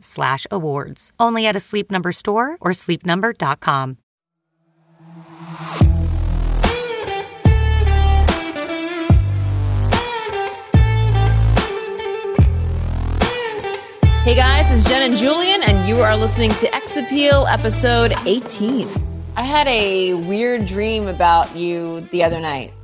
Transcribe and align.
slash 0.00 0.46
awards. 0.50 1.12
Only 1.18 1.46
at 1.46 1.56
a 1.56 1.60
Sleep 1.60 1.90
Number 1.90 2.12
store 2.12 2.58
or 2.60 2.72
sleepnumber.com. 2.72 3.96
Hey 14.28 14.34
guys, 14.34 14.70
it's 14.70 14.86
Jen 14.86 15.00
and 15.00 15.16
Julian, 15.16 15.62
and 15.62 15.88
you 15.88 16.02
are 16.02 16.14
listening 16.14 16.50
to 16.50 16.74
X 16.74 16.98
Appeal 16.98 17.46
episode 17.46 18.12
18. 18.26 18.86
I 19.36 19.42
had 19.42 19.66
a 19.68 20.12
weird 20.12 20.66
dream 20.66 21.06
about 21.06 21.56
you 21.56 22.02
the 22.12 22.24
other 22.24 22.38
night. 22.38 22.74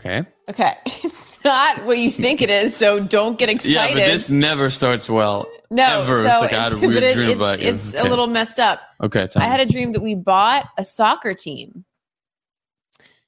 Okay. 0.00 0.24
Okay, 0.50 0.74
it's 0.86 1.42
not 1.44 1.84
what 1.84 1.98
you 1.98 2.10
think 2.10 2.42
it 2.42 2.50
is, 2.50 2.76
so 2.76 3.00
don't 3.00 3.38
get 3.38 3.48
excited. 3.48 3.96
Yeah, 3.98 4.06
but 4.06 4.12
this 4.12 4.30
never 4.30 4.70
starts 4.70 5.08
well. 5.08 5.46
no, 5.70 6.02
ever. 6.02 6.14
so 6.22 6.28
it's 6.28 6.40
like 6.40 6.52
I 6.52 6.64
had 6.64 6.72
a 6.72 6.78
weird 6.86 7.02
it- 7.02 7.14
dream 7.14 7.28
it's, 7.28 7.36
about 7.36 7.60
you. 7.60 7.68
it's 7.68 7.94
Okay. 7.94 8.06
a 8.06 8.10
little 8.10 8.26
messed 8.26 8.58
up. 8.60 8.80
Okay, 9.02 9.26
tell 9.28 9.42
I 9.42 9.46
me. 9.46 9.50
had 9.50 9.60
a 9.60 9.66
dream 9.66 9.92
that 9.92 10.02
we 10.02 10.14
bought 10.14 10.68
a 10.78 10.84
soccer 10.84 11.32
team. 11.34 11.84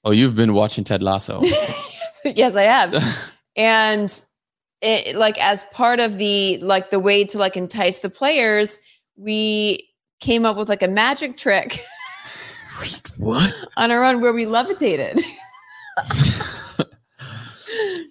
oh, 0.04 0.10
you've 0.10 0.34
been 0.34 0.54
watching 0.54 0.84
Ted 0.84 1.02
Lasso. 1.02 1.40
yes, 2.24 2.54
I 2.56 2.62
have. 2.62 3.32
and 3.56 4.22
it, 4.82 5.16
like 5.16 5.40
as 5.40 5.64
part 5.66 6.00
of 6.00 6.18
the 6.18 6.58
like 6.58 6.90
the 6.90 6.98
way 7.00 7.24
to 7.24 7.38
like 7.38 7.56
entice 7.56 8.00
the 8.00 8.10
players, 8.10 8.78
we 9.16 9.88
came 10.20 10.44
up 10.44 10.56
with 10.56 10.68
like 10.68 10.82
a 10.82 10.88
magic 10.88 11.36
trick 11.36 11.80
what? 13.18 13.54
on 13.76 13.90
our 13.90 14.02
own 14.04 14.20
where 14.20 14.32
we 14.32 14.46
levitated. 14.46 15.20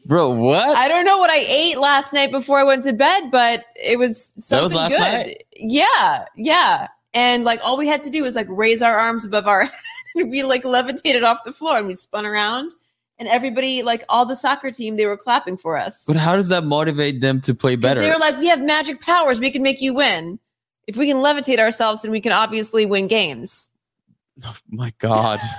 Bro, 0.07 0.31
what? 0.31 0.77
I 0.77 0.87
don't 0.87 1.05
know 1.05 1.17
what 1.17 1.29
I 1.29 1.39
ate 1.49 1.77
last 1.77 2.13
night 2.13 2.31
before 2.31 2.59
I 2.59 2.63
went 2.63 2.83
to 2.85 2.93
bed, 2.93 3.31
but 3.31 3.63
it 3.75 3.97
was 3.97 4.33
something 4.37 4.57
That 4.57 4.63
was 4.63 4.73
last 4.73 4.91
good. 4.91 5.27
night? 5.27 5.43
Yeah, 5.55 6.25
yeah. 6.35 6.87
And 7.13 7.43
like 7.43 7.59
all 7.63 7.77
we 7.77 7.87
had 7.87 8.01
to 8.03 8.09
do 8.09 8.23
was 8.23 8.35
like 8.35 8.47
raise 8.49 8.81
our 8.81 8.97
arms 8.97 9.25
above 9.25 9.47
our 9.47 9.63
head 9.65 9.71
and 10.15 10.31
we 10.31 10.43
like 10.43 10.65
levitated 10.65 11.23
off 11.23 11.43
the 11.43 11.51
floor 11.51 11.77
and 11.77 11.87
we 11.87 11.95
spun 11.95 12.25
around 12.25 12.71
and 13.19 13.27
everybody 13.29 13.83
like 13.83 14.03
all 14.09 14.25
the 14.25 14.35
soccer 14.35 14.71
team 14.71 14.97
they 14.97 15.05
were 15.05 15.17
clapping 15.17 15.57
for 15.57 15.77
us. 15.77 16.05
but 16.05 16.15
how 16.15 16.35
does 16.35 16.49
that 16.49 16.63
motivate 16.63 17.21
them 17.21 17.39
to 17.41 17.53
play 17.53 17.75
better? 17.75 18.01
They 18.01 18.09
were 18.09 18.17
like, 18.17 18.37
we 18.37 18.47
have 18.47 18.61
magic 18.61 18.99
powers. 19.01 19.39
We 19.39 19.51
can 19.51 19.63
make 19.63 19.81
you 19.81 19.93
win. 19.93 20.39
If 20.87 20.97
we 20.97 21.07
can 21.07 21.17
levitate 21.17 21.59
ourselves, 21.59 22.01
then 22.01 22.11
we 22.11 22.19
can 22.19 22.31
obviously 22.31 22.85
win 22.85 23.07
games. 23.07 23.71
oh 24.43 24.57
my 24.69 24.91
God. 24.99 25.39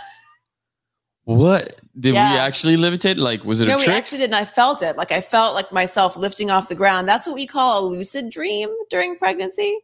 what? 1.24 1.80
Did 1.98 2.10
we 2.12 2.16
Yeah. 2.16 2.34
actually 2.44 2.76
levitate? 2.76 3.16
Like, 3.18 3.44
was 3.44 3.60
it 3.60 3.64
a 3.64 3.68
no, 3.68 3.76
a 3.76 3.78
we 3.78 3.86
actually 3.92 4.18
did, 4.18 4.24
and 4.26 4.34
I 4.34 4.44
felt 4.44 4.82
it. 4.82 4.96
Like 4.96 5.12
I 5.12 5.20
felt 5.20 5.54
like 5.54 5.70
myself 5.72 6.16
lifting 6.16 6.50
off 6.50 6.68
the 6.68 6.74
ground. 6.74 7.08
That's 7.08 7.26
what 7.26 7.34
we 7.36 7.46
call 7.46 7.78
a 7.78 7.82
lucid 7.86 8.30
dream 8.30 8.68
during 8.90 9.16
pregnancy. 9.16 9.78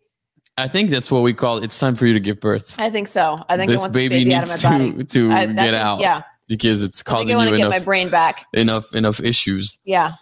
I 0.59 0.69
think 0.69 0.91
that's 0.91 1.11
what 1.11 1.23
we 1.23 1.33
call 1.33 1.59
it's 1.59 1.79
time 1.79 1.95
for 1.95 2.07
you 2.07 2.13
to 2.13 2.21
give 2.21 2.41
birth. 2.41 2.75
I 2.79 2.91
think 2.91 3.07
so. 3.09 3.37
I 3.49 3.57
think 3.57 3.71
I 3.71 3.73
this 3.75 3.81
want 3.83 3.93
baby, 3.93 4.09
this 4.17 4.25
baby 4.25 4.35
out 4.35 4.43
of 4.43 4.81
needs 4.81 5.13
to, 5.15 5.29
to 5.29 5.33
I- 5.35 5.41
I 5.43 5.47
get 5.47 5.57
think- 5.57 5.75
out 5.77 6.01
Yeah, 6.01 6.23
because 6.49 6.83
it's 6.83 7.01
I 7.01 7.05
think 7.05 7.17
causing 7.17 7.35
I 7.35 7.37
want 7.39 7.51
you 7.51 7.57
to 7.57 7.63
get 7.63 7.71
my 7.71 7.79
brain 7.79 8.09
back. 8.11 8.45
enough 8.53 8.93
enough 8.95 9.21
issues. 9.21 9.79
Yeah. 9.85 10.13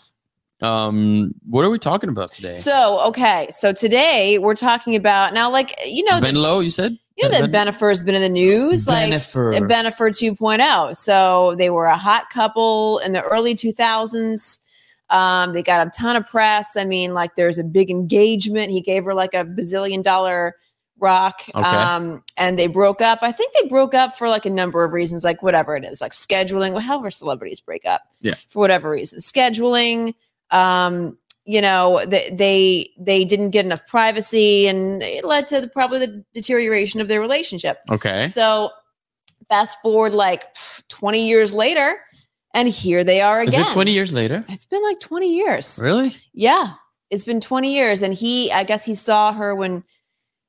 Um, 0.61 1.35
what 1.49 1.65
are 1.65 1.71
we 1.71 1.79
talking 1.79 2.11
about 2.11 2.33
today? 2.33 2.53
So 2.53 3.01
okay, 3.09 3.47
so 3.51 3.73
today 3.73 4.39
we're 4.39 4.57
talking 4.57 4.97
about 4.97 5.33
now, 5.33 5.51
like 5.51 5.75
you 5.87 6.05
know, 6.05 6.21
ben 6.21 6.35
Low, 6.35 6.61
you 6.61 6.71
said? 6.71 6.99
you 7.19 7.29
know 7.29 7.31
that 7.31 7.51
ben- 7.51 7.67
Bennifer 7.67 7.89
has 7.89 8.03
been 8.03 8.15
in 8.15 8.23
the 8.23 8.29
news, 8.29 8.87
like 8.87 9.11
Bennifer. 9.11 9.57
and 9.57 9.69
Bennifer 9.69 10.09
2.0. 10.11 10.97
So 10.97 11.55
they 11.57 11.71
were 11.71 11.87
a 11.87 11.97
hot 11.97 12.31
couple 12.31 12.99
in 13.05 13.13
the 13.13 13.23
early 13.23 13.55
2000s. 13.55 14.61
Um, 15.11 15.53
they 15.53 15.63
got 15.63 15.87
a 15.87 15.91
ton 15.91 16.17
of 16.17 16.29
press. 16.29 16.77
I 16.77 16.85
mean, 16.85 17.15
like 17.15 17.35
there's 17.35 17.59
a 17.59 17.65
big 17.65 17.91
engagement. 17.91 18.71
He 18.71 18.81
gave 18.81 19.05
her 19.05 19.15
like 19.15 19.35
a 19.35 19.45
bazillion 19.45 20.03
dollar 20.03 20.55
rock. 21.01 21.43
Okay. 21.55 21.67
Um, 21.67 22.23
and 22.37 22.59
they 22.59 22.67
broke 22.67 23.01
up. 23.01 23.21
I 23.23 23.33
think 23.33 23.53
they 23.61 23.69
broke 23.69 23.95
up 23.95 24.15
for 24.15 24.29
like 24.29 24.47
a 24.47 24.51
number 24.51 24.85
of 24.85 24.93
reasons, 24.93 25.25
like 25.25 25.43
whatever 25.43 25.77
it 25.77 25.85
is, 25.85 26.01
like 26.01 26.13
scheduling, 26.13 26.79
however 26.81 27.11
celebrities 27.11 27.61
break 27.61 27.87
up. 27.87 28.03
Yeah. 28.21 28.35
For 28.49 28.59
whatever 28.61 28.91
reason. 28.91 29.19
Scheduling, 29.21 30.15
um, 30.51 31.19
you 31.45 31.61
know, 31.63 32.05
they, 32.07 32.31
they 32.31 32.91
they 32.99 33.25
didn't 33.25 33.51
get 33.51 33.65
enough 33.65 33.87
privacy 33.87 34.67
and 34.67 35.03
it 35.03 35.25
led 35.25 35.47
to 35.47 35.63
the, 35.63 35.69
probably 35.69 35.99
the 36.01 36.25
deterioration 36.35 37.01
of 37.01 37.09
their 37.09 37.21
relationship. 37.21 37.79
Okay. 37.91 38.27
So 38.27 38.71
fast 39.49 39.81
forward 39.81 40.13
like 40.13 40.47
20 40.89 41.27
years 41.27 41.55
later, 41.55 41.99
and 42.55 42.69
here 42.69 43.05
they 43.05 43.21
are 43.21 43.43
Is 43.43 43.55
again. 43.55 43.71
it 43.71 43.73
20 43.73 43.93
years 43.93 44.13
later? 44.13 44.45
It's 44.49 44.67
been 44.67 44.83
like 44.83 45.01
20 45.01 45.35
years. 45.35 45.79
Really? 45.83 46.15
Yeah. 46.33 46.75
It's 47.11 47.25
been 47.25 47.41
20 47.41 47.73
years. 47.73 48.03
And 48.03 48.13
he, 48.15 48.51
I 48.53 48.65
guess 48.65 48.85
he 48.85 48.95
saw 48.95 49.33
her 49.33 49.55
when, 49.55 49.85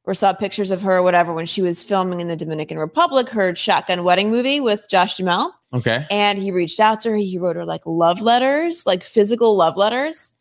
or 0.06 0.14
saw 0.14 0.34
pictures 0.34 0.72
of 0.72 0.82
her 0.82 0.98
or 0.98 1.04
whatever 1.04 1.34
when 1.34 1.46
she 1.46 1.62
was 1.62 1.84
filming 1.84 2.20
in 2.20 2.28
the 2.28 2.36
Dominican 2.36 2.78
Republic, 2.78 3.30
her 3.30 3.56
shotgun 3.56 4.04
wedding 4.04 4.32
movie 4.32 4.60
with 4.60 4.88
Josh 4.90 5.18
Duhamel. 5.18 5.52
Okay. 5.74 6.06
And 6.10 6.40
he 6.40 6.52
reached 6.52 6.80
out 6.80 7.00
to 7.02 7.12
her. 7.12 7.16
He 7.16 7.38
wrote 7.38 7.56
her 7.56 7.66
like 7.66 7.82
love 7.86 8.22
letters, 8.22 8.86
like 8.86 9.04
physical 9.04 9.56
love 9.56 9.78
letters, 9.78 10.34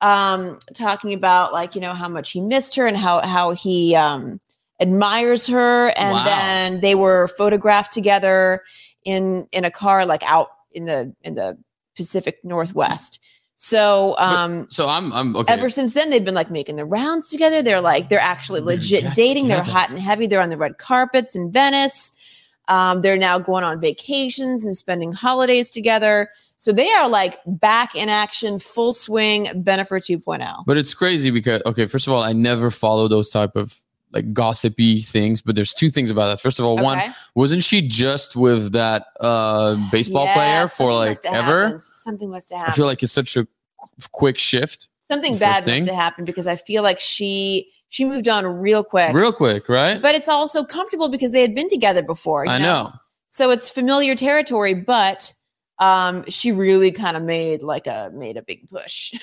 um, 0.00 0.58
talking 0.74 1.12
about 1.14 1.52
like, 1.52 1.74
you 1.74 1.80
know, 1.80 1.92
how 1.94 2.08
much 2.08 2.32
he 2.32 2.40
missed 2.40 2.74
her 2.76 2.86
and 2.86 2.96
how, 2.96 3.20
how 3.20 3.52
he, 3.52 3.94
um, 3.94 4.40
admires 4.80 5.46
her. 5.46 5.88
And 5.96 6.12
Wow. 6.12 6.24
then 6.24 6.80
they 6.80 6.96
were 6.96 7.28
photographed 7.28 7.92
together 7.92 8.62
in, 9.04 9.46
in 9.52 9.64
a 9.64 9.70
car, 9.70 10.04
like 10.04 10.24
out 10.28 10.48
in 10.72 10.86
the, 10.86 11.14
in 11.22 11.36
the 11.36 11.56
Pacific 11.94 12.38
Northwest. 12.42 13.20
So, 13.54 14.16
um, 14.18 14.66
So 14.70 14.88
I'm 14.88 15.12
I'm 15.12 15.36
okay. 15.36 15.52
ever 15.52 15.68
since 15.70 15.94
then 15.94 16.10
they've 16.10 16.24
been 16.24 16.34
like 16.34 16.50
making 16.50 16.74
the 16.74 16.84
rounds 16.84 17.28
together 17.28 17.62
they're 17.62 17.80
like 17.80 18.08
they're 18.08 18.18
actually 18.18 18.58
They're 18.58 18.74
legit 18.76 19.02
get 19.04 19.14
dating 19.14 19.46
they're 19.46 19.62
hot 19.62 19.88
and 19.88 20.00
heavy 20.00 20.26
they're 20.26 20.40
on 20.40 20.48
the 20.48 20.56
red 20.56 20.78
carpets 20.78 21.36
in 21.36 21.52
venice 21.52 22.10
um, 22.72 23.02
they're 23.02 23.18
now 23.18 23.38
going 23.38 23.64
on 23.64 23.80
vacations 23.80 24.64
and 24.64 24.74
spending 24.76 25.12
holidays 25.12 25.68
together 25.70 26.30
so 26.56 26.70
they 26.72 26.88
are 26.92 27.08
like 27.08 27.38
back 27.46 27.94
in 27.94 28.08
action 28.08 28.58
full 28.58 28.92
swing 28.92 29.46
Bennifer 29.46 29.98
2.0 29.98 30.64
but 30.66 30.76
it's 30.76 30.94
crazy 30.94 31.30
because 31.30 31.60
okay, 31.66 31.86
first 31.86 32.06
of 32.06 32.12
all, 32.12 32.22
I 32.22 32.32
never 32.32 32.70
follow 32.70 33.08
those 33.08 33.30
type 33.30 33.56
of 33.56 33.74
like 34.12 34.32
gossipy 34.32 35.00
things, 35.00 35.40
but 35.40 35.54
there's 35.56 35.72
two 35.72 35.88
things 35.88 36.10
about 36.10 36.26
that. 36.28 36.40
First 36.40 36.58
of 36.60 36.66
all, 36.66 36.76
one, 36.76 37.00
wasn't 37.34 37.64
she 37.64 37.86
just 37.86 38.36
with 38.36 38.72
that 38.72 39.06
uh 39.20 39.76
baseball 39.90 40.26
Yeah, 40.26 40.34
player 40.34 40.68
for 40.68 40.92
like 40.92 41.18
ever? 41.24 41.62
happened. 41.64 41.82
something 41.82 42.30
must 42.30 42.52
have 42.52 42.68
I 42.68 42.72
feel 42.72 42.86
like 42.86 43.02
it's 43.02 43.12
such 43.12 43.36
a 43.36 43.46
quick 44.12 44.38
shift. 44.38 44.88
Something 45.12 45.36
bad 45.38 45.66
must 45.66 45.86
have 45.86 45.94
happened 45.94 46.26
because 46.26 46.46
i 46.46 46.56
feel 46.56 46.82
like 46.82 46.98
she 47.00 47.70
she 47.88 48.06
moved 48.06 48.26
on 48.26 48.46
real 48.46 48.82
quick. 48.82 49.12
Real 49.14 49.34
quick, 49.34 49.68
right? 49.68 50.00
but 50.00 50.14
it's 50.14 50.28
also 50.28 50.64
comfortable 50.64 51.10
because 51.10 51.30
they 51.32 51.42
had 51.42 51.54
been 51.54 51.68
together 51.68 52.02
before 52.02 52.46
you 52.46 52.50
I 52.52 52.58
know. 52.58 52.90
so 53.28 53.50
it's 53.50 53.68
familiar 53.68 54.14
territory 54.14 54.74
but 54.74 55.32
um 55.78 56.24
she 56.28 56.52
really 56.52 56.90
kind 56.90 57.16
of 57.16 57.22
made 57.22 57.62
like 57.62 57.86
a 57.86 58.10
made 58.14 58.36
a 58.36 58.42
big 58.42 58.68
push. 58.68 59.12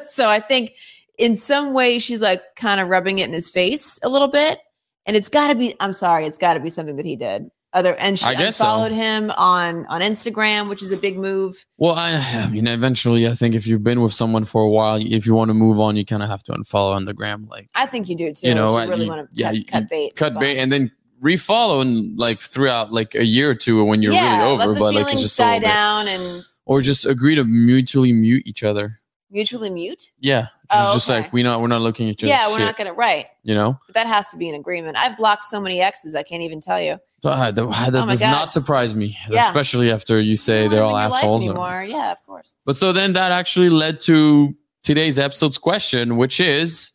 So 0.00 0.28
i 0.28 0.38
think 0.38 0.74
in 1.18 1.36
some 1.36 1.72
way 1.72 1.98
she's 1.98 2.22
like 2.22 2.42
kind 2.54 2.80
of 2.80 2.88
rubbing 2.88 3.18
it 3.18 3.26
in 3.26 3.32
his 3.32 3.50
face 3.50 3.98
a 4.04 4.08
little 4.08 4.28
bit 4.28 4.60
and 5.06 5.16
it's 5.16 5.28
got 5.28 5.48
to 5.48 5.56
be 5.56 5.74
i'm 5.80 5.92
sorry 5.92 6.26
it's 6.26 6.38
got 6.38 6.54
to 6.54 6.60
be 6.60 6.70
something 6.70 6.94
that 6.96 7.06
he 7.06 7.16
did 7.16 7.50
Other 7.74 7.96
and 7.96 8.16
she 8.16 8.26
I 8.26 8.34
guess 8.36 8.56
so. 8.56 8.84
him 8.84 9.32
on 9.32 9.84
on 9.86 10.00
Instagram, 10.00 10.68
which 10.68 10.80
is 10.80 10.92
a 10.92 10.96
big 10.96 11.18
move. 11.18 11.66
Well, 11.76 11.94
I, 11.94 12.12
I 12.12 12.48
mean, 12.48 12.68
eventually, 12.68 13.26
I 13.26 13.34
think 13.34 13.56
if 13.56 13.66
you've 13.66 13.82
been 13.82 14.00
with 14.00 14.14
someone 14.14 14.44
for 14.44 14.62
a 14.62 14.70
while, 14.70 14.96
if 14.96 15.26
you 15.26 15.34
want 15.34 15.48
to 15.48 15.54
move 15.54 15.80
on, 15.80 15.96
you 15.96 16.04
kind 16.06 16.22
of 16.22 16.28
have 16.28 16.44
to 16.44 16.52
unfollow 16.52 16.92
on 16.92 17.04
the 17.04 17.12
gram, 17.12 17.48
like 17.50 17.68
I 17.74 17.86
think 17.86 18.08
you 18.08 18.16
do 18.16 18.32
too. 18.32 18.48
You 18.48 18.54
know, 18.54 18.78
if 18.78 18.84
you 18.84 18.90
really 18.90 19.08
want 19.08 19.28
to 19.28 19.36
yeah, 19.36 19.48
cut, 19.48 19.56
you- 19.56 19.64
cut 19.64 19.88
bait. 19.88 20.16
cut 20.16 20.38
bait, 20.38 20.58
and 20.58 20.72
then 20.72 20.92
refollow 21.20 21.82
and 21.82 22.16
like 22.18 22.40
throughout 22.40 22.92
like 22.92 23.14
a 23.14 23.24
year 23.24 23.50
or 23.50 23.54
two 23.54 23.82
when 23.84 24.02
you're 24.02 24.12
yeah, 24.12 24.38
really 24.38 24.52
over, 24.52 24.78
but 24.78 24.94
like 24.94 25.06
it's 25.12 25.20
just 25.20 25.36
die 25.36 25.58
down 25.58 26.06
and 26.06 26.42
or 26.66 26.80
just 26.80 27.06
agree 27.06 27.34
to 27.34 27.44
mutually 27.44 28.12
mute 28.12 28.42
each 28.46 28.62
other. 28.62 29.00
Mutually 29.30 29.70
mute. 29.70 30.12
Yeah, 30.20 30.42
just, 30.42 30.52
Oh, 30.70 30.94
just 30.94 31.10
okay. 31.10 31.20
like 31.22 31.32
we 31.32 31.42
not 31.42 31.60
we're 31.60 31.68
not 31.68 31.80
looking 31.80 32.08
at 32.08 32.12
each 32.12 32.22
Yeah, 32.24 32.46
we're 32.48 32.58
shit, 32.58 32.66
not 32.66 32.76
gonna 32.76 32.92
right. 32.94 33.26
you 33.42 33.54
know. 33.54 33.78
But 33.86 33.94
that 33.94 34.06
has 34.06 34.28
to 34.30 34.36
be 34.36 34.48
an 34.48 34.54
agreement. 34.54 34.96
I've 34.96 35.16
blocked 35.16 35.44
so 35.44 35.60
many 35.60 35.80
exes, 35.80 36.14
I 36.14 36.22
can't 36.22 36.42
even 36.42 36.60
tell 36.60 36.80
you. 36.80 36.98
Ah, 37.24 37.50
that 37.50 37.54
that 37.56 37.94
Oh 37.94 38.06
does 38.06 38.20
God. 38.20 38.30
not 38.30 38.50
surprise 38.52 38.94
me, 38.94 39.16
Yeah. 39.30 39.46
especially 39.46 39.90
after 39.90 40.20
you 40.20 40.30
You 40.30 40.36
say 40.36 40.62
don't 40.62 40.70
they're 40.72 40.82
all 40.82 40.94
them 40.94 41.04
in 41.06 41.10
your 41.10 41.16
assholes. 41.18 41.42
or- 41.46 41.50
anymore. 41.50 41.84
Yeah, 41.88 42.12
of 42.12 42.24
course. 42.26 42.54
But 42.66 42.76
so 42.76 42.92
then 42.92 43.14
that 43.14 43.32
actually 43.32 43.70
led 43.70 43.98
to 44.00 44.54
today's 44.82 45.18
episode's 45.18 45.56
question, 45.58 46.16
which 46.16 46.38
is 46.40 46.92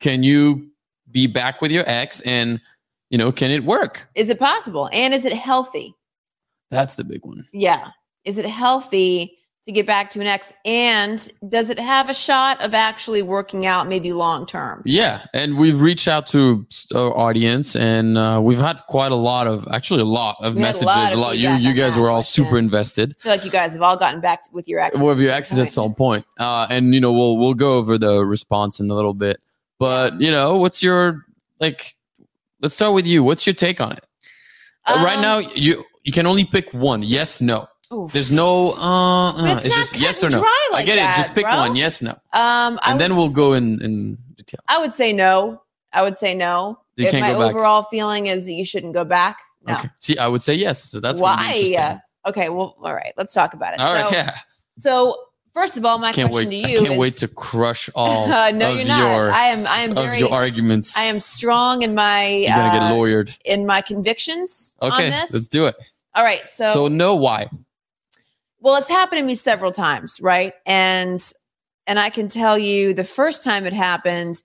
can 0.00 0.22
you 0.22 0.70
be 1.10 1.26
back 1.26 1.60
with 1.62 1.70
your 1.70 1.84
ex 1.86 2.20
and 2.22 2.60
you 3.10 3.16
know, 3.16 3.32
can 3.32 3.50
it 3.50 3.64
work? 3.64 4.06
Is 4.14 4.28
it 4.28 4.38
possible? 4.38 4.90
And 4.92 5.14
is 5.14 5.24
it 5.24 5.32
healthy? 5.32 5.94
That's 6.70 6.96
the 6.96 7.04
big 7.04 7.24
one. 7.24 7.46
Yeah. 7.54 7.88
Is 8.24 8.36
it 8.36 8.44
healthy 8.44 9.38
to 9.68 9.72
get 9.72 9.86
back 9.86 10.08
to 10.10 10.20
an 10.20 10.26
ex? 10.26 10.52
And 10.64 11.28
does 11.48 11.68
it 11.68 11.78
have 11.78 12.08
a 12.08 12.14
shot 12.14 12.60
of 12.64 12.72
actually 12.72 13.20
working 13.22 13.66
out 13.66 13.86
maybe 13.86 14.12
long 14.14 14.46
term? 14.46 14.82
Yeah, 14.86 15.20
and 15.34 15.58
we've 15.58 15.80
reached 15.80 16.08
out 16.08 16.26
to 16.28 16.66
our 16.94 17.16
audience, 17.16 17.76
and 17.76 18.16
uh, 18.16 18.40
we've 18.42 18.58
had 18.58 18.80
quite 18.88 19.12
a 19.12 19.16
lot 19.16 19.46
of, 19.46 19.68
actually, 19.70 20.00
a 20.00 20.06
lot 20.06 20.36
of 20.40 20.54
We 20.54 20.62
had 20.62 20.68
a 20.68 20.68
messages. 20.68 20.86
lot 20.86 21.12
A 21.12 21.16
lot. 21.16 21.38
You, 21.38 21.50
you 21.50 21.74
guys 21.74 21.98
were 21.98 22.08
all 22.10 22.22
super 22.22 22.58
invested. 22.58 23.14
I 23.20 23.22
feel 23.22 23.32
like 23.32 23.44
you 23.44 23.50
guys 23.50 23.74
have 23.74 23.82
all 23.82 23.96
gotten 23.96 24.20
back 24.20 24.42
to, 24.44 24.48
with 24.52 24.66
your 24.66 24.80
exes. 24.80 25.02
with 25.02 25.20
your 25.20 25.32
exes 25.32 25.58
at 25.58 25.70
some 25.70 25.94
point. 25.94 26.24
Uh, 26.38 26.66
and 26.70 26.94
you 26.94 27.00
know, 27.00 27.12
we'll 27.12 27.36
we'll 27.36 27.54
go 27.54 27.74
over 27.74 27.98
the 27.98 28.24
response 28.24 28.80
in 28.80 28.90
a 28.90 28.94
little 28.94 29.14
bit. 29.14 29.38
But 29.78 30.20
you 30.20 30.30
know, 30.30 30.56
what's 30.56 30.82
your 30.82 31.26
like? 31.60 31.94
Let's 32.62 32.74
start 32.74 32.94
with 32.94 33.06
you. 33.06 33.22
What's 33.22 33.46
your 33.46 33.54
take 33.54 33.80
on 33.80 33.92
it? 33.92 34.04
Uh, 34.86 35.02
right 35.04 35.16
Um, 35.16 35.22
now, 35.22 35.38
you 35.54 35.84
you 36.04 36.10
can 36.12 36.26
only 36.26 36.46
pick 36.46 36.72
one. 36.72 37.02
Yes, 37.02 37.40
no. 37.42 37.67
Oof. 37.92 38.12
There's 38.12 38.30
no. 38.32 38.72
Uh, 38.72 39.32
uh, 39.32 39.54
it's, 39.56 39.66
it's, 39.66 39.74
just 39.76 39.96
yes 40.00 40.22
or 40.24 40.30
no. 40.30 40.40
like 40.72 40.82
I 40.82 40.84
get 40.84 40.96
that, 40.96 41.14
it. 41.14 41.16
Just 41.16 41.34
pick 41.34 41.44
bro. 41.44 41.56
one. 41.56 41.76
Yes, 41.76 42.02
no, 42.02 42.10
Um, 42.32 42.78
I 42.82 42.90
and 42.92 43.00
then 43.00 43.16
we'll 43.16 43.26
s- 43.26 43.34
go 43.34 43.52
in 43.54 43.80
in 43.82 44.18
detail. 44.36 44.60
I 44.68 44.78
would 44.78 44.92
say 44.92 45.12
no. 45.12 45.62
I 45.92 46.02
would 46.02 46.16
say 46.16 46.34
no. 46.34 46.78
You 46.96 47.06
if 47.06 47.12
can't 47.12 47.20
my 47.22 47.32
go 47.32 47.38
back. 47.40 47.50
overall 47.54 47.82
feeling 47.84 48.26
is 48.26 48.46
that 48.46 48.52
you 48.52 48.64
shouldn't 48.64 48.94
go 48.94 49.04
back, 49.04 49.38
no. 49.66 49.74
Okay. 49.74 49.88
See, 49.98 50.18
I 50.18 50.26
would 50.28 50.42
say 50.42 50.54
yes. 50.54 50.82
So 50.84 51.00
that's 51.00 51.20
Why? 51.20 52.00
Okay, 52.26 52.48
well, 52.50 52.76
all 52.82 52.94
right. 52.94 53.12
Let's 53.16 53.32
talk 53.32 53.54
about 53.54 53.74
it. 53.74 53.80
All 53.80 53.94
so, 53.94 54.02
right. 54.02 54.12
Yeah. 54.12 54.34
so 54.76 55.16
first 55.54 55.78
of 55.78 55.84
all, 55.86 55.98
my 55.98 56.12
can't 56.12 56.30
wait. 56.32 56.46
question 56.46 56.50
to 56.50 56.56
you 56.68 56.76
I 56.76 56.80
can't 56.80 56.92
is, 56.92 56.98
wait 56.98 57.12
to 57.14 57.28
crush 57.28 57.88
all 57.94 58.30
Uh, 58.30 58.50
no, 58.54 58.72
of 58.72 58.76
you're 58.76 58.86
not. 58.86 58.98
your 59.14 59.30
I 59.30 59.44
am. 59.44 59.66
I 59.66 59.78
am 59.78 59.92
of 59.96 60.04
very. 60.04 60.18
your 60.18 60.32
arguments. 60.32 60.98
I 60.98 61.04
am 61.04 61.20
strong 61.20 61.82
in 61.82 61.94
my 61.94 62.26
You're 62.26 62.50
gonna 62.54 62.68
uh, 62.68 62.72
get 62.72 62.82
lawyered. 62.94 63.38
in 63.46 63.64
my 63.64 63.80
convictions 63.80 64.76
Okay, 64.82 65.04
on 65.06 65.10
this. 65.10 65.32
let's 65.32 65.48
do 65.48 65.64
it. 65.66 65.76
all 66.14 66.24
right. 66.24 66.46
So, 66.46 66.68
So 66.70 66.88
no, 66.88 67.14
why? 67.16 67.48
Well, 68.60 68.76
it's 68.76 68.90
happened 68.90 69.20
to 69.20 69.24
me 69.24 69.34
several 69.34 69.70
times, 69.70 70.20
right? 70.20 70.52
And 70.66 71.20
and 71.86 71.98
I 71.98 72.10
can 72.10 72.28
tell 72.28 72.58
you 72.58 72.92
the 72.92 73.04
first 73.04 73.42
time 73.44 73.66
it 73.66 73.72
happened. 73.72 74.42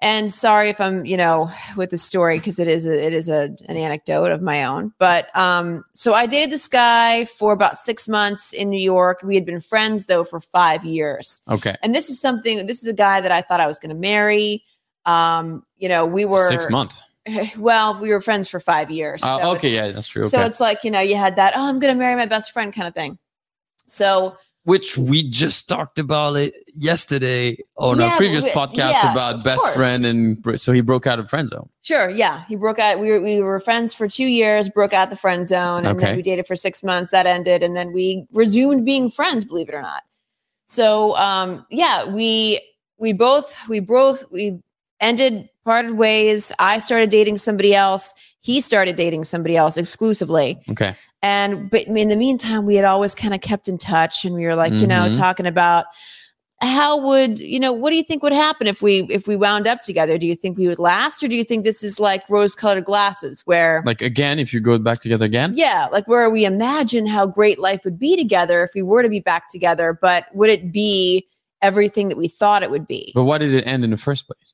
And 0.00 0.32
sorry 0.32 0.68
if 0.68 0.80
I'm, 0.80 1.06
you 1.06 1.16
know, 1.16 1.48
with 1.76 1.90
the 1.90 1.98
story 1.98 2.38
because 2.38 2.58
it 2.58 2.66
is 2.66 2.88
a, 2.88 3.06
it 3.06 3.14
is 3.14 3.28
a 3.28 3.50
an 3.68 3.76
anecdote 3.76 4.32
of 4.32 4.42
my 4.42 4.64
own. 4.64 4.92
But 4.98 5.34
um, 5.36 5.84
so 5.94 6.12
I 6.12 6.26
dated 6.26 6.50
this 6.50 6.66
guy 6.66 7.24
for 7.24 7.52
about 7.52 7.76
six 7.76 8.08
months 8.08 8.52
in 8.52 8.68
New 8.68 8.80
York. 8.80 9.20
We 9.22 9.36
had 9.36 9.46
been 9.46 9.60
friends 9.60 10.06
though 10.06 10.24
for 10.24 10.40
five 10.40 10.84
years. 10.84 11.40
Okay. 11.48 11.76
And 11.82 11.94
this 11.94 12.10
is 12.10 12.20
something. 12.20 12.66
This 12.66 12.82
is 12.82 12.88
a 12.88 12.92
guy 12.92 13.20
that 13.20 13.30
I 13.30 13.42
thought 13.42 13.60
I 13.60 13.66
was 13.66 13.78
going 13.78 13.94
to 13.94 14.00
marry. 14.00 14.64
Um, 15.04 15.64
you 15.76 15.88
know, 15.88 16.06
we 16.06 16.24
were 16.24 16.48
Six 16.48 16.68
months. 16.68 17.02
Well, 17.56 18.00
we 18.00 18.10
were 18.10 18.20
friends 18.20 18.48
for 18.48 18.58
five 18.58 18.90
years. 18.90 19.22
Uh, 19.22 19.38
so 19.38 19.52
okay, 19.54 19.72
yeah, 19.72 19.90
that's 19.90 20.08
true. 20.08 20.24
So 20.24 20.40
it's 20.40 20.58
like 20.60 20.82
you 20.82 20.90
know, 20.90 21.00
you 21.00 21.16
had 21.16 21.36
that. 21.36 21.54
Oh, 21.56 21.62
I'm 21.62 21.78
going 21.78 21.94
to 21.94 21.98
marry 21.98 22.16
my 22.16 22.26
best 22.26 22.52
friend 22.52 22.72
kind 22.72 22.88
of 22.88 22.94
thing. 22.94 23.18
So 23.86 24.36
Which 24.64 24.96
we 24.96 25.28
just 25.28 25.68
talked 25.68 25.98
about 25.98 26.36
it 26.36 26.54
yesterday 26.76 27.56
on 27.78 27.98
Yeah, 27.98 28.06
our 28.06 28.16
previous 28.16 28.44
we- 28.44 28.52
podcast 28.52 28.92
yeah, 29.02 29.10
about 29.12 29.42
best 29.42 29.60
course. 29.62 29.74
friend, 29.74 30.06
and 30.06 30.60
so 30.60 30.70
he 30.72 30.80
broke 30.80 31.04
out 31.06 31.18
of 31.18 31.28
friend 31.28 31.48
zone. 31.48 31.68
Sure, 31.82 32.08
yeah. 32.08 32.44
He 32.46 32.54
broke 32.54 32.78
out. 32.78 33.00
We 33.00 33.10
were 33.10 33.20
we 33.20 33.40
were 33.40 33.58
friends 33.58 33.92
for 33.92 34.06
two 34.06 34.26
years, 34.26 34.68
broke 34.68 34.92
out 34.92 35.10
the 35.10 35.16
friend 35.16 35.46
zone, 35.48 35.78
and 35.84 35.96
Okay. 35.96 36.06
then 36.06 36.16
we 36.16 36.22
dated 36.22 36.46
for 36.46 36.54
six 36.54 36.84
months. 36.84 37.10
That 37.10 37.26
ended, 37.26 37.64
and 37.64 37.74
then 37.74 37.92
we 37.92 38.24
resumed 38.32 38.84
being 38.84 39.10
friends. 39.10 39.44
Believe 39.44 39.68
it 39.68 39.74
or 39.74 39.82
not. 39.82 40.04
So, 40.66 41.16
um, 41.16 41.66
yeah, 41.70 42.04
we 42.04 42.60
we 42.98 43.12
both 43.12 43.68
we 43.68 43.80
both 43.80 44.30
we 44.30 44.60
ended 45.00 45.48
parted 45.64 45.92
ways. 45.98 46.52
I 46.60 46.78
started 46.78 47.10
dating 47.10 47.38
somebody 47.38 47.74
else. 47.74 48.14
He 48.42 48.60
started 48.60 48.96
dating 48.96 49.24
somebody 49.24 49.56
else 49.56 49.76
exclusively. 49.76 50.60
Okay. 50.70 50.94
And 51.22 51.70
but 51.70 51.86
in 51.86 52.08
the 52.08 52.16
meantime, 52.16 52.66
we 52.66 52.74
had 52.74 52.84
always 52.84 53.14
kind 53.14 53.32
of 53.34 53.40
kept 53.40 53.68
in 53.68 53.78
touch, 53.78 54.24
and 54.24 54.34
we 54.34 54.44
were 54.44 54.56
like, 54.56 54.72
you 54.72 54.86
know, 54.86 55.08
Mhm. 55.08 55.16
talking 55.16 55.46
about 55.46 55.86
how 56.60 56.96
would 56.96 57.40
you 57.40 57.58
know 57.58 57.72
what 57.72 57.90
do 57.90 57.96
you 57.96 58.04
think 58.04 58.22
would 58.22 58.32
happen 58.32 58.68
if 58.68 58.82
we 58.82 59.00
if 59.10 59.26
we 59.26 59.34
wound 59.34 59.66
up 59.66 59.82
together 59.82 60.16
do 60.16 60.28
you 60.28 60.36
think 60.36 60.56
we 60.56 60.68
would 60.68 60.78
last 60.78 61.20
or 61.20 61.26
do 61.26 61.34
you 61.34 61.42
think 61.42 61.64
this 61.64 61.82
is 61.82 61.98
like 61.98 62.22
rose 62.30 62.54
colored 62.54 62.84
glasses 62.84 63.42
where 63.46 63.82
Like 63.84 64.00
again, 64.00 64.38
if 64.38 64.54
you 64.54 64.60
go 64.60 64.78
back 64.78 65.00
together 65.00 65.24
again, 65.24 65.54
yeah 65.56 65.88
like 65.90 66.06
where 66.06 66.30
we 66.30 66.44
imagine 66.44 67.04
how 67.06 67.26
great 67.26 67.58
life 67.58 67.80
would 67.84 67.98
be 67.98 68.16
together 68.16 68.62
if 68.62 68.70
we 68.76 68.82
were 68.82 69.02
to 69.02 69.08
be 69.08 69.18
back 69.18 69.48
together 69.50 69.98
but 70.00 70.26
would 70.34 70.50
it 70.50 70.70
be 70.72 71.26
everything 71.62 72.08
that 72.10 72.16
we 72.16 72.28
thought 72.28 72.62
it 72.62 72.70
would 72.70 72.86
be 72.86 73.10
but 73.12 73.24
why 73.24 73.38
did 73.38 73.52
it 73.52 73.66
end 73.66 73.82
in 73.82 73.90
the 73.90 73.96
first 73.96 74.28
place? 74.28 74.51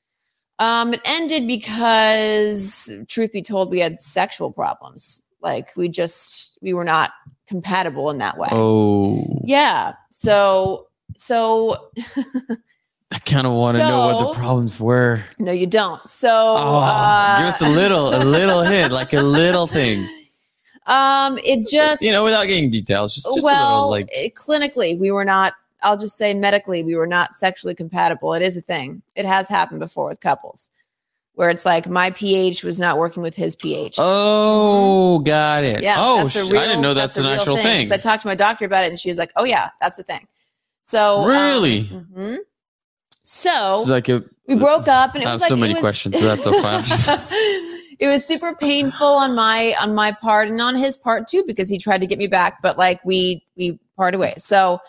Um 0.58 0.92
it 0.94 1.00
ended 1.04 1.46
because 1.46 2.92
truth 3.08 3.32
be 3.32 3.42
told 3.42 3.70
we 3.70 3.78
had 3.80 4.00
sexual 4.00 4.50
problems 4.52 5.22
like 5.40 5.70
we 5.76 5.88
just 5.88 6.58
we 6.62 6.72
were 6.72 6.84
not 6.84 7.10
compatible 7.46 8.10
in 8.10 8.18
that 8.18 8.36
way 8.36 8.48
Oh, 8.50 9.24
yeah 9.44 9.94
so 10.10 10.88
so 11.16 11.90
I 13.10 13.18
kind 13.20 13.46
of 13.46 13.54
want 13.54 13.78
to 13.78 13.82
know 13.88 14.06
what 14.06 14.18
the 14.18 14.38
problems 14.38 14.78
were. 14.78 15.20
no 15.38 15.50
you 15.52 15.66
don't 15.66 16.08
so 16.08 16.28
Oh, 16.58 16.78
uh, 16.80 17.38
give 17.38 17.46
us 17.46 17.62
a 17.62 17.68
little, 17.68 18.14
a 18.14 18.22
little 18.22 18.62
hint, 18.62 18.92
like 18.92 19.14
a 19.14 19.22
little 19.22 19.66
thing. 19.66 20.06
um 20.86 21.38
it 21.44 21.66
just 21.70 22.02
You 22.02 22.12
know, 22.12 22.22
without 22.24 22.46
getting 22.48 22.70
details, 22.70 23.14
just, 23.14 23.26
just 23.26 23.38
a 23.38 23.46
well 23.46 23.68
little 23.68 23.90
like. 23.90 24.08
it- 24.12 24.34
clinically 24.34 24.98
we 24.98 25.10
were 25.10 25.24
not 25.24 25.54
i'll 25.82 25.96
just 25.96 26.16
say 26.16 26.34
medically 26.34 26.82
we 26.82 26.94
were 26.94 27.06
not 27.06 27.34
sexually 27.34 27.74
compatible 27.74 28.34
it 28.34 28.42
is 28.42 28.56
a 28.56 28.60
thing 28.60 29.02
it 29.14 29.24
has 29.26 29.48
happened 29.48 29.80
before 29.80 30.08
with 30.08 30.20
couples 30.20 30.70
where 31.34 31.50
it's 31.50 31.64
like 31.64 31.88
my 31.88 32.10
ph 32.10 32.64
was 32.64 32.80
not 32.80 32.98
working 32.98 33.22
with 33.22 33.36
his 33.36 33.54
pH. 33.54 33.94
Oh, 33.98 35.20
got 35.20 35.62
it. 35.62 35.84
Yeah. 35.84 35.94
Oh, 35.96 36.28
real- 36.34 36.58
I 36.58 36.64
didn't 36.66 36.80
know 36.80 36.94
that's, 36.94 37.16
a 37.16 37.20
an 37.20 37.26
actual 37.26 37.56
thing. 37.56 37.92
I 37.92 37.96
talked 37.96 38.22
to 38.22 38.26
my 38.28 38.34
doctor 38.34 38.64
about 38.64 38.82
it 38.84 38.88
and 38.88 38.98
she 38.98 39.08
was 39.08 39.18
like, 39.18 39.30
oh, 39.36 39.44
yeah, 39.44 39.70
that's 39.80 39.96
the 39.98 40.02
thing. 40.02 40.26
So, 40.82 41.20
um, 41.20 41.28
Really? 41.28 41.84
mhm. 41.84 42.38
So, 43.22 43.74
It's 43.74 43.88
like 43.88 44.08
a. 44.08 44.24
we 44.48 44.56
broke 44.56 44.88
up 44.88 45.14
and 45.14 45.22
it 45.22 45.26
I 45.26 45.30
have 45.30 45.34
was 45.36 45.42
like, 45.42 45.48
so 45.50 45.56
many 45.56 45.74
was- 45.74 45.80
questions, 45.80 46.16
so 46.18 46.24
that's 46.24 46.42
so 46.42 46.60
fun. 46.60 46.82
it 48.00 48.08
was 48.08 48.26
super 48.26 48.56
painful 48.56 49.06
on 49.06 49.36
my 49.36 49.76
on 49.80 49.94
my 49.94 50.10
part 50.10 50.48
and 50.48 50.60
on 50.60 50.74
his 50.74 50.96
part 50.96 51.28
too 51.28 51.44
because 51.46 51.68
he 51.70 51.78
tried 51.78 51.98
to 52.00 52.06
get 52.08 52.18
me 52.18 52.26
back 52.26 52.60
but 52.62 52.76
like 52.78 53.04
we 53.04 53.44
we 53.56 53.78
parted 53.96 54.18
ways 54.18 54.42
so 54.44 54.80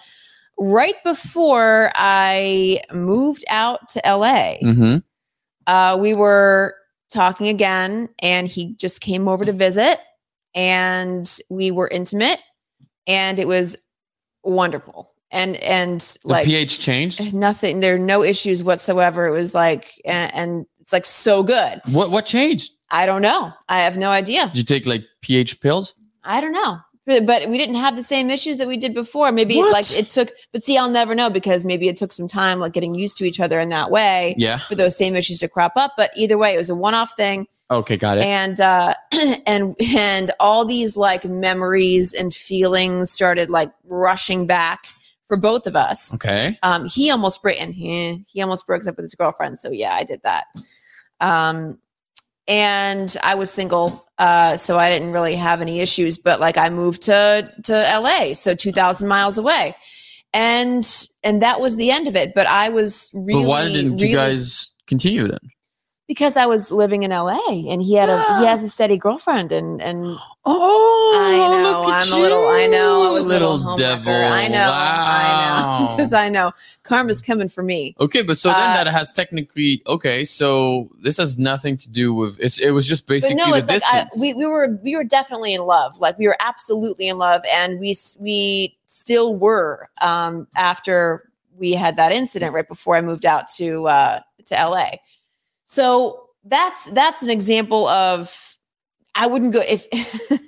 right 0.60 0.96
before 1.04 1.92
i 1.96 2.80
moved 2.94 3.44
out 3.50 3.88
to 3.90 4.02
la 4.06 4.54
hmm 4.62 4.98
uh, 5.68 5.96
we 6.00 6.14
were 6.16 6.76
talking 7.12 7.48
again 7.48 8.10
and 8.24 8.48
he 8.48 8.74
just 8.76 9.02
came 9.02 9.28
over 9.28 9.46
to 9.46 9.54
visit 9.54 10.00
and 10.56 11.38
we 11.50 11.70
were 11.72 11.88
intimate 11.88 12.40
and 13.08 13.38
it 13.40 13.48
was 13.48 13.78
wonderful. 14.44 15.12
And 15.32 15.58
and 15.58 16.02
The 16.02 16.20
like 16.30 16.46
pH 16.46 16.80
changed. 16.80 17.34
nothing 17.36 17.82
there 17.82 17.94
are 17.96 18.00
no 18.00 18.24
issues 18.24 18.64
whatsoever. 18.64 19.28
It 19.28 19.32
was 19.32 19.54
like 19.54 20.02
and, 20.06 20.34
and 20.34 20.66
it's 20.80 20.92
like 20.92 21.06
so 21.06 21.44
good. 21.44 21.82
What 21.86 22.10
what 22.10 22.26
changed? 22.26 22.72
i 22.92 23.06
don't 23.06 23.22
know. 23.22 23.54
I 23.68 23.82
have 23.82 23.96
no 23.98 24.10
idea. 24.10 24.48
Did 24.48 24.58
you 24.58 24.64
take 24.64 24.86
like 24.88 25.04
pH 25.22 25.62
pills? 25.62 25.94
i 26.24 26.42
don't 26.42 26.52
know 26.52 26.78
but, 27.26 27.50
we 27.50 27.58
didn't 27.58 27.76
have 27.76 27.96
the 27.96 28.04
same 28.04 28.30
issues 28.30 28.58
that 28.58 28.68
we 28.68 28.78
did 28.78 28.94
before 28.94 29.32
maybe 29.32 29.58
What? 29.58 29.72
like 29.72 29.92
it 29.98 30.10
took 30.10 30.30
but 30.54 30.64
see 30.64 30.78
i'll 30.78 30.90
never 30.90 31.14
know 31.16 31.30
because 31.30 31.66
maybe 31.66 31.88
it 31.88 31.98
took 31.98 32.12
some 32.12 32.28
time 32.28 32.60
like 32.60 32.74
getting 32.74 32.94
used 32.96 33.18
to 33.18 33.26
each 33.26 33.40
other 33.40 33.60
in 33.60 33.70
that 33.70 33.92
way 33.92 34.36
Yeah. 34.38 34.58
for 34.58 34.76
those 34.76 34.98
same 34.98 35.16
issues 35.16 35.40
to 35.40 35.48
crop 35.48 35.74
up 35.76 35.94
but 35.98 36.12
either 36.16 36.38
way 36.38 36.54
it 36.54 36.58
was 36.58 36.70
a 36.70 36.76
one-off 36.76 37.14
thing 37.16 37.48
Okay, 37.72 37.98
got 37.98 38.18
it. 38.18 38.24
and 38.24 38.60
uh 38.62 38.94
and 39.48 39.76
and 39.96 40.32
all 40.40 40.66
these 40.66 40.98
like 40.98 41.24
memories 41.26 42.14
and 42.14 42.34
feelings 42.34 43.12
started 43.12 43.50
like 43.50 43.72
rushing 43.86 44.48
back 44.48 44.86
for 45.28 45.38
both 45.38 45.68
of 45.68 45.76
us 45.76 46.14
okay. 46.16 46.58
um 46.64 46.86
he 46.86 47.12
almost 47.12 47.42
break 47.44 47.62
and 47.62 47.74
he, 47.76 48.24
he 48.32 48.42
almost 48.42 48.66
broke 48.66 48.86
up 48.88 48.96
with 48.96 49.04
his 49.04 49.16
girlfriend 49.16 49.60
so 49.60 49.70
yeah 49.72 49.94
i 49.94 50.04
did 50.04 50.20
that 50.24 50.46
um 51.22 51.78
and 52.50 53.16
I 53.24 53.36
was 53.36 53.52
single, 53.52 54.06
uh, 54.18 54.58
so 54.58 54.78
I 54.78 54.90
didn't 54.90 55.12
really 55.12 55.36
have 55.36 55.62
any 55.62 55.80
issues. 55.80 56.18
But 56.18 56.42
like 56.42 56.58
I 56.58 56.70
moved 56.70 57.04
to 57.04 57.54
to 57.64 57.74
LA, 57.74 58.34
so 58.34 58.56
two 58.56 58.72
thousand 58.72 59.08
miles 59.08 59.38
away, 59.38 59.76
and 60.34 60.86
and 61.24 61.42
that 61.44 61.62
was 61.62 61.78
the 61.78 61.92
end 61.92 62.08
of 62.10 62.16
it. 62.16 62.34
But 62.34 62.48
I 62.48 62.70
was 62.70 63.12
really, 63.14 63.44
but 63.44 63.50
why 63.50 63.68
didn't 63.68 63.94
really, 63.94 64.10
you 64.10 64.16
guys 64.16 64.74
continue 64.88 65.28
then? 65.28 65.40
Because 66.10 66.36
I 66.38 66.48
was 66.48 66.72
living 66.72 67.04
in 67.04 67.12
LA, 67.12 67.38
and 67.70 67.84
he 67.84 67.94
had 67.94 68.10
a 68.10 68.40
he 68.40 68.46
has 68.48 68.64
a 68.64 68.68
steady 68.68 68.98
girlfriend, 68.98 69.52
and 69.52 69.80
and 69.80 70.18
Oh, 70.44 71.14
I 71.16 71.38
know 71.38 71.82
look 71.84 71.94
at 71.94 72.08
I'm 72.08 72.14
a 72.14 72.20
little 72.20 72.48
I 72.48 72.66
know 72.66 73.04
I 73.04 73.06
you, 73.06 73.14
was 73.14 73.26
a 73.28 73.30
little, 73.30 73.60
homewrecker. 73.60 73.78
devil. 73.78 74.14
I 74.16 74.48
know 74.48 74.72
I 74.74 75.80
know 75.80 75.88
because 75.96 76.12
I 76.12 76.28
know 76.30 76.52
karma's 76.82 77.22
coming 77.22 77.48
for 77.48 77.62
me. 77.62 77.96
Okay, 78.00 78.24
but 78.24 78.40
so 78.40 78.50
then 78.50 78.72
Uh, 78.72 78.84
that 78.84 78.88
has 78.88 79.12
technically 79.12 79.84
okay. 79.86 80.26
So 80.26 80.90
this 81.00 81.18
has 81.18 81.38
nothing 81.38 81.78
to 81.78 81.88
do 81.88 82.16
with 82.16 82.40
it's. 82.40 82.60
It 82.60 82.72
was 82.72 82.88
just 82.88 83.06
basically 83.06 83.36
no, 83.36 83.52
the 83.52 83.58
it's 83.60 83.68
like 83.70 83.84
I, 83.86 84.08
we 84.20 84.34
we 84.34 84.48
were 84.48 84.80
we 84.84 84.96
were 84.96 85.04
definitely 85.04 85.54
in 85.54 85.62
love. 85.62 86.00
Like 86.00 86.18
we 86.18 86.26
were 86.26 86.38
absolutely 86.40 87.08
in 87.08 87.20
love, 87.20 87.44
and 87.54 87.80
we 87.80 87.96
we 88.20 88.76
still 88.88 89.38
were 89.38 89.88
um, 90.02 90.48
after 90.56 91.30
we 91.56 91.74
had 91.74 91.98
that 91.98 92.12
incident 92.12 92.56
right 92.56 92.68
before 92.68 92.96
I 92.96 93.02
moved 93.02 93.28
out 93.28 93.48
to 93.58 93.88
uh, 93.88 94.22
to 94.46 94.56
LA. 94.56 94.90
So 95.70 96.30
that's 96.44 96.86
that's 96.90 97.22
an 97.22 97.30
example 97.30 97.88
of 97.88 98.58
I 99.14 99.28
wouldn't 99.28 99.54
go 99.54 99.62
if 99.62 99.86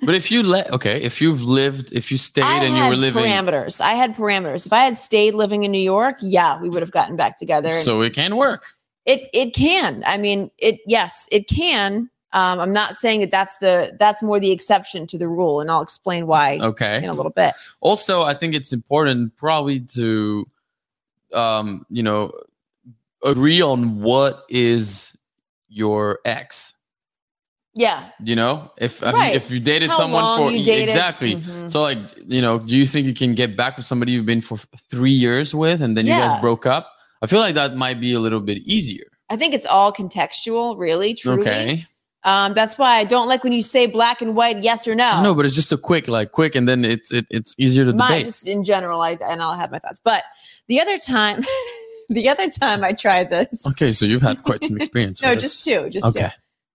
but 0.02 0.16
if 0.16 0.32
you 0.32 0.42
let 0.42 0.68
okay, 0.72 1.00
if 1.00 1.20
you've 1.20 1.44
lived, 1.44 1.92
if 1.92 2.10
you 2.10 2.18
stayed 2.18 2.42
I 2.42 2.64
and 2.64 2.76
you 2.76 2.88
were 2.88 2.96
living, 2.96 3.22
parameters. 3.22 3.80
I 3.80 3.92
had 3.92 4.16
parameters. 4.16 4.66
If 4.66 4.72
I 4.72 4.82
had 4.84 4.98
stayed 4.98 5.34
living 5.34 5.62
in 5.62 5.70
New 5.70 5.78
York, 5.78 6.16
yeah, 6.20 6.60
we 6.60 6.68
would 6.68 6.82
have 6.82 6.90
gotten 6.90 7.14
back 7.16 7.38
together. 7.38 7.72
So 7.74 8.00
it 8.02 8.14
can 8.14 8.34
work. 8.36 8.64
it 9.06 9.30
it 9.32 9.54
can. 9.54 10.02
I 10.06 10.18
mean, 10.18 10.50
it 10.58 10.80
yes, 10.86 11.28
it 11.30 11.46
can. 11.48 12.10
Um, 12.32 12.58
I'm 12.58 12.72
not 12.72 12.94
saying 12.94 13.20
that 13.20 13.30
that's 13.30 13.58
the 13.58 13.94
that's 14.00 14.24
more 14.24 14.40
the 14.40 14.50
exception 14.50 15.06
to 15.06 15.18
the 15.18 15.28
rule, 15.28 15.60
and 15.60 15.70
I'll 15.70 15.82
explain 15.82 16.26
why 16.26 16.58
Okay. 16.60 16.96
in 16.96 17.04
a 17.10 17.14
little 17.14 17.30
bit. 17.30 17.52
also 17.80 18.22
i 18.22 18.34
think 18.34 18.54
it's 18.56 18.72
important 18.72 19.36
probably 19.36 19.78
to 19.80 20.48
um 21.32 21.84
you 21.88 22.02
know 22.02 22.32
agree 23.24 23.62
on 23.62 24.00
what 24.00 24.42
is 24.48 25.16
your 25.68 26.18
ex 26.24 26.74
Yeah. 27.74 28.10
you 28.22 28.36
know 28.36 28.70
if 28.78 29.02
if, 29.02 29.14
Right. 29.14 29.30
you, 29.30 29.36
if 29.36 29.50
you 29.50 29.60
dated 29.60 29.90
How 29.90 29.96
someone 29.96 30.38
for 30.38 30.50
dated. 30.50 30.82
exactly 30.82 31.36
Mhm. 31.36 31.70
so 31.70 31.80
like 31.82 31.98
you 32.26 32.42
know 32.42 32.58
do 32.58 32.76
you 32.76 32.84
think 32.86 33.06
you 33.06 33.14
can 33.14 33.34
get 33.34 33.56
back 33.56 33.76
with 33.76 33.86
somebody 33.86 34.12
you've 34.12 34.26
been 34.26 34.42
for 34.42 34.58
three 34.90 35.10
years 35.12 35.54
with 35.54 35.80
and 35.82 35.96
then 35.96 36.06
you 36.06 36.12
guys 36.12 36.38
broke 36.40 36.66
up 36.66 36.90
i 37.22 37.26
feel 37.26 37.40
like 37.40 37.54
that 37.54 37.74
might 37.76 37.98
be 38.00 38.12
a 38.12 38.20
little 38.20 38.40
bit 38.40 38.58
easier 38.66 39.04
I 39.30 39.36
think 39.36 39.54
it's 39.54 39.64
all 39.64 39.90
contextual, 39.94 40.76
really, 40.78 41.14
truly. 41.14 41.40
okay 41.40 41.86
Um, 42.24 42.52
that's 42.54 42.76
why 42.78 42.98
I 43.02 43.04
don't 43.04 43.26
like 43.28 43.42
when 43.44 43.52
you 43.54 43.62
say 43.62 43.86
black 43.86 44.20
and 44.22 44.36
white, 44.36 44.62
yes 44.62 44.86
or 44.86 44.94
no. 44.94 45.22
no 45.22 45.34
but 45.34 45.46
it's 45.46 45.54
just 45.56 45.72
a 45.72 45.78
quick 45.78 46.06
like 46.06 46.30
quick 46.32 46.54
and 46.54 46.68
then 46.68 46.84
it's 46.84 47.10
it, 47.12 47.24
it's 47.30 47.54
easier 47.58 47.84
to 47.86 47.94
my 47.94 48.08
debate 48.08 48.26
just 48.26 48.46
in 48.46 48.62
general, 48.62 49.00
I 49.00 49.12
and 49.30 49.40
I'll 49.42 49.54
have 49.62 49.70
my 49.72 49.78
thoughts. 49.78 50.00
But 50.04 50.22
the 50.68 50.78
other 50.82 50.98
time, 50.98 51.38
the 52.10 52.28
other 52.28 52.48
time 52.48 52.82
I 52.84 52.92
tried 52.92 53.30
this. 53.30 53.66
okay 53.66 53.92
so 53.92 54.04
you've 54.06 54.22
had 54.22 54.42
quite 54.44 54.62
some 54.62 54.76
experience 54.80 55.22
No, 55.22 55.34
just 55.34 55.64
two, 55.64 55.88
just 55.90 56.12
two. 56.16 56.26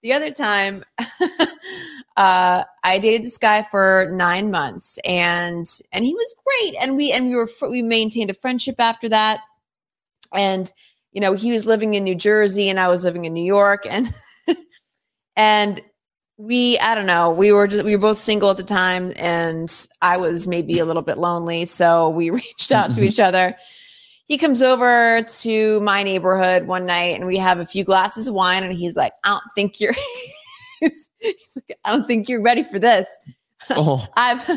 the 0.04 0.14
other 0.14 0.32
time 0.32 0.84
uh 2.18 2.64
i 2.84 2.98
dated 3.00 3.24
this 3.24 3.38
guy 3.38 3.62
for 3.64 4.08
nine 4.12 4.50
months 4.52 4.98
and 5.08 5.66
and 5.92 6.04
he 6.06 6.14
was 6.16 6.36
great 6.46 6.76
and 6.82 6.96
we 6.98 7.12
and 7.12 7.28
we 7.28 7.36
were 7.36 7.48
we 7.70 7.82
maintained 7.82 8.30
a 8.30 8.34
friendship 8.34 8.76
after 8.80 9.08
that 9.10 9.40
and 10.34 10.72
you 11.12 11.22
know 11.22 11.34
he 11.34 11.52
was 11.52 11.66
living 11.68 11.94
in 11.94 12.04
new 12.04 12.16
jersey 12.16 12.70
and 12.70 12.80
i 12.80 12.88
was 12.88 13.04
living 13.04 13.26
in 13.26 13.34
new 13.34 13.44
york 13.44 13.86
and 13.90 14.08
and 15.36 15.82
we 16.38 16.78
i 16.80 16.94
don't 16.96 17.06
know 17.06 17.32
we 17.32 17.52
were 17.52 17.68
just 17.68 17.84
we 17.84 17.96
were 17.96 18.02
both 18.02 18.18
single 18.18 18.50
at 18.50 18.58
the 18.58 18.64
time 18.64 19.12
and 19.18 19.88
i 20.02 20.18
was 20.18 20.48
maybe 20.48 20.80
a 20.80 20.86
little 20.86 21.02
bit 21.02 21.18
lonely 21.18 21.66
so 21.66 22.10
we 22.10 22.30
reached 22.30 22.72
out 22.72 22.94
to 22.94 23.02
Mhm. 23.02 23.06
each 23.06 23.20
other 23.20 23.56
he 24.28 24.38
comes 24.38 24.62
over 24.62 25.24
to 25.24 25.80
my 25.80 26.04
neighborhood 26.04 26.68
one 26.68 26.86
night 26.86 27.16
and 27.16 27.26
we 27.26 27.38
have 27.38 27.60
a 27.60 27.66
few 27.66 27.84
glasses 27.84 28.28
of 28.28 28.34
wine 28.34 28.64
and 28.64 28.74
he's 28.74 28.96
like 28.98 29.14
i 29.24 29.30
don't 29.30 29.44
think 29.56 29.80
you're 29.80 29.94
he's 30.80 31.10
like 31.56 31.78
i 31.86 31.92
don't 31.92 32.06
think 32.06 32.28
you're 32.30 32.42
ready 32.42 32.64
for 32.64 32.80
this. 32.80 33.08
Oh. 33.72 34.06
I've 34.16 34.48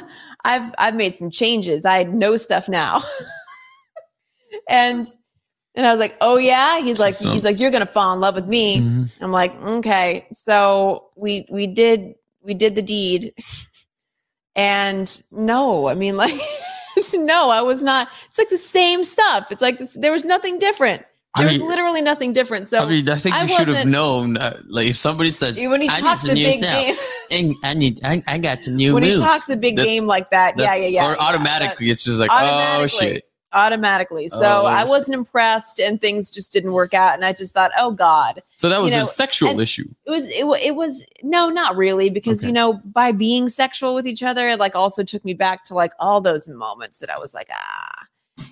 i've 0.44 0.72
i've 0.78 0.94
made 0.94 1.16
some 1.16 1.30
changes. 1.30 1.84
I 1.84 2.04
know 2.04 2.36
stuff 2.36 2.68
now. 2.68 3.00
And 4.68 5.06
and 5.74 5.86
i 5.86 5.90
was 5.90 5.98
like 6.00 6.16
oh 6.20 6.36
yeah? 6.36 6.80
He's 6.80 6.98
like 6.98 7.14
So- 7.14 7.32
he's 7.32 7.44
like 7.44 7.58
you're 7.58 7.70
gonna 7.70 7.86
fall 7.86 8.12
in 8.14 8.20
love 8.20 8.34
with 8.34 8.46
me. 8.46 8.80
Mhm. 8.80 9.10
i'm 9.20 9.32
like 9.32 9.54
okay. 9.62 10.26
So 10.32 11.08
we 11.16 11.46
we 11.50 11.66
did 11.66 12.14
we 12.42 12.54
did 12.54 12.74
the 12.74 12.82
deed. 12.82 13.32
And 14.54 15.22
no 15.32 15.88
i 15.88 15.94
mean 15.94 16.16
like 16.16 16.34
no 17.14 17.50
i 17.50 17.60
was 17.60 17.82
not 17.82 18.08
it's 18.26 18.38
like 18.38 18.48
the 18.48 18.58
same 18.58 19.04
stuff 19.04 19.50
it's 19.50 19.62
like 19.62 19.78
this, 19.78 19.94
there 19.94 20.12
was 20.12 20.24
nothing 20.24 20.58
different 20.58 21.04
I 21.34 21.42
there 21.42 21.52
was 21.52 21.60
mean- 21.60 21.68
literally 21.68 22.02
nothing 22.02 22.32
different 22.32 22.66
so 22.66 22.84
I 22.84 22.88
mean, 22.88 23.08
I 23.08 23.14
think 23.14 23.36
I 23.36 23.42
you 23.42 23.48
should 23.48 23.68
have 23.68 23.86
known. 23.86 24.36
Uh, 24.36 24.58
like, 24.66 24.88
if 24.88 24.96
somebody 24.96 25.30
says, 25.30 25.56
when 25.60 25.80
he 25.80 25.88
I 25.88 25.96
need 25.98 26.02
talks 26.02 26.22
some 26.22 26.30
a 26.32 26.34
big 26.34 26.60
stuff. 26.64 26.84
game 26.84 26.96
"And 27.30 27.54
I 27.62 27.74
need, 27.74 28.00
I, 28.02 28.20
I 28.26 28.38
got 28.38 28.64
some 28.64 28.74
new 28.74 28.94
when 28.94 29.04
he 29.04 29.16
talks 29.16 29.48
a 29.48 29.56
big 29.56 29.76
That's- 29.76 29.86
game 29.86 30.06
like 30.06 30.28
that 30.30 30.58
yeah 30.58 30.74
yeah 30.74 30.86
yeah 30.88 31.06
Or 31.06 31.12
yeah, 31.12 31.18
automatically, 31.24 31.88
it's 31.88 32.02
just 32.02 32.18
like, 32.18 32.30
oh 32.32 32.88
shit. 32.88 33.29
Automatically. 33.52 34.28
So 34.28 34.62
Oh, 34.62 34.66
i 34.66 34.84
wasn't 34.84 35.16
impressed 35.16 35.80
and 35.80 36.00
things 36.00 36.30
just 36.30 36.52
didn't 36.52 36.72
work 36.72 36.94
out 36.94 37.14
and 37.14 37.24
i 37.24 37.32
just 37.32 37.52
thought 37.54 37.70
oh 37.78 37.90
god. 37.92 38.42
So 38.56 38.68
that 38.68 38.80
was 38.80 38.92
know, 38.92 39.02
a 39.02 39.06
sexual 39.06 39.58
issue. 39.60 39.88
it 40.06 40.10
was 40.10 40.28
it, 40.28 40.44
it 40.64 40.74
was 40.76 41.04
no 41.22 41.48
not 41.48 41.76
really 41.76 42.10
because 42.10 42.42
Okay. 42.42 42.48
you 42.48 42.52
know 42.52 42.74
by 42.84 43.12
being 43.12 43.48
sexual 43.48 43.94
with 43.94 44.06
each 44.06 44.22
other 44.22 44.48
it 44.48 44.58
like 44.60 44.76
also 44.76 45.02
took 45.02 45.24
me 45.24 45.34
back 45.34 45.64
to 45.64 45.74
like 45.74 45.92
all 45.98 46.20
those 46.20 46.46
moments 46.48 46.98
that 47.00 47.10
i 47.10 47.18
was 47.18 47.34
like 47.34 47.48
ah 47.52 48.06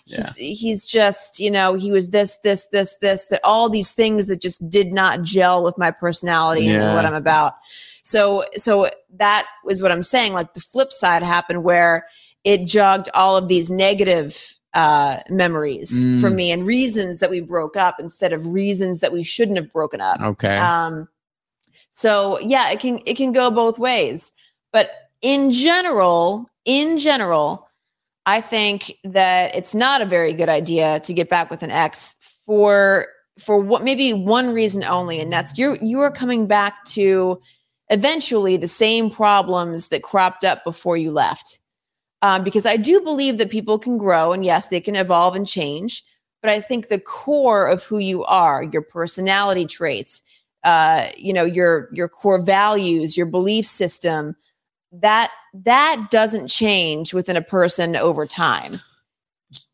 he's, 0.04 0.36
he's 0.36 0.86
just 0.86 1.38
you 1.38 1.50
know 1.50 1.74
he 1.74 1.90
was 1.90 2.10
this 2.10 2.38
this 2.44 2.66
this 2.72 2.98
this 2.98 3.26
that 3.28 3.40
all 3.44 3.68
these 3.68 3.92
things 3.94 4.26
that 4.26 4.40
just 4.40 4.68
did 4.68 4.92
not 4.92 5.22
gel 5.22 5.62
with 5.62 5.76
my 5.78 5.90
personality 5.90 6.68
and 6.68 6.94
what 6.94 7.04
i'm 7.06 7.14
about. 7.14 7.54
So 8.02 8.44
so 8.56 8.88
that 9.14 9.46
was 9.64 9.82
what 9.82 9.92
i'm 9.92 10.02
saying. 10.02 10.32
Like 10.32 10.54
the 10.54 10.60
flip 10.60 10.92
side 10.92 11.22
happened 11.22 11.62
where 11.64 12.06
it 12.44 12.64
jogged 12.66 13.08
all 13.14 13.36
of 13.36 13.48
these 13.48 13.70
negative 13.70 14.57
uh 14.74 15.16
memories 15.30 15.90
Mm. 16.06 16.20
for 16.20 16.30
me 16.30 16.52
and 16.52 16.66
reasons 16.66 17.20
that 17.20 17.30
we 17.30 17.40
broke 17.40 17.76
up 17.76 17.96
instead 17.98 18.32
of 18.32 18.46
reasons 18.46 19.00
that 19.00 19.12
we 19.12 19.22
shouldn't 19.22 19.56
have 19.56 19.72
broken 19.72 20.00
up 20.00 20.20
Okay. 20.20 20.56
um, 20.58 21.08
so 21.90 22.38
yeah, 22.40 22.70
it 22.70 22.78
can 22.80 23.00
it 23.06 23.16
can 23.16 23.32
go 23.32 23.50
both 23.50 23.78
ways. 23.78 24.32
But 24.72 24.90
in 25.22 25.50
general, 25.50 26.46
in 26.64 26.98
general, 26.98 27.66
I 28.26 28.40
think 28.42 28.92
that 29.04 29.54
it's 29.56 29.74
not 29.74 30.02
a 30.02 30.06
very 30.06 30.32
good 30.34 30.50
idea 30.50 31.00
to 31.00 31.12
get 31.14 31.28
back 31.30 31.50
with 31.50 31.62
an 31.62 31.70
ex 31.70 32.14
for 32.44 33.06
for 33.38 33.58
what 33.58 33.82
maybe 33.82 34.12
one 34.12 34.50
reason 34.50 34.84
only, 34.84 35.18
and 35.20 35.32
that's 35.32 35.56
you're 35.58 35.76
you 35.76 36.00
are 36.00 36.10
coming 36.10 36.46
back 36.46 36.84
to 36.86 37.40
eventually 37.88 38.56
the 38.58 38.68
same 38.68 39.10
problems 39.10 39.88
that 39.88 40.02
cropped 40.02 40.44
up 40.44 40.62
before 40.64 40.96
you 40.98 41.10
left. 41.10 41.58
Um, 42.20 42.42
because 42.42 42.66
I 42.66 42.76
do 42.76 43.00
believe 43.00 43.38
that 43.38 43.50
people 43.50 43.78
can 43.78 43.96
grow 43.96 44.32
and 44.32 44.44
yes, 44.44 44.68
they 44.68 44.80
can 44.80 44.96
evolve 44.96 45.36
and 45.36 45.46
change. 45.46 46.04
But 46.42 46.50
I 46.50 46.60
think 46.60 46.88
the 46.88 47.00
core 47.00 47.66
of 47.66 47.82
who 47.82 47.98
you 47.98 48.24
are, 48.24 48.62
your 48.64 48.82
personality 48.82 49.66
traits, 49.66 50.22
uh, 50.64 51.06
you 51.16 51.32
know, 51.32 51.44
your 51.44 51.88
your 51.92 52.08
core 52.08 52.40
values, 52.40 53.16
your 53.16 53.26
belief 53.26 53.66
system, 53.66 54.34
that 54.92 55.30
that 55.52 56.08
doesn't 56.10 56.48
change 56.48 57.12
within 57.14 57.36
a 57.36 57.42
person 57.42 57.96
over 57.96 58.26
time. 58.26 58.80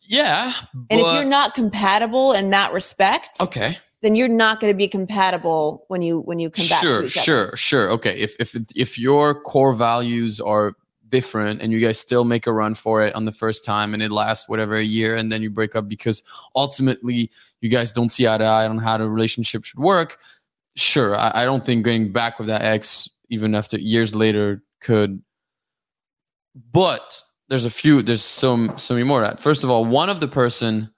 yeah. 0.02 0.52
And 0.90 1.00
if 1.00 1.14
you're 1.14 1.24
not 1.24 1.54
compatible 1.54 2.32
in 2.32 2.50
that 2.50 2.72
respect, 2.72 3.40
okay. 3.40 3.76
then 4.02 4.14
you're 4.14 4.28
not 4.28 4.60
going 4.60 4.72
to 4.72 4.76
be 4.76 4.88
compatible 4.88 5.84
when 5.88 6.02
you 6.02 6.20
when 6.20 6.38
you 6.38 6.50
come 6.50 6.66
back 6.68 6.82
Sure, 6.82 7.00
to 7.00 7.06
each 7.06 7.16
other. 7.16 7.24
sure, 7.24 7.56
sure. 7.56 7.90
Okay. 7.90 8.16
If 8.18 8.36
if 8.38 8.54
if 8.74 8.98
your 8.98 9.40
core 9.42 9.72
values 9.74 10.40
are 10.40 10.74
different 11.16 11.62
and 11.62 11.70
you 11.72 11.80
guys 11.80 11.98
still 11.98 12.24
make 12.24 12.46
a 12.46 12.52
run 12.52 12.74
for 12.74 13.02
it 13.02 13.14
on 13.14 13.24
the 13.24 13.36
first 13.42 13.64
time 13.64 13.94
and 13.94 14.02
it 14.02 14.10
lasts 14.10 14.48
whatever 14.48 14.74
a 14.74 14.82
year 14.82 15.14
and 15.14 15.30
then 15.30 15.42
you 15.42 15.50
break 15.50 15.76
up 15.76 15.88
because 15.88 16.24
ultimately 16.56 17.30
you 17.60 17.68
guys 17.68 17.92
don't 17.92 18.10
see 18.10 18.26
eye 18.26 18.38
to 18.38 18.44
eye 18.44 18.66
on 18.66 18.78
how 18.78 18.96
the 18.98 19.08
relationship 19.08 19.64
should 19.64 19.78
work. 19.78 20.18
Sure 20.76 21.14
i, 21.16 21.30
I 21.42 21.44
don't 21.44 21.64
think 21.64 21.84
going 21.84 22.10
back 22.10 22.38
with 22.38 22.48
that 22.48 22.62
ex 22.62 23.08
even 23.28 23.54
after 23.54 23.78
years 23.78 24.12
later 24.12 24.62
could 24.80 25.22
but 26.72 27.22
there's 27.48 27.66
a 27.66 27.70
few 27.70 28.02
there's 28.02 28.24
some 28.24 28.76
so 28.76 28.94
many 28.94 29.06
more 29.06 29.20
that 29.20 29.38
first 29.38 29.62
of 29.62 29.70
all 29.70 29.84
one 29.84 30.10
of 30.10 30.18
the 30.18 30.28
person 30.28 30.90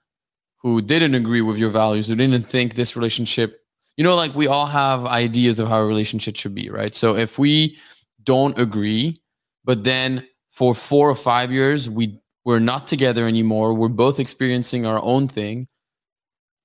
who 0.63 0.81
didn't 0.81 1.13
agree 1.13 1.41
with 1.41 1.59
your 1.59 1.69
values 1.69 2.07
who 2.07 2.15
didn't 2.15 2.49
think 2.49 2.73
this 2.73 2.95
relationship 2.95 3.61
you 3.97 4.03
know 4.03 4.15
like 4.15 4.33
we 4.33 4.47
all 4.47 4.65
have 4.65 5.05
ideas 5.05 5.59
of 5.59 5.67
how 5.67 5.77
a 5.77 5.85
relationship 5.85 6.35
should 6.35 6.55
be 6.55 6.69
right? 6.69 6.95
So 6.95 7.15
if 7.15 7.37
we 7.37 7.77
don't 8.23 8.57
agree 8.59 9.21
but 9.67 9.83
then 9.83 10.25
for 10.49 10.73
four 10.73 11.07
or 11.07 11.15
five 11.15 11.51
years 11.51 11.87
we 11.89 12.19
we're 12.43 12.59
not 12.59 12.87
together 12.87 13.25
anymore 13.25 13.75
we're 13.75 13.87
both 13.87 14.19
experiencing 14.19 14.87
our 14.87 14.99
own 15.03 15.27
thing 15.27 15.67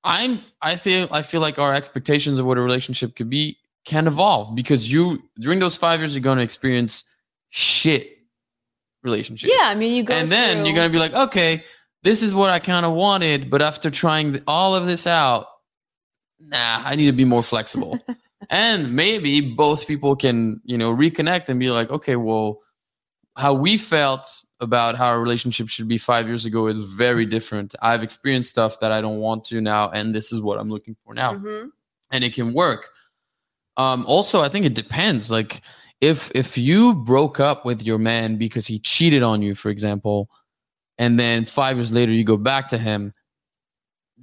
i'm 0.05 0.41
i 0.63 0.75
feel 0.75 1.07
i 1.11 1.21
feel 1.21 1.43
like 1.43 1.59
our 1.59 1.75
expectations 1.75 2.39
of 2.39 2.47
what 2.47 2.57
a 2.57 2.63
relationship 2.63 3.15
could 3.15 3.29
be 3.29 3.59
can 3.85 4.07
evolve 4.07 4.55
because 4.55 4.91
you 4.91 5.23
during 5.37 5.59
those 5.59 5.77
five 5.77 6.01
years 6.01 6.15
you're 6.15 6.23
going 6.23 6.39
to 6.39 6.45
experience 6.45 7.05
shit 7.51 8.13
relationships. 9.03 9.53
Yeah, 9.53 9.69
I 9.69 9.75
mean, 9.75 9.95
you 9.97 10.03
go 10.03 10.15
and 10.15 10.31
then 10.31 10.59
through- 10.59 10.67
you're 10.67 10.75
going 10.75 10.89
to 10.89 10.93
be 10.93 10.99
like, 10.99 11.15
okay, 11.15 11.63
this 12.03 12.23
is 12.23 12.33
what 12.33 12.51
I 12.51 12.59
kind 12.59 12.87
of 12.87 12.93
wanted, 12.93 13.51
but 13.51 13.63
after 13.63 13.91
trying 13.91 14.43
all 14.47 14.75
of 14.75 14.87
this 14.87 15.07
out, 15.07 15.47
nah, 16.41 16.83
I 16.85 16.97
need 16.97 17.07
to 17.07 17.13
be 17.13 17.25
more 17.25 17.43
flexible. 17.43 17.99
and 18.51 18.93
maybe 18.95 19.41
both 19.41 19.87
people 19.87 20.17
can, 20.17 20.61
you 20.65 20.77
know, 20.77 20.95
reconnect 20.95 21.49
and 21.49 21.61
be 21.61 21.71
like, 21.71 21.91
okay, 21.91 22.17
well, 22.17 22.61
how 23.37 23.55
we 23.55 23.77
felt 23.79 24.29
about 24.61 24.95
how 24.97 25.07
our 25.07 25.21
relationship 25.21 25.69
should 25.69 25.89
be 25.89 25.99
five 25.99 26.27
years 26.27 26.45
ago 26.45 26.67
is 26.67 26.83
very 26.93 27.25
different. 27.27 27.75
I've 27.83 28.03
experienced 28.03 28.51
stuff 28.51 28.79
that 28.81 28.93
I 28.93 29.01
don't 29.01 29.19
want 29.19 29.45
to 29.47 29.61
now, 29.61 29.91
and 29.91 30.15
this 30.15 30.33
is 30.33 30.41
what 30.41 30.59
I'm 30.61 30.69
looking 30.71 30.97
for 31.05 31.15
now 31.15 31.35
Mhm. 31.35 31.71
and 32.11 32.23
it 32.25 32.35
can 32.35 32.53
work. 32.53 32.89
Um, 33.77 34.05
also, 34.07 34.43
I 34.43 34.49
think 34.49 34.67
it 34.67 34.75
depends. 34.75 35.31
Like 35.31 35.63
if 36.01 36.31
if 36.35 36.59
you 36.59 36.95
broke 36.95 37.41
up 37.41 37.65
with 37.65 37.83
your 37.83 37.99
man 37.99 38.37
because 38.37 38.67
he 38.67 38.79
cheated 38.79 39.23
on 39.23 39.41
you, 39.41 39.55
for 39.55 39.71
example, 39.71 40.29
and 40.99 41.19
then 41.19 41.45
five 41.47 41.79
years 41.79 41.91
later 41.91 42.13
you 42.13 42.23
go 42.25 42.37
back 42.37 42.69
to 42.69 42.79
him, 42.79 43.15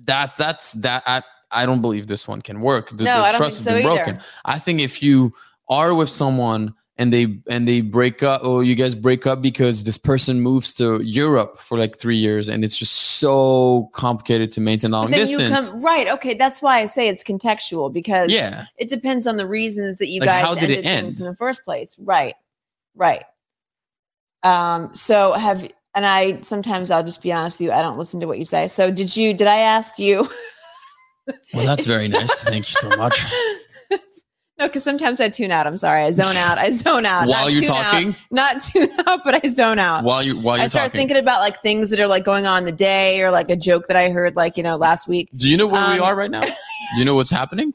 that 0.03 0.35
that's 0.37 0.73
that. 0.73 1.03
I, 1.07 1.21
I 1.51 1.65
don't 1.65 1.81
believe 1.81 2.05
this 2.05 2.27
one 2.27 2.41
can 2.43 2.61
work. 2.61 2.89
The, 2.91 3.03
No, 3.05 3.17
the 3.17 3.23
I 3.23 3.31
don't 3.31 3.39
trust 3.39 3.57
think 3.65 3.67
has 3.75 3.83
so 3.83 3.89
been 3.89 3.91
either. 3.91 4.03
broken. 4.13 4.21
I 4.45 4.59
think 4.59 4.81
if 4.81 5.01
you 5.01 5.33
are 5.67 5.95
with 5.95 6.09
someone 6.09 6.75
and 6.99 7.13
they 7.13 7.39
and 7.49 7.65
they 7.65 7.79
break 7.79 8.21
up 8.21 8.43
or 8.43 8.61
you 8.61 8.75
guys 8.75 8.93
break 8.93 9.25
up 9.25 9.41
because 9.41 9.85
this 9.85 9.97
person 9.97 10.41
moves 10.41 10.73
to 10.73 11.01
Europe 11.01 11.57
for 11.57 11.77
like 11.77 11.97
three 11.97 12.17
years 12.17 12.49
and 12.49 12.65
it's 12.65 12.77
just 12.77 12.93
so 12.93 13.89
complicated 13.93 14.51
to 14.51 14.61
maintain 14.61 14.91
long 14.91 15.09
distance. 15.09 15.71
come 15.71 15.81
right. 15.81 16.09
Okay, 16.09 16.33
that's 16.33 16.61
why 16.61 16.79
I 16.79 16.85
say 16.85 17.07
it's 17.07 17.23
contextual 17.23 17.91
because 17.91 18.29
yeah. 18.29 18.65
it 18.77 18.89
depends 18.89 19.27
on 19.27 19.37
the 19.37 19.47
reasons 19.47 19.97
that 19.99 20.09
you 20.09 20.19
Like, 20.19 20.27
guys 20.27 20.45
how 20.45 20.55
did 20.55 20.69
it 20.69 20.85
ended 20.85 21.03
things 21.03 21.21
in 21.21 21.27
the 21.27 21.35
first 21.35 21.63
place. 21.63 21.97
Right. 21.99 22.35
Right. 22.95 23.23
Um, 24.43 24.93
so 24.93 25.31
have 25.33 25.71
and 25.95 26.05
I 26.05 26.41
sometimes 26.41 26.91
I'll 26.91 27.03
just 27.03 27.23
be 27.23 27.31
honest 27.31 27.61
with 27.61 27.67
you, 27.67 27.71
I 27.71 27.81
don't 27.81 27.97
listen 27.97 28.19
to 28.19 28.27
what 28.27 28.39
you 28.39 28.45
say. 28.45 28.67
So 28.67 28.91
did 28.91 29.15
you 29.15 29.33
did 29.33 29.47
I 29.47 29.59
ask 29.59 29.97
you 29.99 30.27
Well, 31.53 31.65
that's 31.65 31.85
very 31.85 32.07
nice. 32.07 32.33
Thank 32.43 32.67
you 32.69 32.75
so 32.75 32.89
much. 32.97 33.25
No, 34.59 34.67
because 34.67 34.83
sometimes 34.83 35.21
I 35.21 35.29
tune 35.29 35.51
out. 35.51 35.65
I'm 35.65 35.77
sorry. 35.77 36.01
I 36.03 36.11
zone 36.11 36.35
out. 36.35 36.57
I 36.57 36.71
zone 36.71 37.05
out. 37.05 37.27
While 37.29 37.45
Not 37.45 37.53
you're 37.53 37.61
tune 37.61 37.71
out, 37.71 37.83
talking, 37.91 38.15
not 38.29 38.61
tune 38.61 38.89
out, 39.07 39.21
but 39.23 39.43
I 39.45 39.47
zone 39.49 39.79
out. 39.79 40.03
while 40.03 40.21
you 40.21 40.35
while 40.35 40.57
you're 40.57 40.57
talking. 40.57 40.63
I 40.63 40.67
start 40.67 40.85
talking. 40.87 40.99
thinking 40.99 41.17
about 41.17 41.39
like 41.39 41.61
things 41.61 41.89
that 41.91 41.99
are 41.99 42.07
like 42.07 42.25
going 42.25 42.45
on 42.45 42.59
in 42.59 42.65
the 42.65 42.71
day 42.73 43.21
or 43.21 43.31
like 43.31 43.49
a 43.49 43.55
joke 43.55 43.85
that 43.87 43.95
I 43.95 44.09
heard 44.09 44.35
like, 44.35 44.57
you 44.57 44.63
know, 44.63 44.75
last 44.75 45.07
week. 45.07 45.29
Do 45.35 45.49
you 45.49 45.55
know 45.57 45.65
where 45.67 45.81
we 45.89 45.95
Um, 45.99 46.03
are 46.03 46.15
right 46.15 46.29
now? 46.29 46.41
Do 46.41 46.51
you 46.97 47.05
know 47.05 47.15
what's 47.15 47.29
happening? 47.31 47.71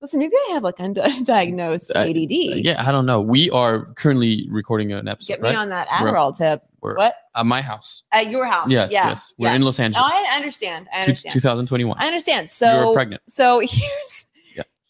Listen, 0.00 0.20
maybe 0.20 0.34
I 0.48 0.52
have 0.54 0.62
like 0.62 0.76
undiagnosed 0.76 1.90
Uh, 1.94 1.98
ADD. 2.00 2.64
Yeah, 2.64 2.84
I 2.86 2.92
don't 2.92 3.04
know. 3.06 3.20
We 3.20 3.50
are 3.50 3.86
currently 3.94 4.46
recording 4.48 4.92
an 4.92 5.08
episode, 5.08 5.32
Get 5.34 5.40
me 5.42 5.48
right? 5.48 5.56
on 5.58 5.70
that 5.70 5.88
We're- 6.00 6.12
Adderall 6.12 6.36
tip. 6.36 6.62
We're 6.80 6.94
What? 6.94 7.14
at 7.34 7.44
my 7.44 7.60
house. 7.60 8.04
At 8.12 8.30
your 8.30 8.46
house. 8.46 8.70
Yes, 8.70 8.92
yeah. 8.92 9.08
yes. 9.08 9.34
We're 9.36 9.48
yeah. 9.48 9.54
in 9.56 9.62
Los 9.62 9.80
Angeles. 9.80 10.08
I 10.08 10.36
understand. 10.36 10.86
I 10.94 11.00
understand. 11.00 11.32
2021. 11.32 11.96
I 11.98 12.06
understand. 12.06 12.48
So 12.48 12.84
you're 12.84 12.94
pregnant. 12.94 13.22
So 13.26 13.58
here's. 13.58 14.26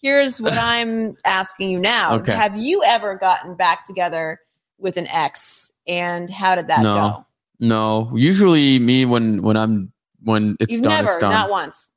Here's 0.01 0.41
what 0.41 0.53
I'm 0.57 1.17
asking 1.25 1.71
you 1.71 1.79
now. 1.79 2.15
Okay. 2.17 2.35
Have 2.35 2.57
you 2.57 2.83
ever 2.85 3.17
gotten 3.17 3.55
back 3.55 3.85
together 3.87 4.41
with 4.79 4.97
an 4.97 5.07
ex 5.09 5.73
and 5.87 6.31
how 6.31 6.55
did 6.55 6.69
that 6.69 6.83
No. 6.83 6.95
go? 6.95 7.25
No, 7.61 8.11
usually 8.17 8.79
me 8.79 9.05
when 9.05 9.43
when 9.43 9.57
I'm 9.57 9.93
when 10.23 10.57
it's 10.61 10.73
You've 10.73 10.83
done, 10.83 10.93
never, 10.93 11.09
it's 11.09 11.19
done. 11.19 11.33
not 11.33 11.51
once. 11.51 11.91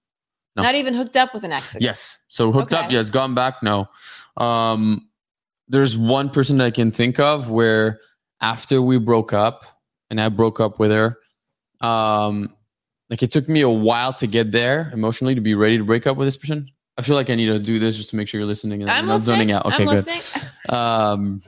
No. 0.56 0.64
Not 0.64 0.76
even 0.76 0.94
hooked 0.94 1.16
up 1.16 1.34
with 1.34 1.44
an 1.44 1.52
ex. 1.52 1.78
Yes. 1.80 2.18
So 2.28 2.52
hooked 2.52 2.74
up, 2.74 2.92
yes. 2.92 3.10
Gone 3.10 3.36
back, 3.36 3.62
no. 3.64 3.88
Um, 4.38 5.08
there's 5.68 5.98
one 5.98 6.30
person 6.30 6.58
that 6.58 6.66
I 6.66 6.72
can 6.72 6.92
think 6.92 7.20
of 7.20 7.50
where 7.50 8.00
after 8.42 8.82
we 8.82 8.98
broke 8.98 9.34
up 9.34 9.66
and 10.10 10.20
I 10.20 10.30
broke 10.30 10.60
up 10.60 10.80
with 10.80 10.92
her, 10.92 11.18
um, 11.80 12.54
like 13.10 13.24
it 13.24 13.32
took 13.32 13.48
me 13.48 13.62
a 13.62 13.70
while 13.70 14.14
to 14.14 14.28
get 14.28 14.52
there 14.52 14.90
emotionally 14.94 15.36
to 15.36 15.42
be 15.42 15.54
ready 15.56 15.78
to 15.78 15.84
break 15.86 16.06
up 16.08 16.18
with 16.18 16.28
this 16.28 16.38
person. 16.38 16.70
I 17.02 17.04
feel 17.04 17.16
like 17.16 17.32
I 17.32 17.36
need 17.36 17.48
to 17.48 17.58
do 17.58 17.80
this 17.80 17.98
just 17.98 18.12
to 18.12 18.16
make 18.16 18.28
sure 18.28 18.40
you're 18.40 18.48
listening 18.48 18.84
and 18.84 18.92
I'm 18.92 19.08
not 19.08 19.16
listening. 19.16 19.36
zoning 19.38 19.52
out. 19.54 19.66
Okay, 19.66 19.76
I'm 19.78 19.90
good. 19.90 20.06
listening. 20.06 20.50
Um, 20.70 21.42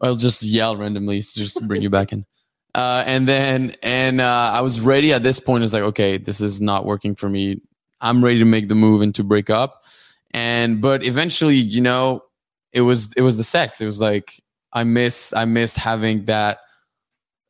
I'll 0.00 0.16
just 0.16 0.42
yell 0.42 0.76
randomly 0.76 1.22
to 1.22 1.34
just 1.34 1.64
bring 1.68 1.82
you 1.82 1.88
back 1.88 2.12
in. 2.12 2.26
Uh, 2.74 3.04
and 3.06 3.28
then, 3.28 3.76
and 3.80 4.20
uh, 4.20 4.50
I 4.52 4.60
was 4.60 4.80
ready 4.80 5.12
at 5.12 5.22
this 5.22 5.38
point. 5.38 5.62
It's 5.62 5.72
like, 5.72 5.84
okay, 5.84 6.16
this 6.16 6.40
is 6.40 6.60
not 6.60 6.84
working 6.84 7.14
for 7.14 7.28
me. 7.28 7.60
I'm 8.00 8.24
ready 8.24 8.40
to 8.40 8.44
make 8.44 8.66
the 8.66 8.74
move 8.74 9.02
and 9.02 9.14
to 9.14 9.22
break 9.22 9.50
up. 9.50 9.84
And 10.32 10.80
but 10.80 11.06
eventually, 11.06 11.54
you 11.54 11.80
know, 11.80 12.22
it 12.72 12.80
was 12.80 13.12
it 13.16 13.22
was 13.22 13.36
the 13.36 13.44
sex. 13.44 13.80
It 13.80 13.86
was 13.86 14.00
like 14.00 14.42
I 14.72 14.82
miss 14.82 15.32
I 15.32 15.44
miss 15.44 15.76
having 15.76 16.24
that 16.24 16.58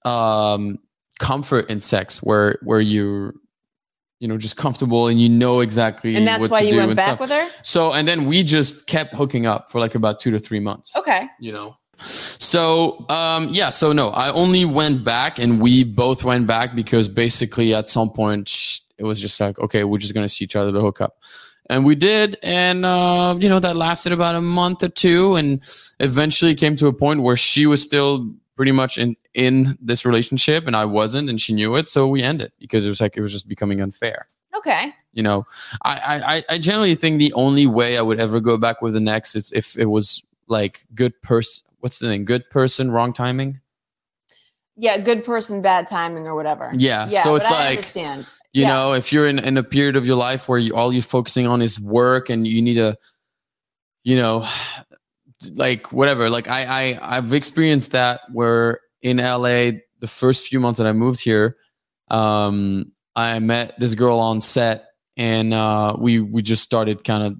um 0.04 0.78
comfort 1.18 1.70
in 1.70 1.80
sex 1.80 2.22
where 2.22 2.58
where 2.62 2.80
you're 2.80 3.32
you 4.22 4.28
know 4.28 4.38
just 4.38 4.56
comfortable 4.56 5.08
and 5.08 5.20
you 5.20 5.28
know 5.28 5.58
exactly 5.60 6.14
And 6.14 6.24
that's 6.26 6.48
why 6.48 6.60
you 6.60 6.76
went 6.76 6.94
back 6.94 7.08
stuff. 7.16 7.20
with 7.20 7.30
her? 7.30 7.44
So 7.62 7.92
and 7.92 8.06
then 8.06 8.24
we 8.26 8.44
just 8.44 8.86
kept 8.86 9.12
hooking 9.20 9.44
up 9.46 9.68
for 9.70 9.80
like 9.80 9.96
about 9.96 10.20
two 10.20 10.30
to 10.30 10.38
three 10.38 10.60
months 10.60 10.96
Okay. 10.96 11.22
you 11.40 11.50
know 11.52 11.76
so 11.98 13.04
um 13.08 13.48
yeah 13.52 13.68
so 13.70 13.92
no 13.92 14.10
i 14.10 14.30
only 14.32 14.64
went 14.64 15.04
back 15.04 15.38
and 15.38 15.60
we 15.60 15.84
both 15.84 16.24
went 16.24 16.46
back 16.46 16.74
because 16.74 17.08
basically 17.08 17.74
at 17.74 17.88
some 17.88 18.10
point 18.10 18.80
it 18.98 19.04
was 19.04 19.20
just 19.20 19.40
like 19.40 19.58
okay 19.58 19.82
we're 19.84 19.98
just 19.98 20.14
gonna 20.14 20.28
see 20.28 20.44
each 20.44 20.56
other 20.56 20.72
to 20.72 20.80
hook 20.80 21.00
up 21.00 21.14
and 21.70 21.84
we 21.84 21.94
did 21.94 22.38
and 22.42 22.84
uh 22.84 23.36
you 23.38 23.48
know 23.48 23.58
that 23.60 23.76
lasted 23.76 24.12
about 24.12 24.34
a 24.34 24.40
month 24.40 24.82
or 24.82 24.88
two 24.88 25.34
and 25.36 25.62
eventually 26.00 26.54
came 26.54 26.74
to 26.76 26.86
a 26.86 26.92
point 26.92 27.22
where 27.22 27.36
she 27.36 27.66
was 27.66 27.82
still 27.82 28.28
pretty 28.56 28.72
much 28.72 28.98
in 28.98 29.16
in 29.34 29.76
this 29.80 30.04
relationship 30.04 30.66
and 30.66 30.76
i 30.76 30.84
wasn't 30.84 31.28
and 31.30 31.40
she 31.40 31.52
knew 31.54 31.74
it 31.76 31.88
so 31.88 32.06
we 32.06 32.22
ended 32.22 32.52
because 32.58 32.84
it 32.84 32.88
was 32.88 33.00
like 33.00 33.16
it 33.16 33.20
was 33.20 33.32
just 33.32 33.48
becoming 33.48 33.80
unfair 33.80 34.26
Okay. 34.54 34.92
you 35.12 35.22
know 35.22 35.46
I, 35.82 35.94
I 36.48 36.54
I- 36.54 36.58
generally 36.58 36.94
think 36.94 37.18
the 37.18 37.32
only 37.32 37.66
way 37.66 37.96
i 37.96 38.02
would 38.02 38.20
ever 38.20 38.40
go 38.40 38.58
back 38.58 38.82
with 38.82 38.94
an 38.96 39.08
ex 39.08 39.34
is 39.34 39.50
if 39.52 39.78
it 39.78 39.86
was 39.86 40.22
like 40.48 40.86
good 40.94 41.20
person 41.22 41.64
what's 41.80 41.98
the 41.98 42.08
name 42.08 42.24
good 42.24 42.48
person 42.50 42.90
wrong 42.90 43.12
timing 43.14 43.60
Yeah, 44.76 44.98
good 44.98 45.22
person, 45.24 45.60
bad 45.62 45.86
timing 45.86 46.26
or 46.26 46.34
whatever. 46.34 46.72
yeah, 46.74 47.08
Yeah. 47.08 47.22
so 47.24 47.34
it's 47.36 47.46
I 47.50 47.50
like 47.58 47.68
understand. 47.78 48.26
you 48.52 48.62
Yeah. 48.62 48.68
know 48.68 48.92
if 48.92 49.12
you're 49.12 49.26
in, 49.28 49.38
in 49.38 49.56
a 49.58 49.62
period 49.62 49.96
of 49.96 50.06
your 50.06 50.16
life 50.16 50.48
where 50.48 50.58
you, 50.58 50.74
all 50.74 50.92
you're 50.92 51.02
focusing 51.02 51.46
on 51.46 51.60
is 51.62 51.78
work 51.80 52.30
and 52.30 52.46
you 52.46 52.60
need 52.62 52.74
to 52.76 52.96
you 54.04 54.16
know 54.16 54.46
like 55.54 55.92
whatever 55.92 56.30
like 56.30 56.48
i 56.48 56.62
i 56.92 57.16
i've 57.16 57.32
experienced 57.32 57.92
that 57.92 58.20
where 58.32 58.80
in 59.02 59.16
la 59.18 59.38
the 60.00 60.06
first 60.08 60.48
few 60.48 60.60
months 60.60 60.78
that 60.78 60.86
i 60.86 60.92
moved 60.92 61.20
here 61.20 61.56
um 62.08 62.84
i 63.16 63.38
met 63.38 63.78
this 63.78 63.94
girl 63.94 64.18
on 64.18 64.40
set 64.40 64.86
and 65.16 65.52
uh 65.54 65.94
we 65.98 66.20
we 66.20 66.42
just 66.42 66.62
started 66.62 67.04
kind 67.04 67.22
of 67.24 67.36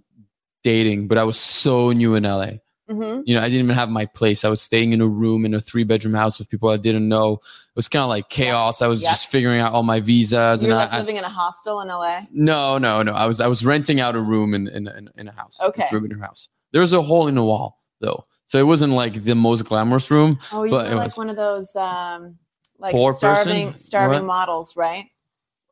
dating 0.62 1.08
but 1.08 1.18
i 1.18 1.24
was 1.24 1.38
so 1.38 1.90
new 1.92 2.14
in 2.14 2.24
la 2.24 2.46
Mhm. 2.90 3.22
you 3.24 3.34
know 3.34 3.40
i 3.40 3.44
didn't 3.48 3.64
even 3.64 3.74
have 3.76 3.88
my 3.90 4.04
place 4.06 4.44
i 4.44 4.48
was 4.48 4.60
staying 4.60 4.92
in 4.92 5.00
a 5.00 5.06
room 5.08 5.44
in 5.46 5.54
a 5.54 5.60
three 5.60 5.84
bedroom 5.84 6.14
house 6.14 6.38
with 6.38 6.50
people 6.50 6.68
i 6.68 6.76
didn't 6.76 7.08
know 7.08 7.34
it 7.34 7.76
was 7.76 7.88
kind 7.88 8.02
of 8.02 8.08
like 8.08 8.28
chaos 8.28 8.82
i 8.82 8.86
was 8.88 9.02
Yeah. 9.02 9.10
just 9.10 9.30
figuring 9.30 9.60
out 9.60 9.72
all 9.72 9.84
my 9.84 10.00
visas 10.00 10.62
You're 10.62 10.72
and 10.72 10.78
like 10.80 10.92
I, 10.92 10.98
living 10.98 11.16
in 11.16 11.24
a 11.24 11.28
hostel 11.28 11.80
in 11.80 11.88
LA. 11.88 12.22
no, 12.32 12.78
no, 12.78 13.02
no. 13.02 13.12
I 13.12 13.26
was 13.26 13.40
I 13.40 13.46
was 13.46 13.64
renting 13.64 14.00
out 14.00 14.14
a 14.16 14.20
room 14.20 14.52
in 14.52 14.66
in, 14.68 14.88
in, 15.16 15.28
a 15.28 15.32
house. 15.32 15.58
Okay. 15.62 15.86
room 15.92 16.04
in 16.06 16.10
her 16.10 16.24
house. 16.24 16.48
There 16.72 16.80
was 16.80 16.92
a 16.92 17.00
hole 17.00 17.28
in 17.28 17.34
the 17.36 17.44
wall 17.44 17.78
though, 18.00 18.24
so 18.52 18.58
it 18.58 18.66
wasn't 18.72 18.92
like 18.92 19.24
the 19.24 19.34
most 19.34 19.64
glamorous 19.64 20.10
room. 20.10 20.38
Oh, 20.52 20.64
you 20.64 20.70
But 20.70 20.84
were 20.86 20.92
it 20.92 20.96
like 20.96 21.04
was- 21.04 21.16
one 21.16 21.30
of 21.30 21.36
those 21.36 21.74
um 21.76 22.36
like 22.78 22.92
starving 23.16 23.68
person? 23.72 23.78
starving 23.78 24.26
What? 24.26 24.34
models, 24.36 24.76
right? 24.76 25.06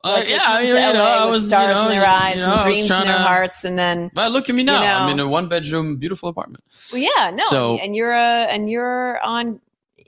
Uh, 0.03 0.09
Like 0.17 0.25
they 0.25 0.31
yeah, 0.33 0.45
I 0.47 0.59
mean, 0.63 0.69
you 0.69 0.93
know, 0.97 1.05
I 1.05 1.25
with 1.25 1.33
was 1.33 1.45
stars 1.45 1.69
you 1.69 1.75
know, 1.75 1.89
in 1.91 1.93
their 1.95 2.07
you 2.09 2.25
eyes 2.25 2.47
know, 2.47 2.55
and 2.55 2.63
dreams 2.63 2.91
in 2.91 3.05
their 3.05 3.19
to- 3.21 3.29
hearts, 3.33 3.65
and 3.69 3.77
then 3.79 4.11
But 4.15 4.33
look 4.33 4.49
at 4.49 4.55
me 4.55 4.63
now. 4.63 4.81
I'm 4.81 5.13
in 5.13 5.21
a 5.21 5.29
one 5.29 5.47
bedroom, 5.49 5.97
beautiful 5.99 6.31
apartment. 6.31 6.65
well, 6.93 7.03
yeah, 7.09 7.31
no, 7.41 7.45
So- 7.53 7.79
and 7.83 7.95
you're 7.95 8.15
uh, 8.15 8.47
and 8.55 8.71
you're 8.73 9.21
on 9.23 9.61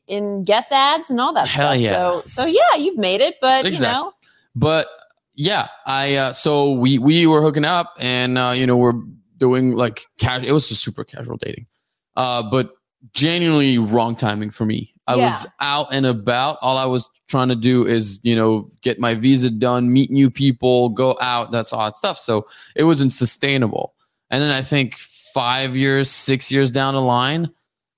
in 0.06 0.44
guest 0.44 0.72
ads 0.72 1.10
and 1.10 1.20
all 1.20 1.32
that 1.34 1.46
Hell 1.48 1.72
stuff. 1.72 1.82
yeah. 1.82 1.90
So 1.92 2.22
so 2.24 2.42
yeah, 2.46 2.72
you've 2.78 2.96
made 3.08 3.20
it, 3.20 3.34
but 3.42 3.66
Exactly. 3.66 3.86
you 3.86 3.92
know, 3.92 4.12
But 4.56 4.86
yeah, 5.34 5.68
I 5.86 6.04
uh, 6.22 6.32
so 6.32 6.72
we 6.72 6.96
we 6.98 7.26
were 7.26 7.42
hooking 7.42 7.66
up, 7.76 7.88
and 8.00 8.38
uh, 8.38 8.52
you 8.56 8.66
know 8.66 8.78
we're 8.78 8.98
doing 9.36 9.76
like 9.84 9.98
casual. 10.18 10.48
It 10.48 10.52
was 10.52 10.68
just 10.70 10.82
super 10.82 11.04
casual 11.04 11.36
dating, 11.36 11.66
uh, 12.16 12.42
but 12.42 12.72
genuinely 13.14 13.78
wrong 13.78 14.14
timing 14.16 14.50
for 14.50 14.64
me. 14.64 14.92
I 15.06 15.16
Yeah. 15.16 15.26
was 15.26 15.46
out 15.60 15.88
and 15.92 16.06
about. 16.06 16.58
All 16.62 16.78
I 16.78 16.84
was 16.86 17.08
trying 17.28 17.48
to 17.48 17.56
do 17.56 17.84
is 17.86 18.20
you 18.22 18.36
know 18.36 18.70
get 18.82 18.98
my 19.00 19.14
visa 19.14 19.50
done, 19.50 19.92
meet 19.92 20.10
new 20.10 20.30
people, 20.30 20.88
go 20.90 21.16
out. 21.20 21.50
That's 21.50 21.72
all 21.72 21.84
that 21.84 21.96
stuff. 21.96 22.18
So 22.18 22.46
it 22.76 22.84
wasn't 22.84 23.12
sustainable. 23.12 23.94
And 24.30 24.42
then 24.42 24.50
I 24.50 24.62
think 24.62 24.94
five 24.96 25.76
years, 25.76 26.10
six 26.10 26.52
years 26.52 26.70
down 26.70 26.94
the 26.94 27.00
line, 27.02 27.50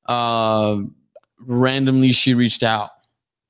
uh, 0.07 0.79
randomly 1.41 2.13
she 2.13 2.35
reached 2.35 2.63
out 2.63 2.91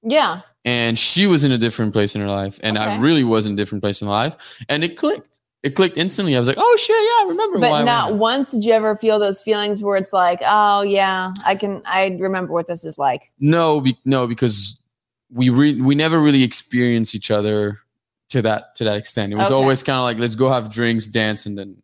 yeah, 0.02 0.40
and 0.64 0.98
she 0.98 1.26
was 1.26 1.44
in 1.44 1.52
a 1.52 1.58
different 1.58 1.92
place 1.92 2.14
in 2.14 2.20
her 2.20 2.28
life 2.28 2.58
and 2.62 2.76
i 2.78 2.98
really 2.98 3.24
was 3.24 3.46
in 3.46 3.52
a 3.52 3.56
different 3.56 3.82
place 3.82 4.02
in 4.02 4.08
life 4.08 4.36
and 4.68 4.82
it 4.84 4.96
clicked 4.96 5.33
it 5.64 5.74
clicked 5.74 5.96
instantly. 5.96 6.36
I 6.36 6.38
was 6.38 6.46
like, 6.46 6.58
oh 6.60 6.76
shit, 6.78 6.94
yeah, 6.94 7.24
I 7.24 7.26
remember. 7.30 7.58
But 7.58 7.72
I 7.72 7.82
not 7.82 8.10
went. 8.10 8.20
once 8.20 8.50
did 8.52 8.64
you 8.64 8.72
ever 8.72 8.94
feel 8.94 9.18
those 9.18 9.42
feelings 9.42 9.82
where 9.82 9.96
it's 9.96 10.12
like, 10.12 10.40
oh 10.46 10.82
yeah, 10.82 11.32
I 11.44 11.54
can, 11.56 11.80
I 11.86 12.16
remember 12.20 12.52
what 12.52 12.66
this 12.66 12.84
is 12.84 12.98
like. 12.98 13.32
No, 13.40 13.80
be, 13.80 13.96
no, 14.04 14.26
because 14.26 14.80
we 15.32 15.48
re- 15.48 15.80
we 15.80 15.94
never 15.94 16.20
really 16.20 16.42
experienced 16.42 17.14
each 17.14 17.30
other 17.30 17.78
to 18.28 18.42
that 18.42 18.74
to 18.76 18.84
that 18.84 18.96
extent. 18.96 19.32
It 19.32 19.36
was 19.36 19.46
Okay. 19.46 19.54
always 19.54 19.82
kind 19.82 19.96
of 19.96 20.04
like 20.04 20.18
let's 20.18 20.34
go 20.36 20.52
have 20.52 20.70
drinks, 20.72 21.06
dance, 21.06 21.46
and 21.46 21.56
then 21.56 21.76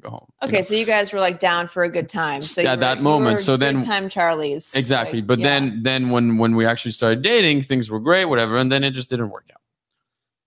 go 0.00 0.10
home. 0.10 0.26
you 0.42 0.48
Okay, 0.48 0.56
know? 0.56 0.62
so 0.62 0.74
you 0.74 0.84
guys 0.84 1.12
were 1.12 1.20
like 1.20 1.38
down 1.38 1.68
for 1.68 1.84
a 1.84 1.88
good 1.88 2.08
time. 2.08 2.42
So 2.42 2.60
At 2.60 2.64
you 2.64 2.70
were- 2.70 2.76
that 2.78 3.02
moment, 3.02 3.38
so 3.40 3.56
then- 3.56 3.80
time 3.84 4.08
Charlie's 4.08 4.74
exactly. 4.74 5.20
like, 5.20 5.26
but 5.28 5.38
yeah. 5.38 5.44
then 5.60 5.82
then 5.84 6.10
when 6.10 6.38
when 6.38 6.56
we 6.56 6.66
actually 6.66 6.92
started 6.92 7.22
dating, 7.22 7.62
things 7.62 7.88
were 7.90 8.00
great, 8.00 8.24
whatever, 8.24 8.56
and 8.56 8.70
then 8.72 8.82
it 8.84 8.90
just 8.90 9.10
didn't 9.10 9.30
work 9.30 9.46
out. 9.52 9.60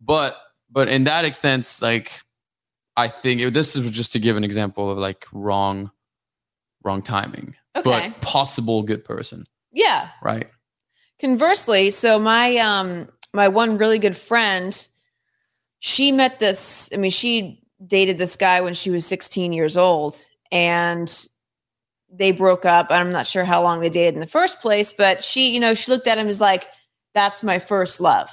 But 0.02 0.36
but 0.70 0.88
in 0.90 1.06
that 1.06 1.24
extent, 1.26 1.80
like 1.82 2.12
I 2.98 3.08
think 3.08 3.42
it, 3.42 3.54
this 3.54 3.76
is 3.76 3.90
just 3.90 4.12
to 4.14 4.20
give 4.20 4.38
an 4.38 4.44
example 4.44 4.92
of 4.92 4.98
like 4.98 5.26
wrong 5.32 5.92
wrong 6.84 7.02
timing, 7.02 7.56
okay, 7.76 7.84
but 7.84 8.22
possible 8.22 8.84
good 8.84 9.06
person, 9.06 9.46
yeah. 9.72 10.10
right? 10.22 10.48
Conversely, 11.20 11.92
so 11.92 12.20
my 12.20 12.58
um 12.58 13.08
my 13.34 13.48
one 13.48 13.78
really 13.78 14.00
good 14.00 14.18
friend, 14.18 14.88
she 15.80 16.12
met 16.12 16.40
this. 16.40 16.90
I 16.94 16.98
mean, 16.98 17.12
she 17.12 17.64
dated 17.86 18.18
this 18.18 18.36
guy 18.36 18.62
when 18.62 18.74
she 18.74 18.90
was 18.90 19.06
16 19.06 19.54
years 19.54 19.78
old, 19.78 20.16
and 20.52 21.28
they 22.12 22.32
broke 22.32 22.66
up. 22.66 22.88
I'm 22.90 23.12
not 23.12 23.26
sure 23.26 23.46
how 23.46 23.64
long 23.64 23.80
they 23.80 23.90
dated 23.90 24.16
in 24.16 24.20
the 24.20 24.28
first 24.28 24.62
place, 24.62 24.94
but 24.94 25.24
she, 25.24 25.52
you 25.54 25.60
know, 25.60 25.74
she 25.74 25.92
looked 25.92 26.08
at 26.08 26.18
him 26.18 26.28
as 26.28 26.42
like, 26.42 26.68
"That's 27.14 27.44
my 27.44 27.60
first 27.60 28.02
love." 28.02 28.30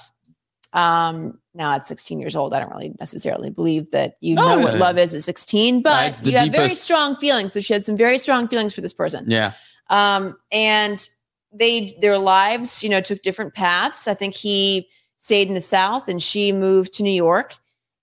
Um, 0.73 1.39
now 1.59 1.73
at 1.73 1.87
16 1.87 2.19
years 2.21 2.35
old, 2.35 2.55
I 2.55 2.61
don't 2.61 2.71
really 2.71 2.95
necessarily 2.99 3.51
believe 3.51 3.91
that 3.91 4.17
you 4.21 4.37
Oh, 4.39 4.47
know 4.47 4.59
what 4.61 4.77
love 4.79 4.97
is 4.97 5.15
at 5.15 5.23
16, 5.25 5.83
but 5.83 6.25
you 6.25 6.37
have 6.39 6.49
very 6.53 6.69
strong 6.71 7.17
feelings. 7.17 7.53
So 7.53 7.61
she 7.61 7.75
had 7.75 7.85
some 7.85 7.97
very 7.97 8.17
strong 8.17 8.49
feelings 8.49 8.75
for 8.75 8.81
this 8.81 8.95
person 8.95 9.25
Yeah. 9.29 9.53
um, 9.91 10.39
and 10.51 11.07
they 11.53 11.97
their 12.01 12.19
lives 12.19 12.83
you 12.85 12.91
know 12.91 13.01
took 13.01 13.23
different 13.23 13.55
paths 13.55 14.07
i 14.07 14.13
think 14.13 14.35
he 14.35 14.87
stayed 15.17 15.49
in 15.49 15.55
the 15.55 15.63
south 15.63 16.07
and 16.07 16.23
she 16.23 16.53
moved 16.53 16.93
to 16.93 17.03
new 17.03 17.11
york 17.11 17.55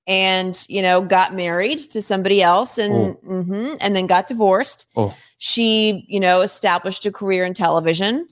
and 0.08 0.66
you 0.68 0.82
know 0.82 1.00
got 1.00 1.36
married 1.36 1.78
to 1.78 2.02
somebody 2.02 2.42
else 2.42 2.80
and 2.80 3.16
mhm, 3.18 3.78
and 3.82 3.96
then 3.96 4.08
got 4.08 4.26
divorced 4.26 4.88
Oh. 4.96 5.16
she 5.38 6.06
you 6.10 6.20
know 6.20 6.42
established 6.42 7.06
a 7.06 7.12
career 7.12 7.46
in 7.46 7.54
television 7.54 8.28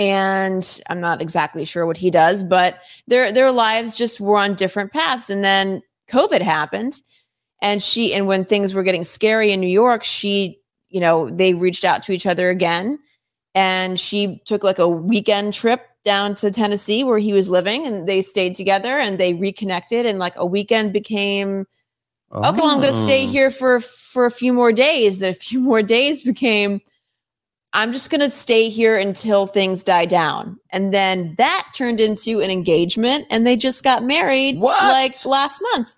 and 0.00 0.80
i'm 0.88 1.00
not 1.00 1.20
exactly 1.20 1.64
sure 1.66 1.84
what 1.84 1.98
he 1.98 2.10
does 2.10 2.42
but 2.42 2.78
their 3.06 3.30
their 3.30 3.52
lives 3.52 3.94
just 3.94 4.18
were 4.18 4.38
on 4.38 4.54
different 4.54 4.90
paths. 4.92 5.28
And 5.28 5.44
then 5.44 5.82
covid 6.08 6.40
happened 6.40 6.94
and 7.60 7.82
she 7.82 8.14
and 8.14 8.26
when 8.26 8.44
things 8.46 8.72
were 8.72 8.82
getting 8.82 9.04
scary 9.04 9.52
in 9.52 9.60
new 9.60 9.68
york 9.68 10.02
she 10.02 10.58
you 10.88 11.00
know 11.00 11.28
they 11.28 11.52
reached 11.52 11.84
out 11.84 12.02
to 12.04 12.12
each 12.12 12.26
other 12.26 12.48
again. 12.48 12.98
And 13.54 13.98
she 14.00 14.40
took 14.46 14.62
like 14.64 14.78
a 14.78 14.88
weekend 14.88 15.52
trip 15.54 15.82
down 16.04 16.34
to 16.36 16.50
tennessee 16.50 17.04
where 17.04 17.18
he 17.18 17.34
was 17.34 17.50
living 17.50 17.86
and 17.86 18.08
they 18.08 18.22
stayed 18.22 18.54
together 18.54 18.98
and 18.98 19.18
they 19.20 19.34
reconnected 19.34 20.06
and 20.06 20.18
like 20.18 20.34
a 20.36 20.46
weekend 20.46 20.92
became 20.94 21.66
okay 22.32 22.60
well 22.60 22.70
i'm 22.70 22.80
going 22.80 22.92
to 22.94 22.98
stay 22.98 23.24
Oh. 23.26 23.28
here 23.28 23.50
for 23.50 23.80
for 23.80 24.24
a 24.24 24.30
few 24.30 24.52
more 24.52 24.72
days. 24.72 25.18
Then 25.18 25.30
a 25.30 25.34
few 25.34 25.60
more 25.60 25.82
days 25.82 26.22
became 26.22 26.80
i'm 27.72 27.92
just 27.92 28.10
going 28.10 28.20
to 28.20 28.30
stay 28.30 28.68
here 28.68 28.96
until 28.98 29.46
things 29.46 29.84
die 29.84 30.06
down 30.06 30.58
and 30.70 30.92
then 30.92 31.34
that 31.38 31.68
turned 31.74 32.00
into 32.00 32.40
an 32.40 32.50
engagement 32.50 33.26
and 33.30 33.46
they 33.46 33.56
just 33.56 33.84
got 33.84 34.02
married 34.02 34.58
What? 34.58 34.82
like 34.82 35.14
last 35.24 35.60
month 35.72 35.90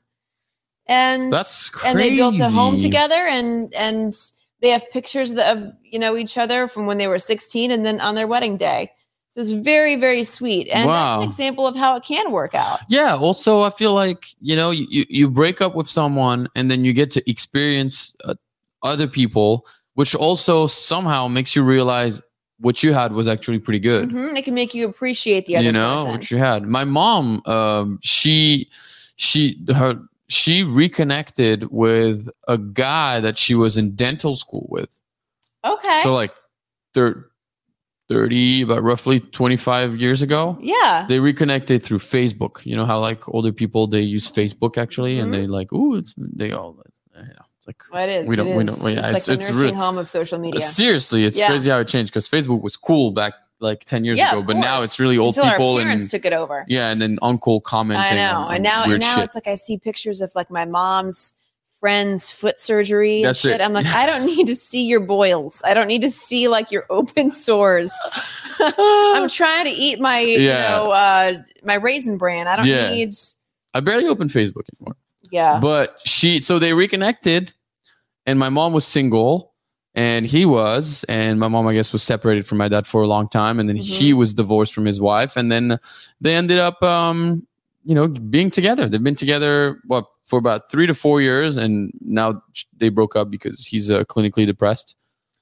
and 0.86 1.32
That's 1.32 1.70
crazy. 1.70 1.88
and 1.88 1.98
they 2.00 2.16
built 2.16 2.38
a 2.40 2.48
home 2.50 2.78
together 2.78 3.14
and 3.28 3.72
and 3.74 4.12
they 4.60 4.68
have 4.70 4.88
pictures 4.90 5.30
of, 5.32 5.38
of 5.38 5.72
you 5.82 5.98
know 5.98 6.16
each 6.16 6.36
other 6.38 6.66
from 6.66 6.86
when 6.86 6.98
they 6.98 7.06
were 7.08 7.18
16 7.18 7.70
and 7.70 7.84
then 7.86 8.00
on 8.00 8.14
their 8.14 8.26
wedding 8.26 8.56
day 8.56 8.90
so 9.28 9.40
it's 9.40 9.52
very 9.52 9.96
very 9.96 10.24
sweet 10.24 10.68
and 10.74 10.90
that's 10.90 11.16
an 11.18 11.22
example 11.22 11.66
of 11.66 11.74
how 11.76 11.96
it 11.96 12.02
can 12.04 12.30
work 12.32 12.54
out 12.54 12.80
Yeah. 12.88 13.16
Also, 13.16 13.62
I 13.62 13.70
feel 13.70 13.94
like 13.94 14.26
you 14.40 14.56
know 14.56 14.70
you 14.70 14.86
you- 14.90 15.06
you 15.08 15.30
break 15.30 15.60
up 15.62 15.74
with 15.74 15.88
someone 15.88 16.48
and 16.54 16.70
then 16.70 16.84
you 16.84 16.92
get 16.92 17.10
to 17.12 17.30
experience 17.30 18.14
uh, 18.24 18.34
other 18.82 19.06
people, 19.06 19.64
which 19.94 20.14
also 20.14 20.66
somehow 20.66 21.28
makes 21.28 21.54
you 21.56 21.62
realize 21.62 22.22
what 22.58 22.82
you 22.82 22.92
had 22.92 23.12
was 23.12 23.26
actually 23.26 23.58
pretty 23.58 23.80
good. 23.80 24.10
Mhm, 24.10 24.36
it 24.36 24.44
can 24.44 24.54
make 24.54 24.72
you 24.74 24.88
appreciate 24.88 25.46
the 25.46 25.56
other 25.56 25.64
you 25.66 25.72
know 25.72 25.96
person 25.96 26.10
what 26.12 26.30
you 26.30 26.38
had. 26.38 26.66
My 26.66 26.84
mom, 26.84 27.42
um, 27.46 27.98
she 28.02 28.68
she 29.16 29.58
her 29.74 30.00
she 30.28 30.62
reconnected 30.62 31.70
with 31.70 32.28
a 32.48 32.56
guy 32.56 33.20
that 33.20 33.36
she 33.36 33.54
was 33.54 33.76
in 33.76 33.94
dental 33.94 34.34
school 34.36 34.66
with. 34.70 35.02
okay 35.64 36.00
So 36.02 36.14
like, 36.14 36.32
thir- 36.94 37.28
thirty, 38.08 38.62
about 38.62 38.82
roughly 38.82 39.20
twenty 39.20 39.56
five 39.56 39.96
years 39.96 40.22
ago. 40.22 40.56
yeah 40.60 41.04
they 41.08 41.18
reconnected 41.18 41.82
through 41.82 41.98
Facebook. 41.98 42.64
You 42.64 42.76
know 42.76 42.84
how 42.86 43.00
like 43.00 43.28
older 43.28 43.52
people 43.52 43.86
they 43.86 44.00
use 44.02 44.30
Facebook 44.30 44.78
actually, 44.78 45.18
and 45.18 45.28
Mhm. 45.30 45.32
they 45.32 45.46
like, 45.46 45.72
ooh, 45.72 45.96
it's 45.96 46.14
they 46.16 46.52
all. 46.52 46.76
Yeah, 47.14 47.24
it's 47.62 47.66
like 47.68 47.82
Well, 47.92 48.08
it 48.08 48.12
is 48.12 48.28
we 48.28 48.34
don't- 48.34 48.48
it 48.48 48.56
we 48.56 48.64
don't- 48.64 48.76
yeah, 48.82 49.10
it's, 49.14 49.28
it's- 49.28 49.28
like 49.28 49.36
it's 49.38 49.46
the 49.46 49.52
nursing 49.52 49.66
real- 49.66 49.74
home 49.76 49.98
of 49.98 50.08
social 50.08 50.38
media 50.38 50.60
seriously, 50.60 51.24
it's 51.24 51.38
Yeah. 51.38 51.46
crazy 51.46 51.70
how 51.70 51.78
it 51.78 51.86
changed 51.86 52.12
because 52.12 52.28
Facebook 52.28 52.60
was 52.60 52.76
cool 52.76 53.12
back 53.12 53.34
like 53.60 53.84
ten 53.84 54.04
years 54.04 54.18
Yeah, 54.18 54.32
ago, 54.32 54.42
but 54.42 54.56
now 54.56 54.82
it's 54.82 54.98
really 54.98 55.16
old 55.16 55.36
until 55.36 55.48
people 55.52 55.74
our 55.76 55.82
and 55.86 56.10
took 56.10 56.24
it 56.24 56.32
over 56.32 56.64
yeah, 56.68 56.90
and 56.90 57.00
then 57.00 57.18
uncle 57.22 57.60
commenting. 57.60 58.04
I 58.04 58.16
know. 58.16 58.48
and 58.50 58.62
now, 58.64 58.82
and 58.82 58.98
now 58.98 59.14
shit. 59.14 59.24
it's 59.24 59.34
like 59.36 59.46
I 59.46 59.54
see 59.54 59.78
pictures 59.78 60.20
of 60.20 60.32
like 60.34 60.50
my 60.50 60.64
mom's 60.64 61.34
friend's 61.78 62.30
foot 62.30 62.58
surgery 62.58 63.18
and 63.18 63.26
That's 63.26 63.40
shit. 63.40 63.52
it. 63.52 63.60
I'm 63.60 63.72
like, 63.72 63.86
I 63.94 64.06
don't 64.06 64.26
need 64.26 64.48
to 64.48 64.56
see 64.56 64.84
your 64.84 64.98
boils. 65.00 65.62
I 65.64 65.74
don't 65.74 65.86
need 65.86 66.02
to 66.02 66.10
see 66.10 66.48
like 66.48 66.72
your 66.72 66.86
open 66.90 67.30
sores. 67.32 67.92
I'm 68.60 69.28
trying 69.28 69.64
to 69.66 69.70
eat 69.70 70.00
my, 70.00 70.18
you 70.20 70.40
Yeah. 70.40 70.68
know, 70.70 70.90
uh, 70.90 71.32
my 71.64 71.74
raisin 71.74 72.18
bran. 72.18 72.48
I 72.48 72.56
don't 72.56 72.66
Yeah. 72.66 72.90
need. 72.90 73.14
I 73.74 73.80
barely 73.80 74.06
open 74.06 74.28
Facebook 74.28 74.62
anymore. 74.78 74.96
Yeah. 75.32 75.58
But 75.58 75.98
she, 76.04 76.40
so 76.40 76.60
they 76.60 76.74
reconnected, 76.74 77.54
and 78.26 78.38
my 78.38 78.50
mom 78.50 78.72
was 78.72 78.86
single, 78.86 79.54
and 79.94 80.26
he 80.26 80.44
was, 80.44 81.04
and 81.08 81.40
my 81.40 81.48
mom, 81.48 81.66
I 81.66 81.72
guess, 81.74 81.92
was 81.92 82.02
separated 82.02 82.46
from 82.46 82.58
my 82.58 82.68
dad 82.68 82.86
for 82.86 83.02
a 83.02 83.06
long 83.06 83.28
time, 83.28 83.58
and 83.58 83.68
then 83.68 83.76
Mm-hmm. 83.78 84.04
he 84.04 84.12
was 84.12 84.34
divorced 84.34 84.74
from 84.74 84.84
his 84.84 85.00
wife, 85.00 85.36
and 85.36 85.50
then 85.50 85.78
they 86.20 86.34
ended 86.34 86.58
up, 86.58 86.82
um, 86.82 87.46
you 87.84 87.94
know, 87.94 88.06
being 88.08 88.50
together. 88.50 88.88
They've 88.88 89.02
been 89.02 89.16
together 89.16 89.80
what 89.86 90.04
for 90.24 90.38
about 90.38 90.70
three 90.70 90.86
to 90.86 90.94
four 90.94 91.20
years, 91.20 91.56
and 91.56 91.90
now 92.02 92.42
they 92.76 92.90
broke 92.90 93.16
up 93.16 93.30
because 93.30 93.66
he's 93.66 93.90
uh, 93.90 94.04
clinically 94.04 94.46
depressed. 94.46 94.94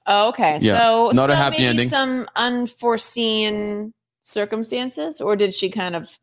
Oh, 0.07 0.29
okay. 0.31 0.59
Yeah. 0.61 0.79
So 0.79 1.11
Not 1.13 1.31
a 1.31 1.37
happy 1.37 1.59
maybe 1.59 1.67
ending. 1.67 1.89
Some 1.89 2.27
unforeseen 2.37 3.93
circumstances, 4.21 5.21
or 5.21 5.37
did 5.37 5.53
she 5.53 5.69
kind 5.69 5.95
of 5.95 6.19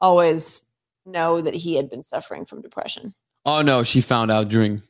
always 0.00 0.64
know 1.06 1.40
that 1.40 1.54
he 1.54 1.76
had 1.76 1.88
been 1.90 2.02
suffering 2.02 2.44
from 2.46 2.62
depression? 2.62 3.14
Oh 3.46 3.62
no, 3.62 3.82
she 3.82 4.00
found 4.00 4.30
out 4.30 4.48
during. 4.48 4.80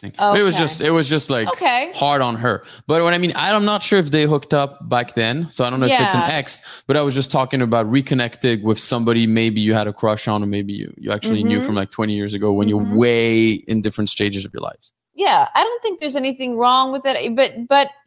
thing. 0.00 0.12
It 0.20 0.42
was 0.44 0.56
just, 0.56 0.80
it 0.80 0.90
was 0.92 1.08
just 1.08 1.28
like. 1.28 1.48
Okay. 1.48 1.90
hard 1.96 2.22
on 2.22 2.36
her. 2.36 2.62
But 2.86 3.02
what 3.02 3.14
I 3.14 3.18
mean, 3.18 3.32
I'm 3.34 3.64
not 3.64 3.82
sure 3.82 3.98
if 3.98 4.12
they 4.12 4.24
hooked 4.26 4.54
up 4.54 4.88
back 4.88 5.14
then. 5.14 5.50
So 5.50 5.64
I 5.64 5.70
don't 5.70 5.80
know 5.80 5.86
if 5.86 5.92
it's 6.00 6.14
an 6.14 6.20
Yeah. 6.20 6.36
ex, 6.36 6.84
but 6.86 6.96
I 6.96 7.02
was 7.02 7.16
just 7.16 7.32
talking 7.32 7.60
about 7.62 7.86
reconnecting 7.86 8.62
with 8.62 8.78
somebody 8.78 9.26
maybe 9.26 9.60
you 9.60 9.74
had 9.74 9.88
a 9.88 9.92
crush 9.92 10.28
on, 10.28 10.40
or 10.42 10.46
maybe 10.46 10.72
you, 10.72 10.94
you 10.96 11.10
actually 11.10 11.42
knew 11.42 11.58
Mhm. 11.58 11.66
from 11.66 11.74
like 11.74 11.90
20 11.90 12.12
years 12.14 12.32
ago 12.32 12.52
when 12.52 12.68
Mhm. 12.68 12.70
you're 12.70 12.96
way 12.96 13.50
in 13.50 13.82
different 13.82 14.08
stages 14.08 14.44
of 14.44 14.52
your 14.52 14.62
lives. 14.62 14.92
Yeah, 15.14 15.48
I 15.52 15.64
don't 15.64 15.82
think 15.82 15.98
there's 15.98 16.14
anything 16.14 16.56
wrong 16.56 16.92
with 16.92 17.02
it, 17.04 17.34
but 17.34 17.66
but 17.66 17.88
uh, 17.88 17.92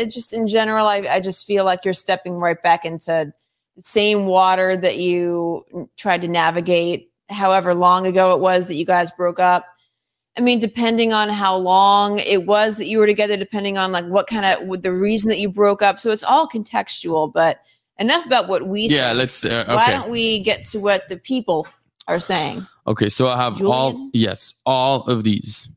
it 0.00 0.10
just 0.12 0.32
in 0.32 0.46
general, 0.46 0.86
I 0.86 0.98
I 1.10 1.18
just 1.18 1.44
feel 1.44 1.64
like 1.64 1.84
you're 1.84 1.92
stepping 1.92 2.34
right 2.34 2.62
back 2.62 2.84
into 2.84 3.32
same 3.78 4.26
water 4.26 4.76
that 4.76 4.98
you 4.98 5.88
tried 5.96 6.22
to 6.22 6.28
navigate, 6.28 7.10
however 7.30 7.74
long 7.74 8.06
ago 8.06 8.34
it 8.34 8.40
was 8.40 8.68
that 8.68 8.74
you 8.74 8.84
guys 8.84 9.10
broke 9.10 9.40
up. 9.40 9.66
I 10.36 10.40
mean, 10.40 10.58
depending 10.58 11.12
on 11.12 11.28
how 11.28 11.56
long 11.56 12.18
it 12.18 12.46
was 12.46 12.76
that 12.78 12.86
you 12.86 12.98
were 12.98 13.06
together, 13.06 13.36
depending 13.36 13.78
on 13.78 13.92
like 13.92 14.04
what 14.06 14.26
kind 14.26 14.44
of 14.44 14.82
the 14.82 14.92
reason 14.92 15.28
that 15.30 15.38
you 15.38 15.48
broke 15.48 15.80
up, 15.80 16.00
so 16.00 16.10
it's 16.10 16.24
all 16.24 16.48
contextual. 16.48 17.32
But 17.32 17.60
enough 17.98 18.26
about 18.26 18.48
what 18.48 18.66
we. 18.66 18.88
Yeah, 18.88 19.08
think. 19.08 19.18
let's. 19.18 19.44
Uh, 19.44 19.64
Why 19.68 19.90
don't 19.90 20.10
we 20.10 20.42
get 20.42 20.64
to 20.66 20.80
what 20.80 21.08
the 21.08 21.16
people 21.16 21.68
are 22.08 22.18
saying? 22.18 22.66
Okay, 22.86 23.08
so 23.08 23.28
I 23.28 23.36
have 23.36 23.62
all. 23.62 24.10
Yes, 24.12 24.54
all 24.66 25.04
of 25.04 25.22
these. 25.22 25.70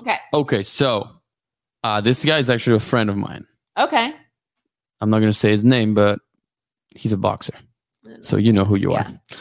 Okay. 0.00 0.16
Okay, 0.34 0.62
so 0.62 1.08
uh, 1.82 2.00
this 2.00 2.24
guy 2.24 2.38
is 2.38 2.50
actually 2.50 2.76
a 2.76 2.80
friend 2.80 3.08
of 3.08 3.16
mine. 3.16 3.46
Okay. 3.78 4.12
I'm 5.00 5.10
not 5.10 5.20
going 5.20 5.32
to 5.32 5.38
say 5.38 5.50
his 5.50 5.64
name, 5.64 5.94
but 5.94 6.18
he's 6.94 7.12
a 7.12 7.18
boxer. 7.18 7.54
So 8.20 8.36
you 8.36 8.52
know 8.52 8.64
who 8.64 8.76
you 8.76 8.92
Yeah. 8.92 9.00
are. 9.08 9.36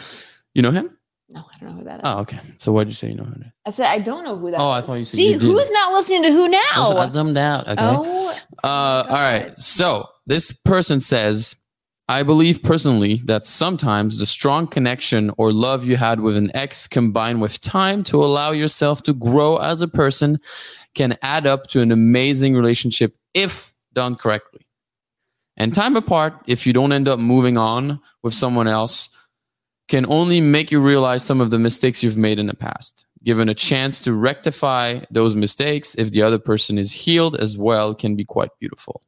You 0.53 0.61
know 0.61 0.71
him? 0.71 0.97
No, 1.29 1.39
I 1.41 1.57
don't 1.59 1.69
know 1.71 1.77
who 1.79 1.83
that 1.85 1.95
is. 1.95 2.01
Oh, 2.03 2.19
okay. 2.19 2.39
So 2.59 2.71
why'd 2.71 2.87
you 2.87 2.93
say 2.93 3.09
you 3.09 3.15
know 3.15 3.23
him? 3.23 3.51
I 3.65 3.71
said 3.71 3.87
I 3.87 3.99
don't 3.99 4.23
know 4.23 4.37
who 4.37 4.51
that 4.51 4.59
Oh, 4.59 4.69
I 4.69 4.81
thought 4.81 4.95
you 4.95 5.05
said 5.05 5.17
See, 5.17 5.31
you 5.31 5.39
who's 5.39 5.71
not 5.71 5.93
listening 5.93 6.23
to 6.23 6.31
who 6.31 6.47
now? 6.47 6.59
I 6.75 7.07
zoomed 7.09 7.37
out. 7.37 7.67
Okay. 7.67 7.77
Oh, 7.81 8.37
Uh, 8.63 8.67
all 8.67 9.05
right. 9.09 9.57
So 9.57 10.07
this 10.27 10.51
person 10.53 10.99
says 10.99 11.55
I 12.09 12.21
believe 12.23 12.61
personally 12.61 13.21
that 13.25 13.45
sometimes 13.45 14.19
the 14.19 14.25
strong 14.25 14.67
connection 14.67 15.31
or 15.37 15.53
love 15.53 15.85
you 15.85 15.95
had 15.95 16.19
with 16.19 16.35
an 16.35 16.51
ex 16.53 16.87
combined 16.87 17.41
with 17.41 17.61
time 17.61 18.03
to 18.05 18.23
allow 18.23 18.51
yourself 18.51 19.01
to 19.03 19.13
grow 19.13 19.57
as 19.57 19.81
a 19.81 19.87
person 19.87 20.37
can 20.95 21.17
add 21.21 21.47
up 21.47 21.67
to 21.67 21.81
an 21.81 21.91
amazing 21.91 22.55
relationship 22.55 23.15
if 23.33 23.73
done 23.93 24.15
correctly. 24.15 24.67
And 25.57 25.73
time 25.73 25.95
apart, 25.95 26.33
if 26.47 26.65
you 26.65 26.73
don't 26.73 26.91
end 26.91 27.07
up 27.07 27.19
moving 27.19 27.57
on 27.57 27.99
with 28.23 28.33
someone 28.33 28.67
else, 28.67 29.09
can 29.87 30.05
only 30.07 30.41
make 30.41 30.71
you 30.71 30.79
realize 30.79 31.23
some 31.23 31.41
of 31.41 31.51
the 31.51 31.59
mistakes 31.59 32.03
you've 32.03 32.17
made 32.17 32.39
in 32.39 32.47
the 32.47 32.55
past. 32.55 33.05
Given 33.23 33.47
a 33.49 33.53
chance 33.53 34.01
to 34.03 34.13
rectify 34.13 35.01
those 35.11 35.35
mistakes, 35.35 35.95
if 35.95 36.11
the 36.11 36.21
other 36.23 36.39
person 36.39 36.77
is 36.77 36.91
healed 36.91 37.35
as 37.35 37.57
well, 37.57 37.93
can 37.93 38.15
be 38.15 38.25
quite 38.25 38.49
beautiful. 38.59 39.01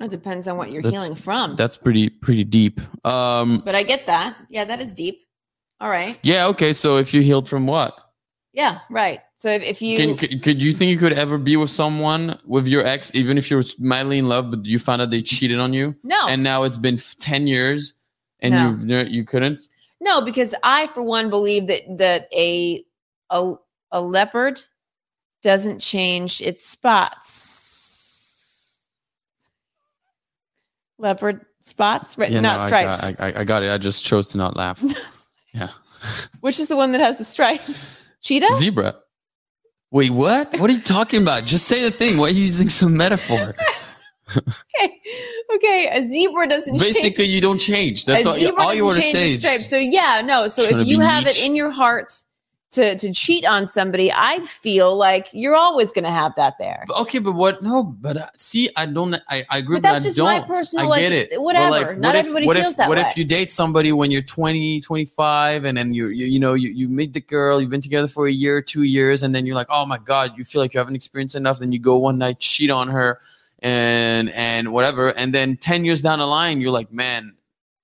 It 0.00 0.10
depends 0.10 0.46
on 0.46 0.56
what 0.56 0.70
you're 0.70 0.82
That's- 0.82 1.02
healing 1.02 1.16
from. 1.16 1.56
That's 1.56 1.76
pretty 1.76 2.08
pretty 2.08 2.44
deep. 2.44 2.80
Um, 3.06 3.62
but 3.64 3.74
I 3.74 3.82
get 3.82 4.06
that. 4.06 4.36
Yeah, 4.48 4.64
that 4.64 4.80
is 4.80 4.92
deep. 4.92 5.20
All 5.80 5.88
right. 5.90 6.18
yeah. 6.22 6.46
Okay. 6.48 6.72
So 6.72 6.96
if 6.98 7.14
you 7.14 7.20
healed 7.22 7.48
from 7.48 7.66
what? 7.66 7.94
Yeah, 8.52 8.80
right. 8.90 9.20
So 9.38 9.48
if, 9.48 9.62
if 9.62 9.80
you 9.80 9.96
Can, 9.96 10.16
could, 10.16 10.42
could 10.42 10.60
you 10.60 10.72
think 10.72 10.90
you 10.90 10.98
could 10.98 11.12
ever 11.12 11.38
be 11.38 11.56
with 11.56 11.70
someone 11.70 12.36
with 12.44 12.66
your 12.66 12.84
ex, 12.84 13.14
even 13.14 13.38
if 13.38 13.52
you're 13.52 13.62
madly 13.78 14.18
in 14.18 14.28
love, 14.28 14.50
but 14.50 14.66
you 14.66 14.80
found 14.80 15.00
out 15.00 15.10
they 15.10 15.22
cheated 15.22 15.60
on 15.60 15.72
you, 15.72 15.94
no 16.02 16.26
and 16.26 16.42
now 16.42 16.64
it's 16.64 16.76
been 16.76 16.98
ten 17.20 17.46
years, 17.46 17.94
and 18.40 18.52
No. 18.52 18.76
you 18.96 19.04
you 19.08 19.24
couldn't? 19.24 19.62
no 20.00 20.20
because 20.22 20.56
I 20.64 20.88
for 20.88 21.04
one 21.04 21.30
believe 21.30 21.68
that 21.68 21.82
that 21.98 22.26
a 22.36 22.82
a 23.30 23.54
a 23.92 24.00
leopard 24.00 24.60
doesn't 25.42 25.78
change 25.78 26.40
its 26.40 26.66
spots. 26.66 28.90
Leopard 30.98 31.46
spots, 31.62 32.18
right? 32.18 32.32
Yeah, 32.32 32.40
not 32.40 32.56
no, 32.58 32.64
I 32.64 32.66
stripes. 32.66 33.12
got- 33.12 33.20
I, 33.20 33.28
I, 33.28 33.40
I 33.42 33.44
got 33.44 33.62
it. 33.62 33.70
I 33.70 33.78
just 33.78 34.04
chose 34.04 34.26
to 34.28 34.38
not 34.38 34.56
laugh. 34.56 34.82
yeah. 35.54 35.70
Which 36.40 36.58
is 36.58 36.66
the 36.66 36.76
one 36.76 36.90
that 36.90 37.00
has 37.00 37.18
the 37.18 37.24
stripes? 37.24 38.00
Cheetah. 38.20 38.52
Zebra. 38.54 38.96
Wait, 39.90 40.10
what? 40.10 40.58
What 40.58 40.70
are 40.70 40.72
you 40.72 40.80
talking 40.80 41.22
about? 41.22 41.44
Just 41.44 41.66
say 41.66 41.82
the 41.82 41.90
thing. 41.90 42.18
Why 42.18 42.26
are 42.26 42.30
you 42.30 42.44
using 42.44 42.68
some 42.68 42.96
metaphor? 42.96 43.54
okay, 44.36 45.00
okay. 45.54 45.88
A 45.92 46.06
zebra 46.06 46.46
doesn't 46.46 46.74
change. 46.74 46.94
Basically, 46.94 47.24
change. 47.24 47.28
you 47.28 47.40
don't 47.40 47.58
change. 47.58 48.04
That's 48.04 48.26
a 48.26 48.28
all, 48.28 48.34
zebra 48.34 48.62
all 48.62 48.74
you 48.74 48.84
want 48.84 48.96
to 48.96 49.02
say. 49.02 49.30
Is. 49.30 49.70
So 49.70 49.78
yeah, 49.78 50.20
no. 50.24 50.48
So 50.48 50.62
if 50.62 50.86
you 50.86 51.00
have 51.00 51.26
it 51.26 51.42
in 51.42 51.56
your 51.56 51.70
heart 51.70 52.12
to 52.70 52.96
to 52.98 53.12
cheat 53.14 53.46
on 53.46 53.66
somebody, 53.66 54.12
I 54.12 54.40
feel 54.40 54.94
like 54.96 55.28
you're 55.32 55.56
always 55.56 55.90
going 55.90 56.04
to 56.04 56.10
have 56.10 56.34
that 56.36 56.54
there. 56.58 56.84
okay, 56.98 57.18
but 57.18 57.32
what? 57.32 57.62
No, 57.62 57.82
but 57.82 58.16
uh, 58.18 58.26
see, 58.34 58.68
I 58.76 58.84
don't. 58.84 59.14
I, 59.28 59.42
I 59.48 59.58
agree, 59.58 59.76
But 59.76 59.82
but, 59.84 59.92
that's 59.94 60.04
I 60.04 60.08
just 60.08 60.18
my 60.18 60.38
don't. 60.38 60.48
personal, 60.48 60.86
I 60.86 60.88
like, 60.88 61.00
get 61.00 61.12
it. 61.12 61.30
But, 61.30 61.40
whatever. 61.42 61.70
like, 61.70 61.98
Not 61.98 62.08
what 62.08 62.14
if- 62.16 62.20
everybody 62.26 62.46
what 62.46 62.56
feels 62.56 62.70
if, 62.72 62.76
that 62.76 62.88
What 62.90 62.98
way. 62.98 63.04
if 63.04 63.16
you 63.16 63.24
date 63.24 63.50
somebody 63.50 63.90
when 63.92 64.10
you're 64.10 64.20
20, 64.20 64.80
25, 64.80 65.64
and 65.64 65.78
then 65.78 65.94
you, 65.94 66.08
you, 66.08 66.26
you 66.26 66.38
know, 66.38 66.52
you, 66.52 66.68
you 66.70 66.88
meet 66.90 67.14
the 67.14 67.20
girl, 67.22 67.58
you've 67.60 67.70
been 67.70 67.80
together 67.80 68.06
for 68.08 68.26
a 68.26 68.32
year, 68.32 68.60
two 68.60 68.82
years, 68.82 69.22
and 69.22 69.34
then 69.34 69.46
you're 69.46 69.56
like, 69.56 69.68
oh 69.70 69.86
my 69.86 69.96
god, 69.98 70.36
you 70.36 70.44
feel 70.44 70.60
like 70.60 70.74
you 70.74 70.78
haven't 70.78 70.94
experienced 70.94 71.36
enough. 71.36 71.60
Then 71.60 71.72
you 71.72 71.78
go 71.78 71.96
one 71.96 72.18
night, 72.18 72.38
cheat 72.38 72.70
on 72.70 72.88
her, 72.88 73.18
and 73.60 74.28
and 74.30 74.72
whatever, 74.74 75.08
and 75.08 75.32
then 75.34 75.56
ten 75.56 75.86
years 75.86 76.02
down 76.02 76.18
the 76.18 76.26
line, 76.26 76.60
you're 76.60 76.70
like, 76.72 76.92
man. 76.92 77.32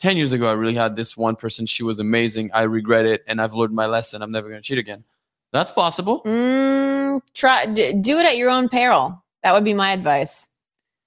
10 0.05 0.19
years 0.19 0.33
ago, 0.33 0.47
I 0.51 0.53
really 0.53 0.75
had 0.75 0.97
this 0.97 1.17
one 1.17 1.35
person. 1.35 1.65
She 1.65 1.83
was 1.83 1.99
amazing. 1.99 2.51
I 2.53 2.65
regret 2.65 3.07
it. 3.07 3.25
And 3.27 3.41
I've 3.41 3.55
learned 3.55 3.73
my 3.75 3.87
lesson. 3.87 4.21
I'm 4.21 4.31
never 4.31 4.51
going 4.51 4.61
to 4.61 4.67
cheat 4.67 4.77
again. 4.77 5.03
That's 5.51 5.71
possible. 5.71 6.21
Mm, 6.25 7.23
try 7.33 7.65
d- 7.65 7.95
do 8.03 8.19
it 8.19 8.27
at 8.27 8.37
your 8.37 8.51
own 8.51 8.69
peril. 8.69 9.25
That 9.43 9.55
would 9.55 9.65
be 9.65 9.73
my 9.73 9.93
advice. 9.93 10.51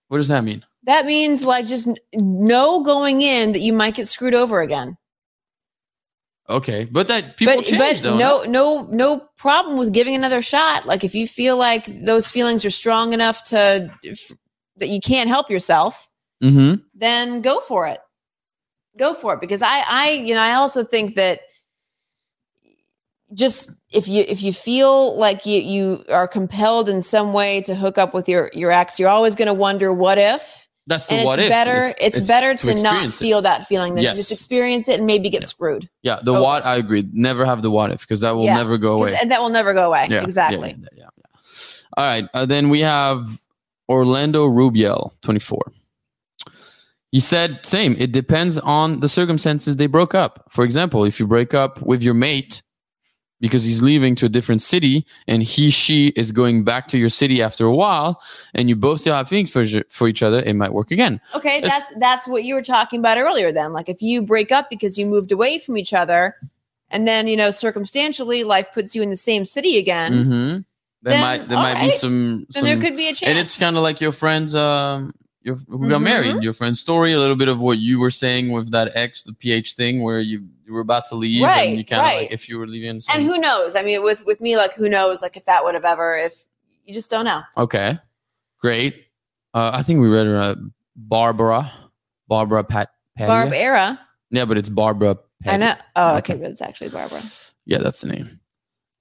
What 0.08 0.18
does 0.18 0.30
that 0.30 0.44
mean? 0.44 0.66
That 0.86 1.06
means 1.06 1.46
like 1.46 1.68
just 1.68 1.88
know 2.16 2.82
going 2.82 3.22
in 3.22 3.52
that 3.52 3.60
you 3.60 3.72
might 3.72 3.94
get 3.94 4.08
screwed 4.08 4.34
over 4.34 4.62
again. 4.62 4.98
Okay. 6.50 6.88
But 6.92 7.08
that 7.10 7.38
people 7.38 7.56
but 7.58 7.66
change, 7.66 8.02
but 8.02 8.02
though. 8.02 8.18
no 8.18 8.44
no 8.48 8.88
no 8.90 9.28
problem 9.38 9.78
with 9.78 9.94
giving 9.94 10.16
another 10.16 10.42
shot. 10.42 10.88
Like 10.88 11.04
if 11.04 11.14
you 11.14 11.28
feel 11.28 11.56
like 11.56 11.86
those 12.04 12.32
feelings 12.32 12.66
are 12.66 12.72
strong 12.72 13.14
enough 13.14 13.44
to 13.50 13.92
f- 14.04 14.32
that 14.78 14.88
you 14.90 15.02
can't 15.02 15.30
help 15.30 15.52
yourself, 15.52 16.10
Mm-hmm. 16.44 16.82
then 16.96 17.42
go 17.42 17.60
for 17.62 17.86
it. 17.88 18.00
Go 18.98 19.14
for 19.14 19.34
it 19.36 19.42
because 19.42 19.62
I 19.62 19.84
I 19.88 20.10
you 20.12 20.34
know 20.34 20.42
I 20.42 20.54
also 20.54 20.84
think 20.84 21.16
that 21.16 21.40
just 23.34 23.72
if 23.92 24.08
you 24.08 24.24
if 24.28 24.42
you 24.42 24.54
feel 24.54 25.18
like 25.18 25.46
you 25.46 25.62
you 25.62 26.04
are 26.10 26.28
compelled 26.28 26.88
in 26.90 27.02
some 27.02 27.34
way 27.34 27.62
to 27.62 27.76
hook 27.76 27.98
up 27.98 28.14
with 28.14 28.30
your 28.30 28.50
your 28.54 28.72
ex, 28.72 29.00
you're 29.00 29.10
always 29.10 29.36
going 29.36 29.48
to 29.48 29.54
wonder 29.54 29.92
what 29.94 30.18
if. 30.18 30.68
That's 30.90 31.08
the 31.08 31.16
And 31.16 31.26
what 31.26 31.38
it's 31.38 31.48
if. 31.48 31.50
better 31.50 31.94
it's, 32.00 32.28
better 32.28 32.54
to 32.56 32.74
to, 32.74 32.82
not 32.82 32.94
experience 32.94 33.16
it. 33.16 33.20
feel 33.26 33.42
that 33.42 33.68
feeling 33.68 33.96
than 33.96 34.04
Yes. 34.06 34.14
to 34.14 34.20
just 34.20 34.32
experience 34.32 34.88
it 34.88 35.00
and 35.00 35.06
maybe 35.06 35.30
get 35.30 35.42
Yeah. 35.42 35.48
screwed. 35.48 35.90
Yeah, 36.02 36.20
the 36.24 36.32
Okay. 36.32 36.42
what 36.42 36.66
I 36.66 36.78
agree. 36.78 37.04
Never 37.12 37.44
have 37.46 37.62
the 37.62 37.70
what 37.70 37.92
if 37.92 38.00
because 38.02 38.22
that 38.22 38.36
will 38.36 38.46
Yeah, 38.46 38.56
never 38.56 38.78
go 38.78 38.94
away. 38.98 39.14
And 39.22 39.30
that 39.32 39.42
will 39.42 39.50
never 39.50 39.74
go 39.74 39.88
away. 39.88 40.08
Yeah, 40.10 40.24
exactly. 40.24 40.70
Yeah, 40.80 40.88
yeah, 40.96 41.10
yeah. 41.18 41.40
All 41.98 42.06
right. 42.06 42.30
Uh, 42.34 42.46
then 42.46 42.70
we 42.70 42.80
have 42.80 43.26
Orlando 43.90 44.48
Rubiel, 44.48 45.12
24. 45.22 45.60
He 47.12 47.20
said, 47.22 47.66
same. 47.66 47.96
It 47.98 48.12
depends 48.12 48.58
on 48.58 49.00
the 49.00 49.08
circumstances 49.08 49.78
they 49.78 49.88
broke 49.88 50.14
up. 50.14 50.44
For 50.50 50.64
example, 50.66 51.06
if 51.06 51.20
you 51.20 51.28
break 51.28 51.54
up 51.54 51.82
with 51.82 52.04
your 52.04 52.14
mate 52.14 52.62
because 53.40 53.64
he's 53.64 53.82
leaving 53.84 54.16
to 54.16 54.26
a 54.26 54.30
different 54.30 54.62
city 54.62 55.06
and 55.28 55.42
he, 55.44 55.70
she 55.70 56.08
is 56.10 56.32
going 56.32 56.64
back 56.64 56.88
to 56.90 56.98
your 56.98 57.08
city 57.08 57.42
after 57.42 57.66
a 57.66 57.74
while 57.74 58.20
and 58.56 58.68
you 58.68 58.76
both 58.76 59.00
still 59.02 59.16
have 59.16 59.30
feelings 59.30 59.52
for, 59.52 59.62
each- 59.62 59.84
for 59.90 60.08
each 60.08 60.22
other, 60.24 60.42
it 60.42 60.56
might 60.56 60.74
work 60.74 60.92
again. 60.92 61.22
Okay, 61.36 61.60
It's- 61.60 61.72
that's 61.72 61.94
that's 62.00 62.28
what 62.28 62.44
you 62.44 62.56
were 62.56 62.64
talking 62.64 63.00
about 63.00 63.18
earlier 63.18 63.52
then. 63.52 63.74
Like 63.74 63.90
if 63.90 64.02
you 64.02 64.22
break 64.22 64.52
up 64.52 64.70
because 64.70 64.98
you 64.98 65.06
moved 65.06 65.32
away 65.32 65.60
from 65.60 65.78
each 65.78 65.94
other 65.94 66.36
and 66.90 67.08
then, 67.08 67.28
you 67.28 67.38
know, 67.38 67.52
circumstantially 67.52 68.44
life 68.44 68.68
puts 68.74 68.96
you 68.96 69.02
in 69.04 69.10
the 69.12 69.16
same 69.16 69.46
city 69.46 69.78
again, 69.78 70.24
hmm 70.24 70.50
There 71.04 71.14
Then, 71.14 71.22
might 71.22 71.48
there 71.48 71.58
might 71.58 71.76
be 71.76 71.80
right. 71.90 71.94
some, 71.94 72.46
then 72.54 72.64
there 72.66 72.78
could 72.82 72.98
be 72.98 73.06
a 73.10 73.14
chance. 73.14 73.24
and 73.30 73.38
it's 73.38 73.58
kind 73.60 73.78
of 73.78 73.84
like 73.84 74.02
your 74.02 74.12
friends 74.12 74.56
um 74.56 75.14
your, 75.42 75.56
who 75.68 75.88
got 75.90 76.02
Mhm. 76.02 76.04
married 76.04 76.44
your 76.44 76.54
friend's 76.54 76.80
story 76.80 77.14
a 77.14 77.20
little 77.20 77.36
bit 77.36 77.48
of 77.48 77.60
what 77.60 77.78
you 77.78 78.00
were 78.00 78.10
saying 78.12 78.52
with 78.52 78.72
that 78.72 78.92
ex 78.96 79.24
the 79.24 79.34
ph 79.34 79.74
thing 79.76 80.02
where 80.04 80.20
you, 80.20 80.46
you 80.66 80.74
were 80.74 80.82
about 80.82 81.08
to 81.10 81.16
leave 81.16 81.44
Right, 81.44 81.70
and 81.70 81.78
you 81.78 81.86
kind 81.86 82.02
of 82.02 82.06
right. 82.08 82.22
like 82.24 82.32
if 82.32 82.50
you 82.50 82.58
were 82.60 82.68
leaving 82.68 83.00
and 83.14 83.24
who 83.24 83.38
knows? 83.38 83.76
I 83.76 83.84
mean, 83.84 84.04
with 84.04 84.26
with 84.26 84.42
me, 84.42 84.58
like 84.58 84.74
who 84.74 84.90
knows 84.90 85.22
like 85.22 85.38
if 85.38 85.46
that 85.46 85.64
would 85.64 85.76
have 85.76 85.86
ever 85.86 86.16
if 86.16 86.46
you 86.84 86.94
just 86.94 87.10
don't 87.10 87.26
know. 87.26 87.42
okay 87.58 87.98
great 88.60 89.06
uh 89.54 89.72
i 89.74 89.84
think 89.84 90.00
we 90.02 90.08
read 90.10 90.26
her 90.26 90.38
uh, 90.38 90.56
barbara 90.96 91.72
barbara 92.28 92.64
pat 92.64 92.90
Padilla? 93.16 93.44
Barb 93.46 93.54
era. 93.54 94.00
yeah 94.32 94.46
but 94.46 94.58
it's 94.58 94.70
barbara 94.70 95.18
I 95.46 95.56
know. 95.58 95.76
Oh, 95.96 96.18
Okay. 96.18 96.34
okay, 96.34 96.42
but 96.42 96.52
it's 96.52 96.62
actually 96.64 96.90
Barbara. 96.90 97.22
yeah 97.66 97.78
that's 97.78 98.02
the 98.02 98.08
name 98.08 98.40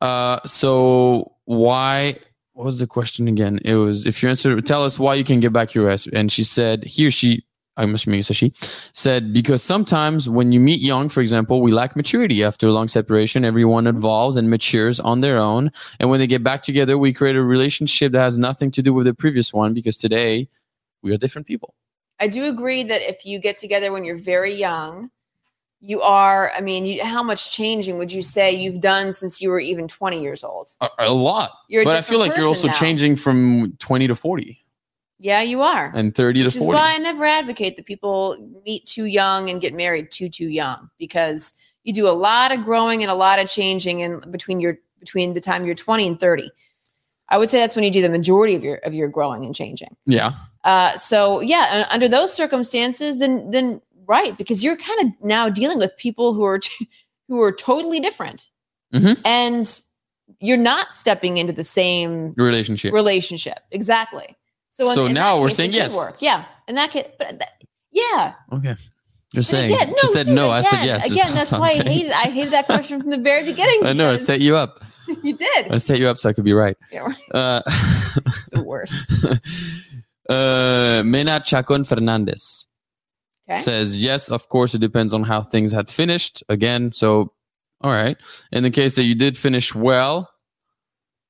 uh 0.02 0.38
so 0.44 1.32
why 1.46 2.18
what 2.56 2.64
was 2.64 2.78
the 2.78 2.86
question 2.86 3.28
again? 3.28 3.60
It 3.66 3.74
was 3.74 4.06
if 4.06 4.22
you 4.22 4.30
answer 4.30 4.58
tell 4.62 4.82
us 4.82 4.98
why 4.98 5.14
you 5.14 5.24
can 5.24 5.40
get 5.40 5.52
back 5.52 5.74
your 5.74 5.90
ass 5.90 6.08
and 6.10 6.32
she 6.32 6.42
said 6.42 6.84
he 6.84 7.06
or 7.06 7.10
she 7.10 7.44
i'm 7.76 7.94
assuming 7.94 8.20
it's 8.20 8.30
a 8.30 8.34
she 8.34 8.50
said 8.56 9.34
because 9.34 9.62
sometimes 9.62 10.30
when 10.30 10.52
you 10.52 10.58
meet 10.58 10.80
young 10.80 11.10
for 11.10 11.20
example 11.20 11.60
we 11.60 11.70
lack 11.70 11.94
maturity. 11.94 12.42
After 12.42 12.66
a 12.66 12.72
long 12.72 12.88
separation 12.88 13.44
everyone 13.44 13.86
evolves 13.86 14.36
and 14.36 14.48
matures 14.48 14.98
on 14.98 15.20
their 15.20 15.36
own. 15.36 15.70
And 16.00 16.08
when 16.08 16.18
they 16.18 16.26
get 16.26 16.42
back 16.42 16.62
together 16.62 16.96
we 16.96 17.12
create 17.12 17.36
a 17.36 17.42
relationship 17.42 18.12
that 18.12 18.20
has 18.20 18.38
nothing 18.38 18.70
to 18.70 18.82
do 18.82 18.94
with 18.94 19.04
the 19.04 19.12
previous 19.12 19.52
one 19.52 19.74
because 19.74 19.98
today 19.98 20.48
we 21.02 21.12
are 21.12 21.18
different 21.18 21.46
people. 21.46 21.74
I 22.18 22.28
do 22.28 22.46
agree 22.46 22.82
that 22.84 23.02
if 23.02 23.26
you 23.26 23.38
get 23.38 23.58
together 23.58 23.92
when 23.92 24.02
you're 24.06 24.16
very 24.16 24.54
young, 24.54 25.10
you 25.86 26.02
are, 26.02 26.50
I 26.56 26.60
mean, 26.60 26.84
you, 26.84 27.04
how 27.04 27.22
much 27.22 27.52
changing 27.52 27.96
would 27.98 28.10
you 28.10 28.20
say 28.20 28.52
you've 28.52 28.80
done 28.80 29.12
since 29.12 29.40
you 29.40 29.50
were 29.50 29.60
even 29.60 29.86
20 29.86 30.20
years 30.20 30.42
old? 30.42 30.68
a, 30.80 30.88
a 30.98 31.12
lot 31.12 31.50
You're 31.68 31.82
a 31.82 31.84
but 31.84 31.96
i 31.96 32.02
feel 32.02 32.18
like 32.18 32.36
you're 32.36 32.46
also 32.48 32.66
now. 32.66 32.74
changing 32.74 33.14
from 33.14 33.72
20 33.78 34.08
to 34.08 34.16
40 34.16 34.58
Yeah, 35.20 35.42
you 35.42 35.62
are. 35.62 35.92
and 35.94 36.12
30 36.12 36.42
Which 36.44 36.52
to 36.54 36.58
is 36.58 36.64
40 36.64 36.76
why 36.76 36.94
I 36.94 36.98
never 36.98 37.24
advocate 37.24 37.76
that 37.76 37.86
people 37.86 38.36
meet 38.64 38.84
too 38.86 39.04
young 39.04 39.48
and 39.48 39.60
get 39.60 39.74
married 39.74 40.10
too 40.10 40.28
too 40.28 40.48
young 40.48 40.90
because 40.98 41.52
you 41.84 41.92
do 41.92 42.08
a 42.08 42.16
lot 42.28 42.50
of 42.50 42.64
growing 42.64 43.02
and 43.02 43.10
a 43.10 43.14
lot 43.14 43.38
of 43.38 43.48
changing 43.48 44.00
in 44.00 44.20
between 44.32 44.58
your 44.60 44.78
between 44.98 45.34
the 45.34 45.40
time 45.40 45.64
you're 45.64 45.74
20 45.76 46.08
and 46.08 46.18
30. 46.18 46.50
I 47.28 47.38
would 47.38 47.48
say 47.50 47.58
that's 47.60 47.76
when 47.76 47.84
you 47.84 47.90
do 47.92 48.02
the 48.02 48.08
majority 48.08 48.54
of 48.56 48.64
your 48.64 48.76
of 48.84 48.92
your 48.92 49.08
growing 49.08 49.44
and 49.44 49.54
changing. 49.54 49.94
yeah 50.04 50.32
Uh, 50.64 50.96
so 50.96 51.40
yeah, 51.40 51.68
and 51.72 51.86
under 51.90 52.08
those 52.08 52.34
circumstances, 52.34 53.18
then 53.20 53.50
then 53.52 53.80
right 54.06 54.36
because 54.38 54.62
you're 54.64 54.76
kind 54.76 55.00
of 55.00 55.24
now 55.26 55.48
dealing 55.48 55.78
with 55.78 55.94
people 55.98 56.32
who 56.34 56.44
are 56.44 56.58
t- 56.58 56.88
who 57.28 57.40
are 57.42 57.52
totally 57.52 58.00
different, 58.00 58.50
Mhm. 58.94 59.20
and 59.24 59.82
you're 60.40 60.56
not 60.56 60.94
stepping 60.94 61.38
into 61.38 61.52
the 61.52 61.64
same 61.64 62.32
relationship 62.36 62.92
relationship 62.92 63.58
exactly. 63.70 64.26
So, 64.68 64.92
So 64.94 65.06
in 65.06 65.14
now 65.14 65.40
we're 65.40 65.48
case, 65.48 65.56
saying 65.56 65.72
yes. 65.72 65.96
Work. 65.96 66.16
Yeah, 66.20 66.44
and 66.68 66.76
that 66.76 66.90
could, 66.90 67.06
but 67.18 67.38
that, 67.38 67.62
yeah. 67.92 68.34
Okay. 68.52 68.74
you're 69.32 69.42
saying. 69.42 69.72
again, 69.72 69.94
just 70.00 70.12
said 70.12 70.26
dude, 70.26 70.34
no. 70.34 70.50
I 70.50 70.60
said 70.60 70.82
again- 70.82 70.86
yes. 70.86 71.06
Again, 71.10 71.34
Just- 71.34 71.50
that's 71.50 71.52
why 71.60 71.68
I 71.68 71.88
hated. 71.88 72.12
I 72.12 72.24
hated 72.30 72.52
that 72.52 72.66
question 72.74 73.00
from 73.00 73.10
the 73.10 73.16
very 73.18 73.44
beginning. 73.44 73.86
I 73.86 73.92
know. 73.94 74.12
I 74.12 74.16
set 74.16 74.40
you 74.40 74.54
up. 74.56 74.84
you 75.22 75.34
did. 75.34 75.72
I 75.72 75.78
set 75.78 75.98
you 75.98 76.08
up 76.08 76.18
so 76.18 76.28
I 76.28 76.32
could 76.34 76.44
be 76.44 76.52
right. 76.52 76.76
Yeah, 76.92 77.06
right. 77.06 77.16
Uh, 77.34 77.62
the 78.52 78.62
worst. 78.64 79.24
uh, 80.28 81.02
Mena 81.04 81.40
Chacon 81.40 81.84
Fernandez. 81.84 82.66
Okay. 83.48 83.60
says 83.60 84.02
yes 84.02 84.28
of 84.28 84.48
course 84.48 84.74
it 84.74 84.80
depends 84.80 85.14
on 85.14 85.22
how 85.22 85.40
things 85.40 85.70
had 85.72 85.88
finished 85.88 86.42
again 86.48 86.90
so 86.92 87.32
all 87.80 87.92
right 87.92 88.16
in 88.50 88.62
the 88.64 88.70
case 88.70 88.96
that 88.96 89.04
you 89.04 89.14
did 89.14 89.38
finish 89.38 89.72
well 89.74 90.28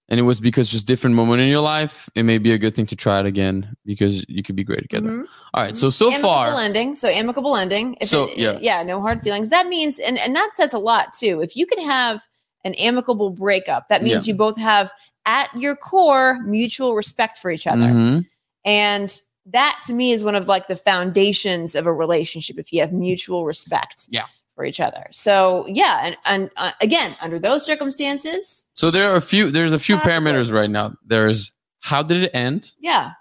and 0.08 0.20
it 0.20 0.22
was 0.22 0.38
because 0.40 0.70
just 0.70 0.86
different 0.86 1.14
moment 1.16 1.42
in 1.42 1.48
your 1.48 1.60
life 1.60 2.08
it 2.14 2.22
may 2.22 2.38
be 2.38 2.52
a 2.52 2.58
good 2.58 2.74
thing 2.74 2.86
to 2.86 2.96
try 2.96 3.20
it 3.20 3.26
again 3.26 3.76
because 3.84 4.24
you 4.28 4.42
could 4.42 4.56
be 4.56 4.64
great 4.64 4.80
together 4.82 5.10
Mhm. 5.10 5.26
all 5.52 5.62
right 5.62 5.76
so 5.76 5.90
so 5.90 6.06
amicable 6.08 6.28
far 6.28 6.60
ending. 6.60 6.94
So 6.94 7.08
amicable 7.08 7.54
ending. 7.56 7.96
If 8.00 8.08
So, 8.08 8.28
it- 8.28 8.38
yeah. 8.38 8.58
yeah, 8.62 8.82
no 8.82 9.00
hard 9.00 9.20
feelings. 9.20 9.50
That 9.50 9.66
means, 9.68 9.98
and 9.98 10.16
and 10.18 10.34
that 10.36 10.50
says 10.52 10.72
a 10.72 10.78
lot 10.78 11.12
too. 11.12 11.42
If 11.42 11.54
you 11.56 11.66
can 11.66 11.84
have 11.84 12.22
an 12.64 12.74
amicable 12.74 13.30
breakup, 13.30 13.88
that 13.88 14.02
means 14.02 14.26
you 14.28 14.34
both 14.34 14.56
have 14.58 14.90
at 15.26 15.48
your 15.54 15.74
core 15.76 16.38
mutual 16.44 16.94
respect 16.94 17.36
for 17.38 17.50
each 17.50 17.66
other, 17.66 17.90
Mhm. 17.92 18.24
and 18.64 19.20
that 19.46 19.80
to 19.86 19.94
me 19.94 20.12
is 20.12 20.24
one 20.24 20.34
of 20.34 20.48
like 20.48 20.66
the 20.66 20.76
foundations 20.76 21.74
of 21.74 21.86
a 21.86 21.92
relationship. 21.92 22.58
If 22.58 22.72
you 22.72 22.80
have 22.80 22.92
mutual 22.92 23.44
respect, 23.44 24.06
Yeah. 24.10 24.24
for 24.54 24.64
each 24.64 24.80
other. 24.80 25.06
So 25.12 25.66
yeah, 25.68 26.00
and 26.02 26.16
and 26.24 26.50
uh, 26.56 26.72
again, 26.80 27.14
under 27.20 27.38
those 27.38 27.64
circumstances, 27.64 28.66
so 28.74 28.90
there 28.90 29.10
are 29.10 29.16
a 29.16 29.20
few 29.20 29.50
there's 29.50 29.72
a 29.72 29.78
few 29.78 29.98
parameters 29.98 30.52
right 30.52 30.70
now 30.70 30.94
there's 31.06 31.52
how 31.80 32.02
did 32.02 32.22
it 32.24 32.30
end 32.34 32.72
yeah. 32.80 33.12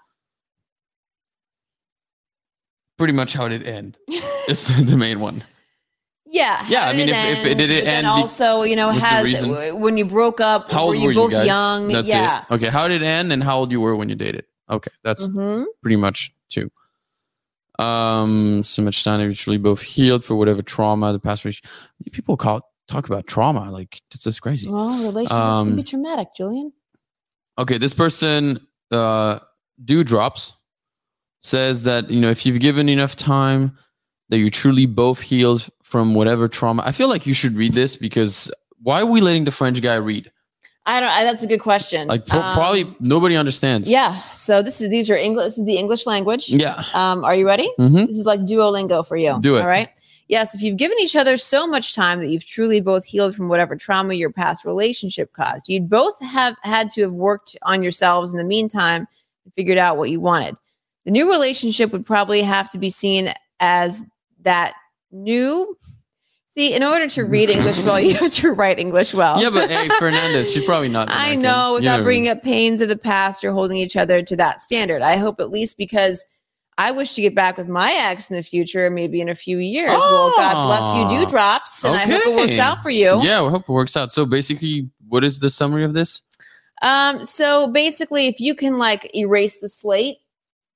pretty 2.98 3.12
much 3.12 3.32
how 3.34 3.48
did 3.48 3.62
it 3.62 3.68
end 3.68 3.98
is 4.48 4.66
the 4.86 4.96
main 4.96 5.20
one 5.20 5.44
Yeah. 6.24 6.64
Yeah, 6.68 6.88
I 6.88 6.92
mean, 6.92 7.08
if- 7.08 7.38
if 7.38 7.44
it 7.44 7.58
did 7.58 7.70
it 7.70 7.86
end 7.86 8.06
also, 8.06 8.62
you 8.62 8.74
know, 8.74 8.90
has 8.90 9.44
when 9.74 9.96
you 9.96 10.04
broke 10.04 10.40
up, 10.40 10.70
How 10.70 10.86
were 10.86 10.94
old 10.94 10.96
you 11.02 11.06
were 11.08 11.12
you 11.12 11.18
both 11.20 11.30
guys? 11.32 11.46
young? 11.46 11.88
that's 11.88 12.08
yeah. 12.08 12.42
it 12.50 12.54
okay 12.54 12.68
how 12.68 12.88
did 12.88 13.02
it 13.02 13.04
end 13.06 13.32
and 13.32 13.44
how 13.44 13.58
old 13.58 13.70
you 13.70 13.80
were 13.80 13.94
when 13.94 14.08
you 14.08 14.16
dated 14.16 14.44
okay 14.70 14.90
that's 15.02 15.26
hmm 15.26 15.64
pretty 15.82 15.96
much 15.96 16.32
two. 16.48 16.70
Um, 17.78 18.64
so 18.64 18.82
much 18.82 19.04
time 19.04 19.32
truly 19.34 19.58
both 19.58 19.82
healed 19.82 20.24
for 20.24 20.34
whatever 20.34 20.62
trauma 20.62 21.12
the 21.12 21.18
past. 21.18 21.44
Re- 21.44 21.58
People 22.10 22.36
call 22.36 22.62
talk 22.88 23.06
about 23.06 23.26
trauma 23.26 23.70
like 23.70 24.00
it's 24.12 24.24
just 24.24 24.40
crazy. 24.40 24.70
Well, 24.70 24.88
relationships 25.04 25.32
Um, 25.32 25.68
can 25.68 25.76
be 25.76 25.82
traumatic, 25.82 26.28
Julian. 26.36 26.72
Okay, 27.58 27.78
this 27.78 27.94
person, 27.94 28.60
uh, 28.90 29.40
Dewdrops, 29.84 30.56
says 31.38 31.84
that 31.84 32.10
you 32.10 32.20
know 32.20 32.30
if 32.30 32.46
you've 32.46 32.60
given 32.60 32.88
enough 32.88 33.16
time, 33.16 33.76
that 34.30 34.38
you 34.38 34.50
truly 34.50 34.86
both 34.86 35.20
healed 35.20 35.68
from 35.82 36.14
whatever 36.14 36.48
trauma. 36.48 36.82
I 36.84 36.92
feel 36.92 37.08
like 37.08 37.26
you 37.26 37.34
should 37.34 37.54
read 37.54 37.74
this 37.74 37.96
because 37.96 38.50
why 38.82 39.00
are 39.02 39.06
we 39.06 39.20
letting 39.20 39.44
the 39.44 39.50
French 39.50 39.80
guy 39.82 39.94
read? 39.96 40.30
I 40.86 41.00
don't. 41.00 41.10
I, 41.10 41.24
that's 41.24 41.42
a 41.42 41.46
good 41.46 41.60
question. 41.60 42.06
Like 42.08 42.26
pro- 42.26 42.40
Um, 42.40 42.54
probably 42.54 42.96
nobody 43.00 43.36
understands. 43.36 43.90
Yeah. 43.90 44.16
So 44.32 44.62
this 44.62 44.80
is 44.80 44.88
these 44.88 45.10
are 45.10 45.16
English. 45.16 45.46
This 45.46 45.58
is 45.58 45.66
the 45.66 45.76
English 45.76 46.06
language. 46.06 46.48
Yeah. 46.48 46.82
Um, 46.94 47.24
are 47.24 47.34
you 47.34 47.44
ready? 47.46 47.68
Mm-hmm. 47.78 48.06
This 48.06 48.16
is 48.16 48.26
like 48.26 48.40
Duolingo 48.40 49.06
for 49.06 49.16
you. 49.16 49.36
Do 49.40 49.56
it. 49.56 49.60
All 49.62 49.66
right. 49.66 49.88
Yes, 50.28 50.54
if 50.56 50.62
you've 50.62 50.76
given 50.76 50.96
each 51.00 51.14
other 51.14 51.36
so 51.36 51.66
much 51.68 51.94
time 51.94 52.20
that 52.20 52.28
you've 52.28 52.44
truly 52.46 52.80
both 52.80 53.04
healed 53.04 53.34
from 53.36 53.48
whatever 53.48 53.76
trauma 53.76 54.14
your 54.14 54.32
past 54.32 54.64
relationship 54.64 55.32
caused, 55.32 55.68
you'd 55.68 55.88
both 55.88 56.18
have 56.20 56.56
had 56.62 56.90
to 56.90 57.02
have 57.02 57.12
worked 57.12 57.56
on 57.62 57.80
yourselves 57.82 58.32
in 58.32 58.38
the 58.38 58.44
meantime 58.44 59.06
and 59.44 59.54
figured 59.54 59.78
out 59.78 59.96
what 59.98 60.10
you 60.10 60.20
wanted. 60.20 60.56
The 61.04 61.12
new 61.12 61.30
relationship 61.30 61.92
would 61.92 62.04
probably 62.04 62.42
have 62.42 62.68
to 62.70 62.78
be 62.78 62.90
seen 62.90 63.32
as 63.60 64.02
that 64.42 64.74
new. 65.12 65.76
See, 66.56 66.72
in 66.74 66.82
order 66.82 67.06
to 67.06 67.24
read 67.24 67.50
English 67.50 67.78
well, 67.82 68.00
you 68.00 68.14
have 68.14 68.30
to 68.32 68.50
write 68.52 68.78
English 68.78 69.12
well. 69.12 69.42
Yeah, 69.42 69.50
but 69.50 69.68
hey, 69.68 69.88
Fernandez, 69.98 70.50
she's 70.52 70.64
probably 70.64 70.88
not. 70.88 71.08
I 71.10 71.14
American. 71.34 71.42
know, 71.42 71.68
You 71.68 71.74
without 71.80 72.00
I 72.00 72.02
bringing 72.02 72.30
up 72.30 72.42
pains 72.42 72.80
of 72.80 72.88
the 72.88 72.96
past 72.96 73.44
or 73.44 73.52
holding 73.52 73.76
each 73.76 73.94
other 73.94 74.22
to 74.22 74.36
that 74.36 74.62
standard. 74.62 75.02
I 75.02 75.16
hope 75.16 75.38
at 75.38 75.50
least 75.50 75.76
because 75.76 76.24
I 76.78 76.92
wish 76.92 77.12
to 77.14 77.20
get 77.20 77.34
back 77.34 77.58
with 77.58 77.68
my 77.68 77.92
ex 77.92 78.30
in 78.30 78.36
the 78.36 78.42
future, 78.42 78.88
maybe 78.88 79.20
in 79.20 79.28
a 79.28 79.34
few 79.34 79.58
years. 79.58 79.98
well, 79.98 80.32
God 80.36 80.66
bless 80.66 80.80
you, 81.12 81.18
Ah, 81.18 81.24
dewdrops, 81.24 81.84
and 81.84 81.94
I 81.94 81.98
hope 82.06 82.26
it 82.26 82.34
works 82.36 82.58
out 82.58 82.82
for 82.82 82.90
you. 82.90 83.22
Yeah, 83.22 83.42
we 83.42 83.48
hope 83.50 83.62
it 83.62 83.68
works 83.68 83.94
out. 83.94 84.10
So 84.12 84.24
basically, 84.24 84.88
what 85.08 85.24
is 85.24 85.38
the 85.40 85.50
summary 85.50 85.84
of 85.84 85.92
this? 85.92 86.22
Um, 86.82 87.24
so 87.26 87.68
basically, 87.68 88.28
if 88.28 88.40
you 88.40 88.54
can 88.54 88.78
like 88.78 89.14
erase 89.14 89.60
the 89.60 89.68
slate 89.68 90.16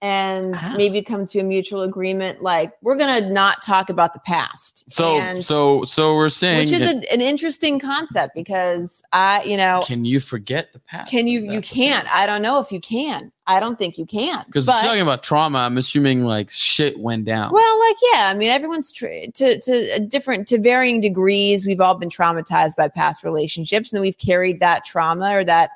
and 0.03 0.55
Ah. 0.57 0.75
maybe 0.77 1.03
come 1.03 1.27
to 1.27 1.41
a 1.41 1.43
mutual 1.43 1.83
agreement, 1.83 2.43
like 2.43 2.73
we're 2.81 2.97
gonna 2.97 3.21
not 3.31 3.61
talk 3.63 3.91
about 3.91 4.15
the 4.15 4.21
past. 4.21 4.91
So, 4.91 5.17
And- 5.19 5.45
so, 5.45 5.85
so 5.85 6.15
we're 6.15 6.29
saying, 6.31 6.59
which 6.59 6.73
is 6.73 6.83
a, 6.83 7.13
an 7.13 7.21
interesting 7.21 7.79
concept 7.79 8.35
because 8.35 9.03
I, 9.13 9.43
you 9.43 9.57
know, 9.59 9.83
can 9.85 10.05
you 10.05 10.19
forget 10.21 10.73
the 10.73 10.79
past? 10.79 11.11
can 11.11 11.27
you? 11.27 11.41
You 11.41 11.61
can't. 11.61 12.09
I 12.15 12.27
don't 12.27 12.41
know 12.43 12.59
if 12.59 12.73
you 12.73 12.81
can. 12.81 13.31
I 13.47 13.59
don't 13.59 13.77
think 13.79 13.99
you 13.99 14.07
can. 14.07 14.45
Because 14.47 14.67
talking 14.67 15.01
about 15.01 15.23
trauma, 15.25 15.59
I'm 15.59 15.77
assuming 15.77 16.25
like 16.25 16.51
shit 16.51 16.99
went 17.01 17.25
down. 17.25 17.53
Well, 17.53 17.79
like 17.89 17.97
yeah, 18.13 18.29
I 18.31 18.35
mean, 18.35 18.49
everyone's 18.49 18.93
tra- 18.93 19.27
to 19.33 19.61
to 19.61 19.73
a 19.97 20.01
different 20.01 20.47
to 20.49 20.59
varying 20.61 21.01
degrees. 21.01 21.67
We've 21.67 21.81
all 21.81 21.97
been 21.97 22.09
traumatized 22.11 22.77
by 22.77 22.89
past 22.89 23.23
relationships, 23.25 23.91
and 23.93 23.99
then 23.99 24.03
we've 24.03 24.19
carried 24.19 24.61
that 24.61 24.85
trauma 24.85 25.35
or 25.35 25.45
that 25.45 25.71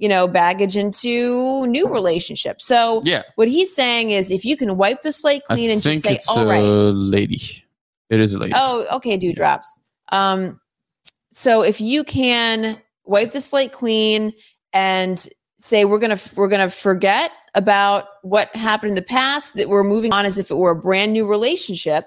you 0.00 0.08
know 0.08 0.26
baggage 0.26 0.76
into 0.76 1.66
new 1.68 1.86
relationships. 1.86 2.66
So 2.66 3.02
yeah, 3.04 3.22
what 3.36 3.46
he's 3.48 3.72
saying 3.72 4.10
is, 4.10 4.30
if 4.30 4.44
you 4.44 4.56
can 4.56 4.76
wipe 4.76 5.02
the 5.02 5.12
slate 5.12 5.42
I 5.48 5.54
clean 5.54 5.70
and 5.70 5.82
think 5.82 6.02
just 6.02 6.06
say, 6.06 6.14
it's 6.14 6.28
"All 6.28 6.44
a 6.44 6.46
right, 6.46 6.64
lady. 6.64 7.64
It 8.08 8.18
is 8.18 8.34
a 8.34 8.40
lady. 8.40 8.54
oh, 8.56 8.86
okay, 8.96 9.16
dewdrops." 9.16 9.78
Um, 10.10 10.58
so 11.30 11.62
if 11.62 11.80
you 11.80 12.02
can 12.02 12.78
wipe 13.04 13.32
the 13.32 13.40
slate 13.40 13.72
clean 13.72 14.32
and 14.72 15.28
say 15.58 15.84
we're 15.84 15.98
gonna 15.98 16.18
we're 16.34 16.48
gonna 16.48 16.70
forget 16.70 17.30
about 17.54 18.06
what 18.22 18.54
happened 18.56 18.90
in 18.90 18.94
the 18.94 19.02
past 19.02 19.54
that 19.56 19.68
we're 19.68 19.84
moving 19.84 20.12
on 20.12 20.24
as 20.24 20.38
if 20.38 20.50
it 20.50 20.54
were 20.54 20.70
a 20.70 20.80
brand 20.80 21.12
new 21.12 21.26
relationship 21.26 22.06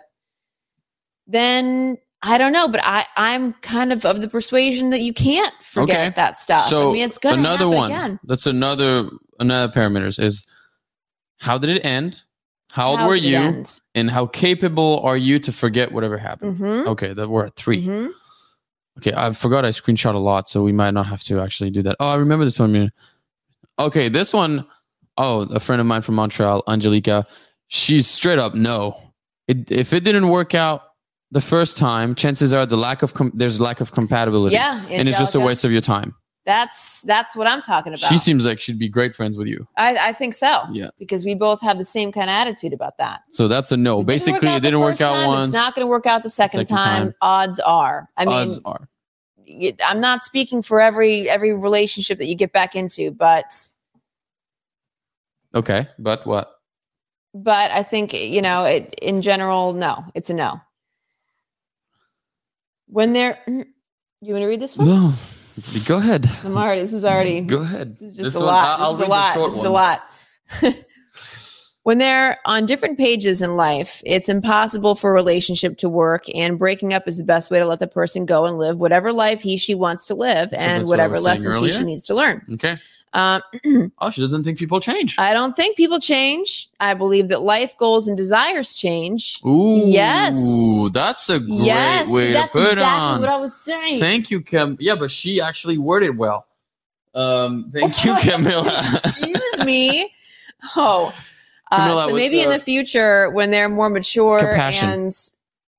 then 1.27 1.97
i 2.23 2.37
don't 2.37 2.51
know 2.51 2.67
but 2.67 2.81
i 2.83 3.05
i'm 3.17 3.53
kind 3.61 3.93
of 3.93 4.03
of 4.05 4.21
the 4.21 4.27
persuasion 4.27 4.89
that 4.89 5.01
you 5.01 5.13
can't 5.13 5.53
forget 5.61 6.07
Okay. 6.07 6.09
that 6.15 6.37
stuff 6.37 6.61
So 6.67 6.89
i 6.89 6.93
mean 6.93 7.03
it's 7.05 7.17
gonna 7.17 7.37
another 7.39 7.67
one. 7.69 7.91
again 7.91 8.19
That's 8.23 8.45
another 8.47 9.09
another 9.39 9.71
parameters 9.71 10.19
is 10.21 10.45
how 11.39 11.57
did 11.57 11.69
it 11.71 11.83
end? 11.85 12.23
How 12.71 12.91
old 12.91 12.99
How 12.99 13.07
were 13.07 13.15
you? 13.15 13.35
end? 13.37 13.81
And 13.95 14.09
how 14.09 14.25
capable 14.27 15.01
are 15.03 15.17
you 15.17 15.37
to 15.39 15.51
forget 15.51 15.91
whatever 15.91 16.17
happened? 16.17 16.57
Mhm, 16.57 16.87
Okay, 16.87 17.13
that 17.13 17.29
we're 17.29 17.45
at 17.45 17.55
3 17.55 17.85
mhm. 17.85 18.09
Okay, 18.99 19.11
I 19.15 19.31
forgot 19.31 19.65
I 19.65 19.69
screenshot 19.69 20.13
a 20.15 20.19
lot, 20.19 20.49
so 20.49 20.63
we 20.63 20.71
might 20.71 20.93
not 20.93 21.05
have 21.07 21.21
to 21.23 21.41
actually 21.41 21.69
do 21.71 21.81
that. 21.83 21.97
Oh, 21.99 22.07
I 22.09 22.15
remember 22.15 22.45
this 22.45 22.59
one. 22.59 22.89
Okay, 23.79 24.07
this 24.07 24.31
one, 24.33 24.65
oh, 25.17 25.41
a 25.51 25.59
friend 25.59 25.79
of 25.81 25.85
mine 25.87 26.01
from 26.03 26.15
Montreal, 26.15 26.63
Angelica, 26.67 27.25
she's 27.67 28.07
straight 28.07 28.39
up 28.39 28.53
no. 28.55 28.97
It, 29.47 29.69
if 29.71 29.91
it 29.93 30.03
didn't 30.03 30.29
work 30.29 30.55
out 30.55 30.81
the 31.33 31.41
first 31.41 31.77
time, 31.77 32.15
chances 32.15 32.53
are 32.53 32.65
the 32.65 32.77
lack 32.77 33.01
of 33.03 33.13
com- 33.13 33.31
there's 33.33 33.59
lack 33.59 33.81
of 33.81 33.91
compatibility, 33.91 34.55
yeah 34.55 34.83
and 34.89 35.07
it's 35.09 35.17
just 35.19 35.35
a 35.35 35.39
waste 35.39 35.65
of 35.65 35.71
your 35.71 35.81
time. 35.81 36.13
that's 36.45 37.01
that's 37.03 37.35
what 37.37 37.47
i'm 37.47 37.61
talking 37.61 37.93
about 37.93 38.07
She 38.11 38.17
seems 38.17 38.45
like 38.45 38.59
she'd 38.59 38.77
be 38.87 38.89
great 38.89 39.13
friends 39.15 39.37
with 39.37 39.47
you. 39.47 39.59
I, 39.77 40.09
I 40.09 40.13
think 40.13 40.33
so 40.33 40.51
Yeah. 40.71 40.89
because 40.99 41.23
we 41.25 41.35
both 41.35 41.61
have 41.61 41.77
the 41.77 41.85
same 41.97 42.11
kind 42.11 42.29
of 42.29 42.35
attitude 42.41 42.73
about 42.73 42.97
that 42.97 43.21
So 43.31 43.47
that's 43.47 43.71
a 43.71 43.77
no. 43.77 43.93
It 43.93 44.01
didn't 44.01 44.07
Basically, 44.07 44.47
out 44.49 44.57
it 44.57 44.63
didn't 44.67 44.81
work 44.81 44.99
out 45.01 45.15
time, 45.15 45.27
once. 45.27 45.47
It's 45.49 45.53
not 45.63 45.73
going 45.75 45.85
to 45.87 45.89
work 45.89 46.05
out 46.05 46.21
the 46.23 46.29
second, 46.29 46.65
Second 46.67 46.77
time. 46.77 47.01
time. 47.07 47.15
Odds 47.21 47.59
are. 47.61 48.09
I 48.17 48.25
mean, 48.25 48.35
Odds 48.35 48.59
are. 48.65 48.89
I'm 49.89 49.99
not 50.01 50.21
speaking 50.21 50.61
for 50.61 50.81
every 50.81 51.29
every 51.29 51.53
relationship 51.53 52.17
that 52.19 52.25
you 52.27 52.35
get 52.35 52.51
back 52.53 52.75
into, 52.75 53.11
but 53.11 53.49
Okay, 55.55 55.87
but 55.99 56.25
what? 56.25 56.49
but 57.33 57.71
I 57.71 57.83
think 57.83 58.13
you 58.13 58.41
know, 58.41 58.63
it 58.65 58.95
in 59.01 59.21
general, 59.21 59.73
no, 59.73 60.03
it's 60.15 60.29
a 60.29 60.33
no. 60.33 60.59
When 62.93 63.11
they're, 63.13 63.39
you 63.47 64.33
want 64.33 64.43
to 64.43 64.45
read 64.45 64.61
this 64.61 64.77
one? 64.77 64.87
No, 64.87 65.13
go 65.85 65.97
ahead. 65.97 66.29
I'm 66.45 66.55
already. 66.55 66.81
This 66.83 66.93
is 66.93 67.03
already. 67.03 67.41
Go 67.41 67.61
ahead. 67.61 67.93
This 67.97 68.01
is 68.03 68.15
just 68.15 68.23
This 68.25 68.35
a 68.35 68.39
one- 68.39 68.47
lot. 68.47 68.79
I'll- 68.79 68.85
I'll 68.85 68.93
this 68.93 69.01
is 69.01 69.07
a 69.07 69.09
lot. 69.09 69.35
This 69.45 69.57
is 69.57 69.63
a 69.63 69.69
lot. 69.69 70.03
When 71.83 71.97
they're 71.97 72.39
on 72.45 72.65
different 72.65 72.97
pages 72.97 73.41
in 73.41 73.55
life, 73.55 74.01
it's 74.05 74.29
impossible 74.29 74.95
for 74.95 75.09
a 75.11 75.13
relationship 75.13 75.77
to 75.79 75.89
work, 75.89 76.25
and 76.35 76.57
breaking 76.57 76.93
up 76.93 77.07
is 77.07 77.17
the 77.17 77.23
best 77.23 77.51
way 77.51 77.59
to 77.59 77.65
let 77.65 77.79
the 77.79 77.87
person 77.87 78.25
go 78.25 78.45
and 78.45 78.57
live 78.57 78.77
whatever 78.79 79.11
life 79.13 79.41
he 79.41 79.57
she 79.57 79.75
wants 79.75 80.05
to 80.07 80.15
live, 80.15 80.49
that's 80.51 80.63
and 80.63 80.87
whatever 80.87 81.15
saying 81.15 81.23
lessons 81.25 81.59
he 81.59 81.71
she 81.71 81.83
needs 81.83 82.03
to 82.05 82.15
learn. 82.15 82.45
Okay. 82.53 82.77
Um, 83.13 83.41
Oh, 83.99 84.09
she 84.09 84.21
doesn't 84.21 84.43
think 84.43 84.57
people 84.57 84.79
change. 84.79 85.15
I 85.19 85.33
don't 85.33 85.55
think 85.55 85.77
people 85.77 85.99
change. 85.99 86.67
I 86.79 86.95
believe 86.95 87.27
that 87.27 87.41
life 87.41 87.77
goals 87.77 88.07
and 88.07 88.17
desires 88.17 88.75
change. 88.75 89.39
Ooh, 89.45 89.83
Yes. 89.85 90.89
that's 90.93 91.29
a 91.29 91.39
great 91.39 91.59
yes, 91.59 92.09
way 92.09 92.33
that's 92.33 92.53
to 92.53 92.59
put 92.59 92.71
exactly 92.73 92.81
on. 93.15 93.19
what 93.21 93.29
I 93.29 93.37
was 93.37 93.53
saying. 93.55 93.99
Thank 93.99 94.31
you, 94.31 94.41
Cam. 94.41 94.77
Yeah, 94.79 94.95
but 94.95 95.11
she 95.11 95.39
actually 95.39 95.77
worded 95.77 96.17
well. 96.17 96.47
Um, 97.13 97.71
thank 97.71 98.03
you, 98.03 98.15
Camilla. 98.21 98.81
Excuse 99.05 99.59
me. 99.63 100.11
Oh, 100.75 101.13
uh, 101.81 101.87
so 101.87 101.95
what's 101.95 102.13
maybe 102.13 102.41
in 102.41 102.49
the- 102.49 102.57
the 102.57 102.63
future, 102.63 103.29
when 103.31 103.51
they're 103.51 103.69
more 103.69 103.89
mature 103.89 104.39
Compassion. 104.39 104.89
and 104.89 105.11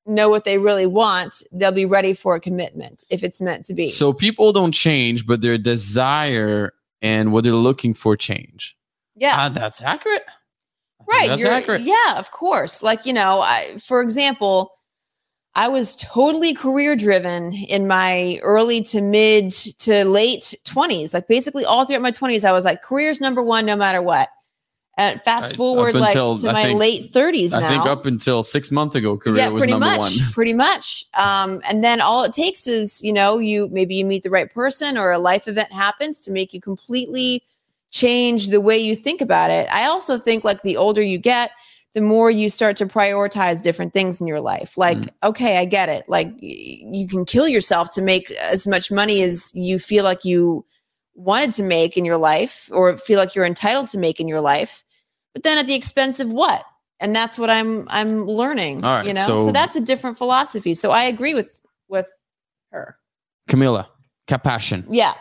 know 0.06 0.28
what 0.28 0.44
they 0.44 0.58
really 0.58 0.86
want, 0.86 1.42
they'll 1.52 1.72
be 1.72 1.86
ready 1.86 2.12
for 2.12 2.34
a 2.34 2.40
commitment 2.40 3.04
if 3.10 3.22
it's 3.24 3.40
meant 3.40 3.64
to 3.66 3.74
be. 3.74 3.88
so 3.88 4.12
people 4.12 4.52
don't 4.52 4.72
change, 4.72 5.26
but 5.26 5.40
their 5.40 5.56
desire 5.58 6.72
and 7.02 7.32
what 7.32 7.44
they're 7.44 7.52
looking 7.54 7.94
for 7.94 8.16
change. 8.16 8.76
yeah, 9.16 9.34
Ah, 9.36 9.48
that's 9.48 9.80
accurate. 9.82 10.24
right 11.08 11.28
That's 11.28 11.40
you're, 11.40 11.50
accurate. 11.50 11.82
yeah 11.82 12.18
of 12.18 12.30
course 12.30 12.82
like 12.82 13.04
you 13.06 13.12
know 13.12 13.40
I, 13.40 13.76
for 13.78 14.00
example 14.00 14.72
i 15.54 15.68
was 15.68 15.96
totally 15.96 16.54
career 16.54 16.96
driven 16.96 17.52
in 17.52 17.86
my 17.86 18.40
early 18.42 18.80
to 18.84 19.02
mid 19.02 19.50
to 19.80 20.04
late 20.06 20.54
20s 20.64 21.12
like 21.12 21.28
basically 21.28 21.64
all 21.66 21.84
throughout 21.84 22.00
my 22.00 22.10
20s 22.10 22.44
i 22.46 22.52
was 22.52 22.64
like 22.64 22.80
career's 22.82 23.20
number 23.20 23.42
one 23.42 23.66
no 23.66 23.76
matter 23.76 24.00
what 24.00 24.28
and 24.96 25.20
fast 25.22 25.56
forward 25.56 25.94
up 25.94 26.00
like 26.00 26.10
until, 26.10 26.38
to 26.38 26.48
I 26.48 26.52
my 26.52 26.62
think- 26.64 26.80
late 26.80 27.12
30s 27.12 27.50
now 27.50 27.58
I 27.66 27.68
think 27.68 27.84
up 27.86 28.06
until 28.06 28.42
six 28.42 28.70
months 28.70 28.94
ago, 28.94 29.16
career 29.18 29.36
yeah 29.36 29.48
was 29.48 29.60
pretty 29.60 29.72
number 29.72 29.86
much 29.86 30.00
one. 30.20 30.32
pretty 30.32 30.52
much. 30.54 31.04
Um, 31.14 31.60
and 31.68 31.82
then 31.82 32.00
all 32.00 32.22
it 32.24 32.32
takes 32.32 32.66
is 32.68 33.02
you 33.02 33.12
know 33.12 33.38
you 33.38 33.68
maybe 33.72 33.94
you 33.96 34.04
meet 34.04 34.22
the 34.22 34.30
right 34.30 34.52
person 34.52 34.96
or 34.96 35.10
a 35.10 35.18
life 35.18 35.48
event 35.48 35.72
happens 35.72 36.20
to 36.22 36.30
make 36.30 36.54
you 36.54 36.60
completely 36.60 37.42
change 37.90 38.48
the 38.50 38.60
way 38.60 38.76
you 38.78 38.94
think 38.96 39.20
about 39.20 39.50
it. 39.50 39.68
I 39.72 39.86
also 39.86 40.16
think 40.18 40.44
like 40.44 40.62
the 40.62 40.76
older 40.76 41.02
you 41.02 41.18
get 41.18 41.50
the 41.94 42.00
more 42.00 42.28
you 42.30 42.50
start 42.50 42.76
to 42.76 42.86
prioritize 42.86 43.62
different 43.62 43.92
things 43.92 44.20
in 44.20 44.26
your 44.28 44.40
life. 44.40 44.76
Like 44.78 44.98
Mm. 44.98 45.08
okay 45.24 45.58
i 45.58 45.64
get 45.64 45.88
it. 45.88 46.08
Like 46.08 46.28
you 46.40 47.08
can 47.08 47.24
kill 47.24 47.48
yourself 47.48 47.90
to 47.90 48.02
make 48.02 48.30
as 48.32 48.64
much 48.66 48.90
money 48.92 49.22
as 49.22 49.50
you 49.54 49.78
feel 49.80 50.04
like 50.04 50.24
you 50.24 50.64
wanted 51.16 51.52
to 51.52 51.62
make 51.64 51.96
in 51.96 52.04
your 52.04 52.16
life 52.16 52.68
or 52.72 52.96
feel 52.98 53.18
like 53.18 53.34
you're 53.34 53.44
entitled 53.44 53.88
to 53.88 53.98
make 53.98 54.18
in 54.20 54.28
your 54.28 54.40
life 54.40 54.82
but 55.34 55.42
then 55.42 55.58
at 55.58 55.66
the 55.66 55.74
expense 55.74 56.20
of 56.20 56.32
what 56.32 56.64
and 57.00 57.14
that's 57.14 57.38
what 57.38 57.50
i'm 57.50 57.86
i'm 57.90 58.24
learning 58.26 58.82
All 58.84 58.92
right, 58.96 59.06
you 59.06 59.12
know 59.12 59.26
so, 59.26 59.36
so- 59.36 59.52
that's 59.52 59.76
a 59.76 59.80
different 59.80 60.16
philosophy 60.16 60.74
so 60.74 60.90
i 60.90 61.04
agree 61.04 61.34
with 61.34 61.60
with 61.88 62.08
her 62.70 62.96
Camila, 63.48 63.86
compassion. 64.26 64.86
yeah 64.88 65.14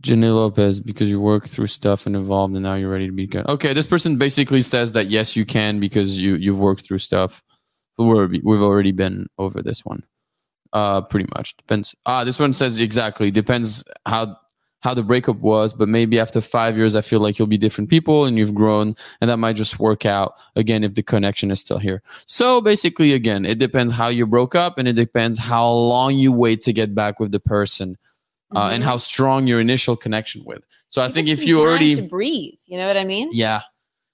Jenny 0.00 0.28
Lopez, 0.28 0.80
because 0.80 1.10
you 1.10 1.20
work 1.20 1.48
through 1.48 1.66
stuff 1.66 2.06
and 2.06 2.14
evolved, 2.14 2.54
and 2.54 2.62
now 2.62 2.74
you're 2.74 2.90
ready 2.90 3.06
to 3.06 3.12
be 3.12 3.26
good. 3.26 3.44
Okay, 3.48 3.72
this 3.72 3.86
person 3.86 4.16
basically 4.16 4.62
says 4.62 4.92
that 4.92 5.08
yes, 5.10 5.34
you 5.34 5.44
can 5.44 5.80
because 5.80 6.16
you 6.16 6.36
you've 6.36 6.60
worked 6.60 6.86
through 6.86 6.98
stuff. 6.98 7.42
We're, 7.98 8.28
we've 8.28 8.62
already 8.62 8.92
been 8.92 9.26
over 9.38 9.60
this 9.60 9.84
one. 9.84 10.04
Uh, 10.72 11.00
pretty 11.00 11.28
much 11.36 11.56
depends. 11.56 11.96
Ah, 12.06 12.22
this 12.22 12.38
one 12.38 12.52
says 12.54 12.78
exactly 12.78 13.32
depends 13.32 13.82
how 14.06 14.36
how 14.80 14.94
the 14.94 15.02
breakup 15.02 15.36
was, 15.38 15.74
but 15.74 15.88
maybe 15.88 16.18
after 16.20 16.40
five 16.40 16.76
years, 16.76 16.94
I 16.94 17.00
feel 17.00 17.18
like 17.20 17.38
you'll 17.38 17.48
be 17.48 17.58
different 17.58 17.90
people 17.90 18.24
and 18.26 18.38
you've 18.38 18.54
grown, 18.54 18.94
and 19.20 19.28
that 19.28 19.38
might 19.38 19.56
just 19.56 19.78
work 19.80 20.06
out 20.06 20.34
again 20.54 20.84
if 20.84 20.94
the 20.94 21.02
connection 21.02 21.50
is 21.50 21.58
still 21.60 21.78
here. 21.78 22.02
So 22.26 22.60
basically, 22.60 23.12
again, 23.12 23.44
it 23.44 23.58
depends 23.58 23.92
how 23.92 24.08
you 24.08 24.26
broke 24.26 24.54
up, 24.54 24.78
and 24.78 24.86
it 24.86 24.92
depends 24.94 25.38
how 25.38 25.68
long 25.70 26.14
you 26.14 26.32
wait 26.32 26.60
to 26.62 26.72
get 26.72 26.94
back 26.94 27.18
with 27.18 27.32
the 27.32 27.40
person 27.40 27.96
uh, 28.54 28.70
and 28.72 28.82
Mhm. 28.82 28.86
how 28.86 28.96
strong 28.96 29.46
your 29.46 29.60
initial 29.60 29.96
connection 29.96 30.42
with. 30.44 30.62
So 30.88 31.02
I 31.02 31.10
think 31.10 31.28
if 31.28 31.44
you 31.46 31.60
already, 31.60 31.94
to 31.96 32.02
breathe 32.02 32.58
you 32.66 32.78
know 32.78 32.86
what 32.86 32.96
i 32.96 33.04
mean 33.04 33.28
yeah, 33.32 33.60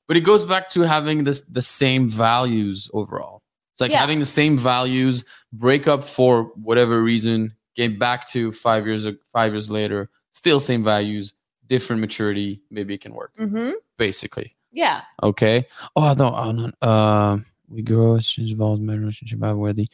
but 0.09 0.17
it 0.17 0.23
goes 0.23 0.45
back 0.45 0.69
to 0.71 0.81
having 0.81 1.23
this 1.25 1.43
the 1.43 1.63
same 1.63 2.09
values 2.09 2.91
overall. 2.93 3.43
It's 3.73 3.81
like 3.81 3.91
Yeah. 3.93 4.01
having 4.01 4.19
the 4.19 4.27
same 4.27 4.57
values, 4.59 5.25
break 5.53 5.87
up 5.87 6.03
for 6.05 6.45
whatever 6.57 7.01
reason, 7.03 7.55
get 7.77 7.99
back 7.99 8.27
to 8.31 8.51
five 8.51 8.87
years 8.87 9.07
five 9.33 9.53
years 9.53 9.71
later, 9.71 10.11
still 10.35 10.61
same 10.61 10.85
values, 10.85 11.33
different 11.67 12.01
maturity. 12.01 12.61
Maybe 12.71 12.93
it 12.95 13.01
can 13.01 13.15
work. 13.15 13.33
mm-hmm. 13.39 13.71
Basically, 13.97 14.55
yeah 14.73 15.03
okay. 15.23 15.67
Oh 15.97 16.13
no, 16.13 16.35
oh 16.35 16.53
no. 16.53 16.71
Uh, 16.83 17.39
we 17.69 17.81
grow, 17.83 18.19
change 18.19 18.53
evolves, 18.53 18.81
my 18.81 18.95
relationship, 18.95 19.43
I'm 19.43 19.57
worthy. 19.59 19.89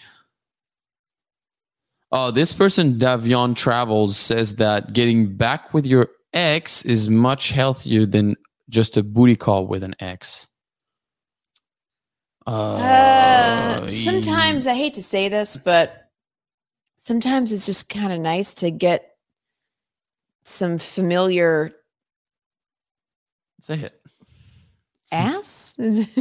Oh, 2.12 2.32
this 2.32 2.52
person, 2.52 2.98
Davion 2.98 3.54
Travels, 3.54 4.16
says 4.16 4.56
that 4.56 4.92
getting 4.92 5.36
back 5.36 5.72
with 5.72 5.86
your 5.86 6.08
ex 6.32 6.84
is 6.84 7.08
much 7.08 7.50
healthier 7.50 8.04
than 8.04 8.34
just 8.68 8.96
a 8.96 9.02
booty 9.04 9.36
call 9.36 9.66
with 9.66 9.84
an 9.84 9.94
ex. 10.00 10.48
Uh, 12.46 12.76
Uh, 12.76 13.90
sometimes 13.90 14.66
I 14.66 14.74
hate 14.74 14.94
to 14.94 15.02
say 15.02 15.28
this, 15.28 15.56
but 15.56 16.10
sometimes 16.96 17.52
it's 17.52 17.66
just 17.66 17.88
kind 17.88 18.12
of 18.12 18.18
nice 18.18 18.54
to 18.54 18.70
get 18.72 19.16
some 20.44 20.78
familiar 20.78 21.72
say 23.60 23.74
it. 23.80 24.00
ass. 25.12 25.76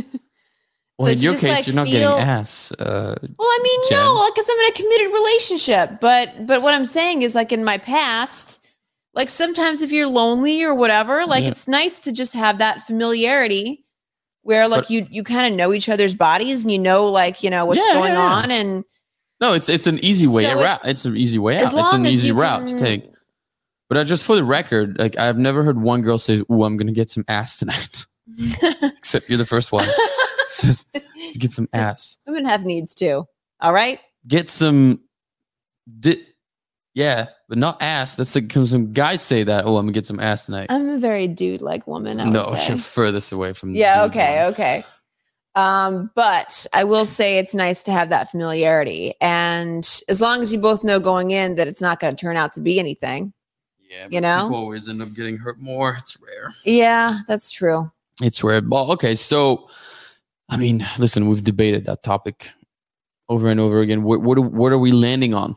Well, 0.97 1.05
but 1.07 1.15
in 1.15 1.23
your 1.23 1.33
case, 1.35 1.43
like, 1.43 1.65
you're 1.65 1.75
not 1.77 1.87
feel- 1.87 2.17
getting 2.17 2.27
ass. 2.27 2.73
Uh, 2.73 3.15
Well, 3.21 3.47
I 3.47 3.59
mean, 3.63 3.79
Jen? 3.87 3.99
no, 3.99 4.29
because 4.35 4.49
I'm 4.49 4.57
in 4.57 4.65
a 4.69 4.73
committed 4.73 5.13
relationship. 5.13 6.01
But 6.01 6.45
but 6.45 6.61
what 6.61 6.73
I'm 6.73 6.83
saying 6.83 7.21
is, 7.21 7.35
like 7.35 7.53
in 7.53 7.63
my 7.63 7.77
past, 7.77 8.59
like 9.13 9.29
sometimes 9.29 9.81
if 9.81 9.93
you're 9.93 10.09
lonely 10.09 10.61
or 10.61 10.75
whatever, 10.75 11.25
like 11.25 11.43
Yeah. 11.43 11.51
it's 11.51 11.69
nice 11.69 11.99
to 12.01 12.11
just 12.11 12.33
have 12.33 12.57
that 12.57 12.81
familiarity 12.81 13.85
where 14.41 14.67
like 14.67 14.81
But- 14.81 14.89
you 14.89 15.07
you 15.09 15.23
kind 15.23 15.47
of 15.49 15.57
know 15.57 15.71
each 15.71 15.87
other's 15.87 16.13
bodies 16.13 16.65
and 16.65 16.71
you 16.73 16.79
know 16.79 17.05
like 17.05 17.43
you 17.43 17.49
know 17.49 17.65
what's 17.65 17.85
Yeah, 17.87 17.93
going 17.93 18.11
yeah, 18.11 18.19
yeah. 18.27 18.33
on 18.43 18.51
and 18.51 18.83
no, 19.39 19.53
it's 19.53 19.69
it's 19.69 19.87
an 19.87 19.99
easy 20.03 20.27
way 20.27 20.43
So 20.43 20.59
it- 20.59 20.79
It's 20.83 21.05
an 21.05 21.15
easy 21.15 21.39
way 21.39 21.55
out. 21.55 21.61
It's 21.61 21.93
an 21.93 22.05
easy 22.07 22.33
route 22.33 22.67
can- 22.67 22.77
to 22.77 22.83
take. 22.83 23.05
But 23.89 23.97
uh, 23.97 24.03
just 24.03 24.25
for 24.25 24.35
the 24.35 24.43
record, 24.43 24.97
like 24.99 25.17
I've 25.17 25.37
never 25.37 25.63
heard 25.63 25.81
one 25.81 26.01
girl 26.01 26.17
say, 26.19 26.43
"Ooh, 26.51 26.63
I'm 26.63 26.77
gonna 26.77 26.91
get 26.93 27.09
some 27.09 27.25
ass 27.27 27.57
tonight." 27.57 28.05
Except 28.83 29.27
you're 29.27 29.37
the 29.39 29.45
first 29.45 29.71
one. 29.71 29.85
Says, 30.45 30.85
"Let's 31.17 31.37
get 31.37 31.51
some 31.51 31.67
ass. 31.73 32.19
Women 32.27 32.45
have 32.45 32.63
needs 32.63 32.93
too. 32.95 33.27
All 33.59 33.73
right. 33.73 33.99
Get 34.27 34.49
some." 34.49 35.01
Di- 35.99 36.23
yeah, 36.93 37.27
but 37.47 37.57
not 37.57 37.81
ass. 37.81 38.15
That's 38.15 38.35
like 38.35 38.49
'cause 38.49 38.69
some 38.69 38.91
guys 38.93 39.21
say 39.23 39.43
that. 39.43 39.65
Oh, 39.65 39.77
I'm 39.77 39.85
gonna 39.85 39.93
get 39.93 40.05
some 40.05 40.19
ass 40.19 40.45
tonight. 40.45 40.67
I'm 40.69 40.87
a 40.89 40.97
very 40.99 41.27
dude 41.27 41.61
like 41.61 41.87
woman. 41.87 42.19
I 42.19 42.25
no, 42.25 42.55
you're 42.67 42.77
furthest 42.77 43.31
away 43.31 43.53
from. 43.53 43.73
Yeah. 43.73 44.03
dude 44.03 44.11
Okay. 44.11 44.43
one. 44.43 44.53
Okay. 44.53 44.83
Um, 45.55 46.11
but 46.15 46.67
I 46.73 46.83
will 46.83 47.05
say 47.07 47.37
it's 47.39 47.55
nice 47.55 47.81
to 47.83 47.91
have 47.91 48.09
that 48.11 48.29
familiarity, 48.29 49.13
and 49.19 49.83
as 50.07 50.21
long 50.21 50.41
as 50.43 50.53
you 50.53 50.59
both 50.59 50.83
know 50.83 50.99
going 50.99 51.31
in 51.31 51.55
that 51.55 51.67
it's 51.67 51.81
not 51.81 51.99
going 51.99 52.15
to 52.15 52.19
turn 52.21 52.37
out 52.37 52.53
to 52.53 52.61
be 52.61 52.79
anything. 52.79 53.33
Yeah, 53.89 54.07
You 54.11 54.21
know? 54.21 54.43
people 54.43 54.57
always 54.57 54.87
end 54.87 55.01
up 55.01 55.13
getting 55.15 55.37
hurt 55.37 55.59
more. 55.59 55.95
It's 55.99 56.15
rare. 56.21 56.51
Yeah, 56.63 57.19
that's 57.27 57.51
true. 57.51 57.91
It's 58.21 58.43
rare. 58.43 58.61
Well, 58.63 58.91
okay, 58.91 59.15
so 59.15 59.67
I 60.47 60.57
mean, 60.57 60.85
listen, 60.99 61.27
we've 61.27 61.43
debated 61.43 61.85
that 61.85 62.03
topic 62.03 62.51
over 63.29 63.47
and 63.49 63.59
over 63.59 63.79
again. 63.81 64.03
What 64.03 64.21
what, 64.21 64.37
are- 64.37 64.41
what 64.41 64.71
are 64.71 64.77
we 64.77 64.91
landing 64.91 65.33
on? 65.33 65.55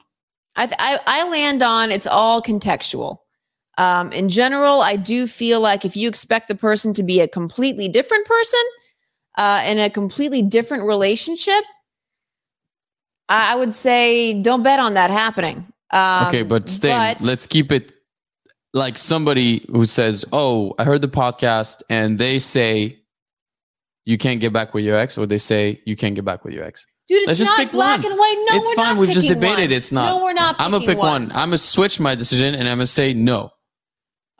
I, 0.56 0.66
th- 0.66 0.76
I 0.78 0.98
I 1.06 1.28
land 1.28 1.62
on 1.62 1.90
it's 1.90 2.06
all 2.06 2.40
contextual. 2.42 3.18
Um, 3.78 4.12
in 4.12 4.28
general, 4.28 4.80
I 4.82 4.96
do 4.96 5.26
feel 5.26 5.60
like 5.60 5.84
if 5.84 5.96
you 5.96 6.08
expect 6.08 6.48
the 6.48 6.54
person 6.54 6.92
to 6.94 7.02
be 7.02 7.20
a 7.20 7.28
completely 7.28 7.88
different 7.88 8.26
person 8.26 8.60
uh, 9.38 9.62
in 9.66 9.78
a 9.78 9.88
completely 9.88 10.42
different 10.42 10.84
relationship, 10.84 11.64
I, 13.28 13.52
I 13.52 13.56
would 13.56 13.72
say 13.74 14.40
don't 14.42 14.62
bet 14.62 14.78
on 14.78 14.94
that 14.94 15.10
happening. 15.10 15.66
Um, 15.90 16.26
okay, 16.28 16.42
but 16.42 16.68
stay. 16.68 17.14
let's 17.20 17.46
keep 17.46 17.72
it 17.72 17.92
like 18.74 18.96
somebody 18.96 19.64
who 19.70 19.86
says, 19.86 20.24
"Oh, 20.32 20.74
I 20.78 20.84
heard 20.84 21.02
the 21.02 21.08
podcast, 21.08 21.82
and 21.90 22.18
they 22.18 22.38
say 22.38 23.00
you 24.04 24.18
can't 24.18 24.40
get 24.40 24.52
back 24.52 24.74
with 24.74 24.84
your 24.84 24.96
ex," 24.96 25.18
or 25.18 25.26
they 25.26 25.38
say 25.38 25.80
you 25.86 25.96
can't 25.96 26.14
get 26.14 26.24
back 26.24 26.44
with 26.44 26.54
your 26.54 26.64
ex. 26.64 26.86
dude, 27.08 27.18
it's 27.18 27.26
let's 27.28 27.38
just 27.40 27.50
not 27.50 27.58
pick 27.58 27.72
black 27.72 28.02
one. 28.02 28.12
and 28.12 28.18
white. 28.18 28.46
No, 28.50 28.56
it's 28.56 28.72
fine. 28.74 28.96
We've 28.96 29.10
just 29.10 29.28
debated. 29.28 29.70
one. 29.70 29.72
It's 29.72 29.92
not. 29.92 30.06
No, 30.06 30.24
we're 30.24 30.32
not. 30.32 30.56
I'm 30.58 30.70
gonna 30.70 30.86
pick 30.86 30.98
one. 30.98 31.30
I'm 31.32 31.48
gonna 31.48 31.58
switch 31.58 32.00
my 32.00 32.14
decision, 32.14 32.54
and 32.54 32.68
I'm 32.68 32.78
gonna 32.78 32.86
say 32.86 33.12
no. 33.14 33.50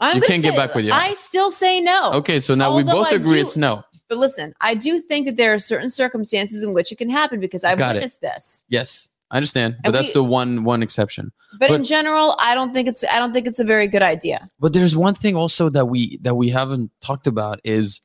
I'm 0.01 0.16
You 0.16 0.22
can't 0.22 0.43
get 0.43 0.57
back 0.57 0.74
with 0.74 0.85
your 0.85 0.95
I 0.95 1.12
still 1.12 1.51
say 1.51 1.80
no. 1.80 2.12
Okay, 2.14 2.41
so 2.41 2.55
now 2.57 2.74
we 2.74 2.83
both 2.83 3.07
I 3.12 3.16
agree 3.16 3.39
do- 3.39 3.45
it's 3.47 3.57
no. 3.57 3.85
But 4.09 4.18
listen, 4.18 4.53
I 4.61 4.74
do 4.74 4.99
think 4.99 5.26
that 5.26 5.37
there 5.37 5.55
are 5.55 5.59
certain 5.59 5.89
circumstances 5.89 6.62
in 6.64 6.74
which 6.74 6.91
it 6.93 6.99
can 6.99 7.09
happen 7.09 7.39
because 7.41 7.62
I've 7.64 7.78
Got 7.78 7.91
it. 7.93 7.99
witnessed 7.99 8.20
this. 8.20 8.64
Yes, 8.68 9.09
I 9.33 9.37
understand, 9.37 9.76
but 9.78 9.87
And 9.89 9.95
that's 9.95 10.09
we- 10.09 10.20
the 10.20 10.24
one 10.24 10.62
one 10.64 10.83
exception. 10.83 11.33
But, 11.59 11.70
in 11.70 11.85
general, 11.85 12.37
I 12.39 12.55
don't 12.55 12.72
think 12.72 12.87
it's 12.89 13.03
I 13.11 13.18
don't 13.18 13.33
think 13.33 13.47
it's 13.47 13.59
a 13.59 13.64
very 13.64 13.87
good 13.89 14.03
idea. 14.03 14.49
But 14.61 14.72
there's 14.74 14.95
one 14.95 15.14
thing 15.14 15.35
also 15.37 15.68
that 15.70 15.87
we 15.87 16.18
that 16.18 16.35
we 16.37 16.51
haven't 16.51 16.91
talked 17.01 17.26
about 17.26 17.59
is 17.64 18.01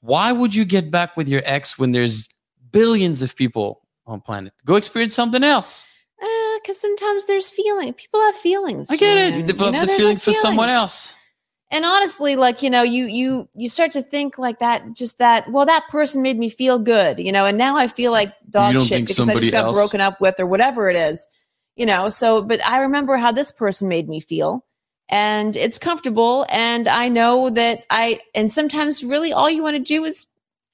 why 0.00 0.32
would 0.32 0.54
you 0.54 0.64
get 0.64 0.90
back 0.90 1.16
with 1.16 1.28
your 1.28 1.42
ex 1.44 1.78
when 1.78 1.92
there's 1.92 2.28
billions 2.72 3.22
of 3.22 3.34
people 3.36 3.82
on 4.06 4.20
planet? 4.20 4.52
Go 4.64 4.74
experience 4.76 5.14
something 5.14 5.44
else. 5.44 5.86
Because 6.18 6.76
Uh, 6.76 6.86
sometimes 6.86 7.26
there's 7.26 7.50
feeling. 7.50 7.92
People 7.94 8.20
have 8.20 8.34
feelings. 8.34 8.90
I 8.90 8.96
get 8.96 9.16
it. 9.16 9.34
You 9.38 9.42
develop 9.44 9.74
know, 9.74 9.80
the 9.82 9.88
feeling 9.88 10.14
like, 10.14 10.22
for 10.22 10.32
someone 10.32 10.68
else. 10.68 11.14
And 11.72 11.86
honestly, 11.86 12.36
like 12.36 12.62
you 12.62 12.68
know, 12.68 12.82
you 12.82 13.06
you 13.06 13.48
you 13.54 13.68
start 13.70 13.92
to 13.92 14.02
think 14.02 14.36
like 14.36 14.58
that. 14.58 14.92
Just 14.92 15.18
that. 15.18 15.50
Well, 15.50 15.64
that 15.64 15.84
person 15.88 16.20
made 16.20 16.38
me 16.38 16.50
feel 16.50 16.78
good, 16.78 17.18
you 17.18 17.32
know, 17.32 17.46
and 17.46 17.56
now 17.56 17.76
I 17.78 17.88
feel 17.88 18.12
like 18.12 18.34
dog 18.50 18.78
shit 18.82 19.06
because 19.06 19.26
I 19.26 19.34
just 19.34 19.50
got 19.50 19.64
else- 19.64 19.76
broken 19.76 20.00
up 20.00 20.20
with 20.20 20.38
or 20.38 20.46
whatever 20.46 20.90
it 20.90 20.96
is, 20.96 21.26
you 21.74 21.86
know. 21.86 22.10
So, 22.10 22.42
but 22.42 22.64
I 22.64 22.80
remember 22.80 23.16
how 23.16 23.32
this 23.32 23.50
person 23.50 23.88
made 23.88 24.06
me 24.06 24.20
feel. 24.20 24.64
And 25.08 25.56
it's 25.56 25.78
comfortable, 25.78 26.46
and 26.48 26.88
I 26.88 27.08
know 27.08 27.50
that 27.50 27.84
I. 27.90 28.20
And 28.34 28.52
sometimes, 28.52 29.02
really, 29.02 29.32
all 29.32 29.50
you 29.50 29.62
want 29.62 29.76
to 29.76 29.82
do 29.82 30.04
is 30.04 30.26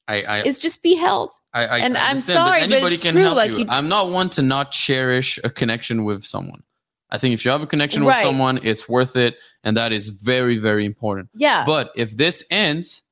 I 0.09 0.23
I, 0.23 0.43
is 0.43 0.59
just 0.59 0.83
be 0.83 0.95
held. 0.95 1.33
I, 1.53 1.67
I 1.67 1.79
and 1.79 1.97
I'm 1.97 2.19
sorry, 2.19 2.61
but 2.61 2.73
anybody 2.73 2.95
it's 2.95 3.03
can 3.05 3.13
true, 3.15 3.23
help 3.23 3.37
like 3.37 3.51
you. 3.53 3.59
you- 3.59 3.67
I'm 3.69 3.89
not 3.89 4.11
one 4.11 4.31
to 4.31 4.43
not 4.43 4.73
cherish 4.73 5.39
a 5.45 5.51
connection 5.51 6.05
with 6.05 6.25
someone. 6.25 6.63
I 7.11 7.19
think 7.19 7.35
if 7.35 7.45
you 7.45 7.51
have 7.51 7.63
a 7.63 7.67
connection 7.67 8.05
with 8.05 8.15
someone, 8.17 8.61
it's 8.63 8.89
worth 8.89 9.17
it, 9.17 9.37
and 9.65 9.77
that 9.77 9.93
is 9.93 10.09
very 10.09 10.59
very 10.59 10.85
important. 10.85 11.31
Yeah, 11.35 11.65
But 11.67 11.91
if 11.97 12.17
this 12.17 12.45
ends, 12.51 13.03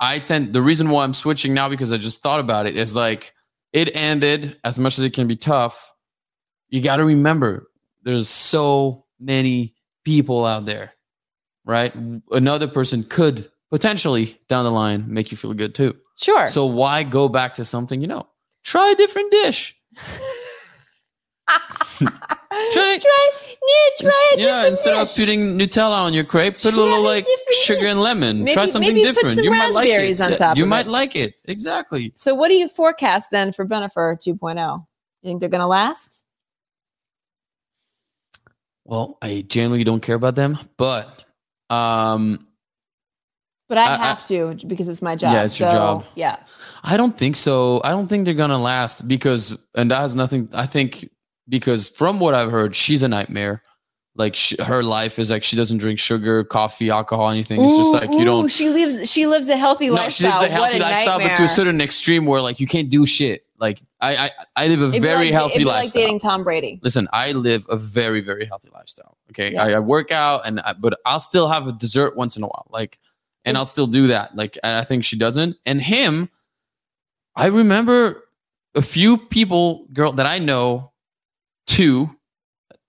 I 0.00 0.18
tend 0.18 0.52
the 0.52 0.62
reason 0.62 0.90
why 0.90 1.04
I'm 1.04 1.14
switching 1.14 1.54
now 1.54 1.68
because 1.68 1.92
I 1.92 1.96
just 1.96 2.22
thought 2.22 2.40
about 2.40 2.66
it 2.66 2.76
is 2.76 2.94
like 2.94 3.32
it 3.72 3.94
ended 3.96 4.58
as 4.64 4.78
much 4.78 4.98
as 4.98 5.04
it 5.04 5.14
can 5.14 5.26
be 5.26 5.36
tough. 5.36 5.92
You 6.68 6.80
got 6.80 6.96
to 6.96 7.04
remember 7.04 7.68
there's 8.02 8.28
so 8.28 9.04
many 9.18 9.74
people 10.04 10.44
out 10.44 10.64
there, 10.66 10.92
right? 11.64 11.94
Another 12.30 12.68
person 12.68 13.02
could 13.02 13.48
potentially 13.70 14.38
down 14.48 14.64
the 14.64 14.70
line 14.70 15.04
make 15.08 15.30
you 15.30 15.36
feel 15.36 15.52
good 15.54 15.74
too. 15.74 15.96
Sure. 16.20 16.46
So 16.46 16.66
why 16.66 17.02
go 17.02 17.28
back 17.28 17.54
to 17.54 17.64
something 17.64 18.00
you 18.00 18.06
know? 18.06 18.26
Try 18.64 18.90
a 18.90 18.94
different 18.94 19.30
dish. 19.30 19.76
try, 21.48 22.98
try, 22.98 22.98
yeah, 22.98 24.00
try 24.00 24.32
a 24.36 24.40
yeah, 24.40 24.66
instead 24.68 24.94
dish. 25.00 25.10
of 25.10 25.16
putting 25.16 25.58
Nutella 25.58 25.92
on 26.04 26.12
your 26.14 26.24
crepe, 26.24 26.54
put 26.60 26.74
a 26.74 26.76
little 26.76 27.02
like 27.02 27.24
sugar 27.62 27.80
dish. 27.80 27.90
and 27.90 28.00
lemon. 28.00 28.40
Maybe- 28.44 28.54
try 28.54 28.66
something 28.66 28.92
maybe 28.94 29.06
put 29.06 29.14
different. 29.14 29.36
some 29.36 29.44
you 29.44 29.50
might 29.50 29.72
like 29.72 29.86
it. 29.86 29.90
raspberries 29.92 30.20
on 30.20 30.36
top 30.36 30.56
You 30.56 30.66
might 30.66 30.86
it. 30.86 30.90
like 30.90 31.16
it. 31.16 31.34
Exactly. 31.44 32.12
So, 32.16 32.34
what 32.34 32.48
do 32.48 32.54
you 32.54 32.68
forecast 32.68 33.30
then 33.30 33.52
for 33.52 33.66
Bennifer 33.66 34.16
2.0? 34.20 34.86
You 35.22 35.28
think 35.30 35.40
they're 35.40 35.48
going 35.48 35.60
to 35.60 35.66
last? 35.66 36.24
Well, 38.84 39.18
I 39.20 39.44
generally 39.48 39.84
don't 39.84 40.00
care 40.00 40.14
about 40.14 40.34
them, 40.36 40.58
but 40.76 41.24
um 41.70 42.38
But 43.68 43.78
I, 43.78 43.86
I- 43.86 43.94
I- 43.94 43.96
have 43.96 44.26
to 44.28 44.56
because 44.66 44.88
it's 44.88 45.02
my 45.02 45.16
job. 45.16 45.32
Yeah, 45.32 45.42
it's 45.44 45.58
your 45.58 45.70
job. 45.72 46.04
Yeah. 46.14 46.36
I 46.84 46.96
don't 46.96 47.16
think 47.18 47.34
so. 47.34 47.80
I 47.82 47.90
don't 47.90 48.06
think 48.06 48.24
they're 48.24 48.34
gonna 48.34 48.60
last 48.60 49.08
because, 49.08 49.56
and 49.74 49.90
that 49.90 50.00
has 50.00 50.14
nothing. 50.14 50.48
I 50.52 50.66
think 50.66 51.10
because 51.48 51.88
from 51.90 52.20
what 52.20 52.34
I've 52.34 52.50
heard, 52.50 52.74
she's 52.76 53.02
a 53.02 53.08
nightmare. 53.08 53.62
Like 54.18 54.34
sh 54.34 54.54
her 54.64 54.82
life 54.82 55.18
is 55.18 55.30
like 55.30 55.42
she 55.42 55.56
doesn't 55.56 55.76
drink 55.76 55.98
sugar, 55.98 56.42
coffee, 56.42 56.88
alcohol, 56.88 57.28
anything. 57.28 57.62
It's 57.62 57.76
just 57.76 57.92
like 57.92 58.10
you 58.10 58.20
ooh, 58.20 58.24
don't. 58.24 58.50
She 58.50 58.70
lives. 58.70 59.10
She 59.10 59.26
lives 59.26 59.46
a 59.50 59.58
healthy 59.58 59.90
No, 59.90 60.08
she 60.08 60.24
lives 60.24 60.40
a 60.40 60.48
healthy 60.48 60.78
a 60.78 60.80
lifestyle, 60.80 61.18
nightmare. 61.18 61.34
but 61.36 61.36
to 61.36 61.44
a 61.44 61.48
certain 61.48 61.80
extreme 61.82 62.24
where 62.24 62.40
like 62.40 62.58
you 62.58 62.66
can't 62.66 62.88
do 62.88 63.04
shit. 63.04 63.42
Like 63.58 63.78
I, 64.00 64.16
I, 64.16 64.30
I 64.56 64.68
live 64.68 64.80
a 64.82 64.88
It'd 64.88 65.02
very 65.02 65.26
like, 65.26 65.34
healthy 65.34 65.58
be 65.58 65.64
like 65.66 65.82
lifestyle. 65.84 66.02
dating 66.02 66.18
Tom 66.20 66.44
Brady. 66.44 66.80
Listen, 66.82 67.08
I 67.12 67.32
live 67.32 67.66
a 67.68 67.76
very, 67.76 68.20
very 68.22 68.46
healthy 68.46 68.68
lifestyle. 68.72 69.16
Okay, 69.32 69.52
Yeah. 69.52 69.64
I, 69.64 69.70
I 69.72 69.78
work 69.80 70.10
out, 70.12 70.46
and 70.46 70.60
I, 70.60 70.72
but 70.74 70.98
I'll 71.04 71.20
still 71.20 71.48
have 71.48 71.66
a 71.66 71.72
dessert 71.72 72.16
once 72.16 72.36
in 72.38 72.42
a 72.42 72.46
while. 72.46 72.66
Like, 72.70 72.98
and 73.44 73.56
I'll 73.56 73.64
still 73.66 73.86
do 73.86 74.06
that. 74.08 74.34
Like, 74.34 74.58
and 74.62 74.76
I 74.76 74.84
think 74.84 75.04
she 75.04 75.16
doesn't. 75.16 75.56
And 75.66 75.80
him, 75.80 76.28
I 77.34 77.46
remember 77.46 78.24
a 78.74 78.82
few 78.82 79.16
people, 79.18 79.86
girl 79.92 80.12
that 80.12 80.26
I 80.26 80.38
know, 80.38 80.92
two, 81.66 82.10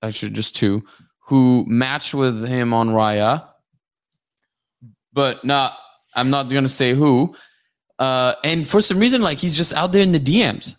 actually 0.02 0.32
just 0.32 0.56
two, 0.56 0.84
who 1.20 1.66
matched 1.68 2.14
with 2.14 2.48
him 2.48 2.74
on 2.74 2.90
Raya, 2.90 3.48
but 5.14 5.44
not. 5.44 5.78
I'm 6.16 6.30
not 6.30 6.50
gonna 6.50 6.70
say 6.70 6.94
who. 6.94 7.36
Uh, 8.00 8.34
and 8.44 8.68
for 8.68 8.82
some 8.82 9.00
reason, 9.00 9.22
like 9.22 9.38
he's 9.38 9.58
just 9.58 9.74
out 9.74 9.92
there 9.92 10.02
in 10.02 10.12
the 10.12 10.20
DMs. 10.20 10.76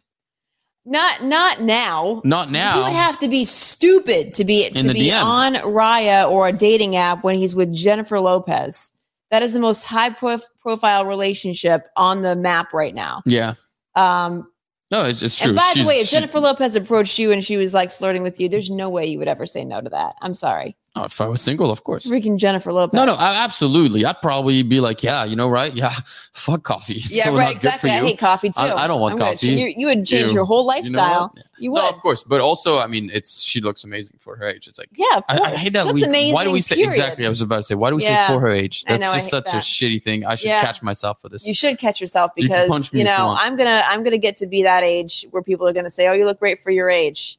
Not 0.85 1.23
not 1.23 1.61
now. 1.61 2.23
Not 2.25 2.51
now. 2.51 2.79
He 2.79 2.83
would 2.85 2.93
have 2.93 3.19
to 3.19 3.29
be 3.29 3.45
stupid 3.45 4.33
to 4.35 4.45
be 4.45 4.71
to 4.71 4.93
be 4.93 5.11
DMs. 5.11 5.23
on 5.23 5.55
Raya 5.57 6.29
or 6.31 6.49
a 6.49 6.53
dating 6.53 6.97
app 6.97 7.23
when 7.23 7.35
he's 7.35 7.55
with 7.55 7.75
Jennifer 7.75 8.19
Lopez. 8.19 8.93
That 9.31 9.43
is 9.43 9.53
the 9.53 9.61
most 9.61 9.85
high 9.85 10.09
prof- 10.09 10.49
profile 10.59 11.05
relationship 11.05 11.89
on 11.97 12.23
the 12.23 12.35
map 12.35 12.73
right 12.73 12.95
now. 12.95 13.23
yeah. 13.27 13.55
Um, 13.95 14.51
No, 14.91 15.05
it's, 15.05 15.23
it's 15.23 15.39
true. 15.39 15.51
and 15.51 15.57
by 15.57 15.73
the 15.75 15.87
way, 15.87 15.97
if 15.97 16.09
Jennifer 16.09 16.41
Lopez 16.41 16.75
approached 16.75 17.19
you 17.19 17.31
and 17.31 17.45
she 17.45 17.59
was 17.59 17.75
like 17.75 17.91
flirting 17.91 18.23
with 18.23 18.41
you, 18.41 18.49
there's 18.49 18.71
no 18.71 18.89
way 18.89 19.05
you 19.05 19.19
would 19.19 19.29
ever 19.29 19.45
say 19.45 19.65
no 19.65 19.81
to 19.83 19.91
that. 19.91 20.15
I'm 20.23 20.33
sorry, 20.35 20.77
If 21.05 21.21
I 21.21 21.27
was 21.27 21.41
single, 21.43 21.71
of 21.71 21.85
course. 21.85 22.07
freaking 22.07 22.37
Jennifer 22.39 22.73
Lopez. 22.73 22.95
No, 22.95 23.05
no, 23.05 23.15
I, 23.15 23.45
absolutely. 23.45 24.05
I'd 24.05 24.21
probably 24.23 24.63
be 24.63 24.81
like, 24.81 25.03
yeah, 25.03 25.25
you 25.25 25.37
know, 25.37 25.49
right? 25.49 25.75
Yeah, 25.75 25.91
fuck 26.33 26.63
coffee. 26.63 26.95
It's 26.95 27.15
yeah, 27.17 27.25
so 27.25 27.37
right, 27.37 27.53
exactly. 27.53 27.91
good 27.91 27.97
I 27.97 27.99
for 27.99 28.03
you. 28.05 28.09
hate 28.11 28.19
coffee 28.19 28.49
too. 28.51 28.61
I- 28.61 28.85
I 28.85 28.87
don't 28.87 29.01
want 29.01 29.13
I'm 29.13 29.19
gonna- 29.19 29.33
coffee. 29.33 29.49
You, 29.49 29.75
you 29.77 29.87
would 29.87 30.07
change 30.07 30.31
Ew. 30.31 30.35
your 30.37 30.45
whole 30.45 30.61
You 30.61 30.93
know 30.93 30.99
lifestyle. 30.99 31.35
You, 31.61 31.73
would. 31.73 31.79
No, 31.81 31.89
of 31.89 32.01
course, 32.01 32.23
but 32.23 32.41
also, 32.41 32.79
I 32.79 32.87
mean, 32.87 33.11
it's 33.13 33.43
she 33.43 33.61
looks 33.61 33.83
amazing 33.83 34.17
for 34.21 34.37
her 34.37 34.45
age. 34.47 34.69
It's 34.69 34.79
like 34.79 34.89
yeah, 34.95 35.17
of 35.17 35.27
course. 35.27 35.41
I 35.41 35.57
hate 35.57 35.73
that. 35.73 35.83
She 35.83 35.87
looks 35.89 36.01
we, 36.01 36.07
amazing. 36.07 36.35
why 36.35 36.45
do 36.45 36.53
we 36.53 36.61
say 36.61 36.77
period. 36.77 36.89
exactly? 36.91 37.27
I 37.27 37.29
was 37.29 37.41
about 37.41 37.57
to 37.57 37.63
say, 37.65 37.75
why 37.75 37.91
do 37.91 37.97
we 37.97 38.05
Yeah. 38.05 38.27
say 38.29 38.33
for 38.35 38.41
her 38.41 38.49
age? 38.51 38.85
I 38.87 38.93
That's 38.93 39.07
know, 39.07 39.15
just 39.15 39.29
such 39.29 39.49
a 39.53 39.57
shitty 39.57 40.01
thing. 40.03 40.25
I 40.25 40.37
should 40.37 40.49
Yeah. 40.49 40.61
catch 40.61 40.83
myself 40.83 41.21
for 41.21 41.29
this. 41.29 41.47
You 41.47 41.55
should 41.55 41.79
catch 41.79 42.01
yourself 42.01 42.31
because 42.37 42.93
you 42.93 42.99
you 43.01 43.05
know. 43.05 43.35
I'm 43.39 43.57
gonna 43.57 43.83
I'm 43.87 44.05
gonna 44.05 44.19
get 44.19 44.37
to 44.37 44.47
be 44.47 44.63
that 44.63 44.85
age 44.85 45.27
where 45.33 45.43
people 45.43 45.67
are 45.67 45.73
gonna 45.73 45.91
say, 45.91 46.07
"Oh, 46.07 46.13
you 46.13 46.27
look 46.27 46.39
great 46.39 46.59
for 46.61 46.71
your 46.71 46.89
age, 46.89 47.39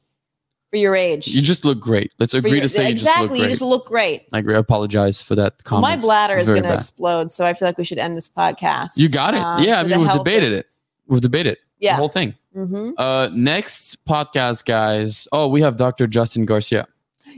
for 0.70 0.76
your 0.76 0.94
age." 0.96 1.26
You 1.28 1.42
just 1.42 1.64
look 1.64 1.78
great. 1.80 2.12
Let's 2.18 2.32
agree 2.34 2.52
your- 2.52 2.62
to 2.62 2.68
say 2.68 2.90
exactly. 2.90 3.40
you 3.40 3.48
just 3.48 3.60
look 3.62 3.86
great. 3.86 4.12
You 4.12 4.20
just 4.20 4.22
look 4.22 4.22
great. 4.22 4.26
I 4.32 4.38
agree. 4.38 4.54
I 4.54 4.58
apologize 4.58 5.20
for 5.22 5.34
that 5.36 5.62
comment. 5.64 5.82
My 5.82 5.96
bladder 5.96 6.36
is 6.36 6.48
gonna 6.50 6.72
explode, 6.74 7.30
so 7.30 7.44
I 7.44 7.52
feel 7.52 7.68
like 7.68 7.78
we 7.78 7.84
should 7.84 7.98
end 7.98 8.16
this 8.16 8.28
podcast. 8.28 8.96
You 8.96 9.08
got 9.08 9.34
it. 9.34 9.40
um, 9.40 9.62
yeah, 9.62 9.80
I 9.80 9.82
mean, 9.84 10.00
we've 10.00 10.12
debated 10.12 10.52
it. 10.52 10.66
We've 11.06 11.20
debated 11.20 11.58
Yeah. 11.80 11.92
the 11.92 11.96
whole 11.96 12.08
thing. 12.08 12.34
Mhm. 12.56 12.94
Uh, 12.98 13.28
next 13.32 14.04
podcast, 14.06 14.64
guys. 14.64 15.28
Oh, 15.32 15.46
we 15.48 15.60
have 15.60 15.76
Dr. 15.76 16.06
Justin 16.06 16.44
Garcia, 16.46 16.86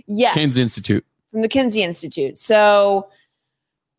Yes. 0.06 0.34
Kinsey 0.34 0.62
Institute. 0.62 1.04
from 1.30 1.42
the 1.42 1.48
Kinsey 1.48 1.82
Institute. 1.82 2.36
So 2.38 3.08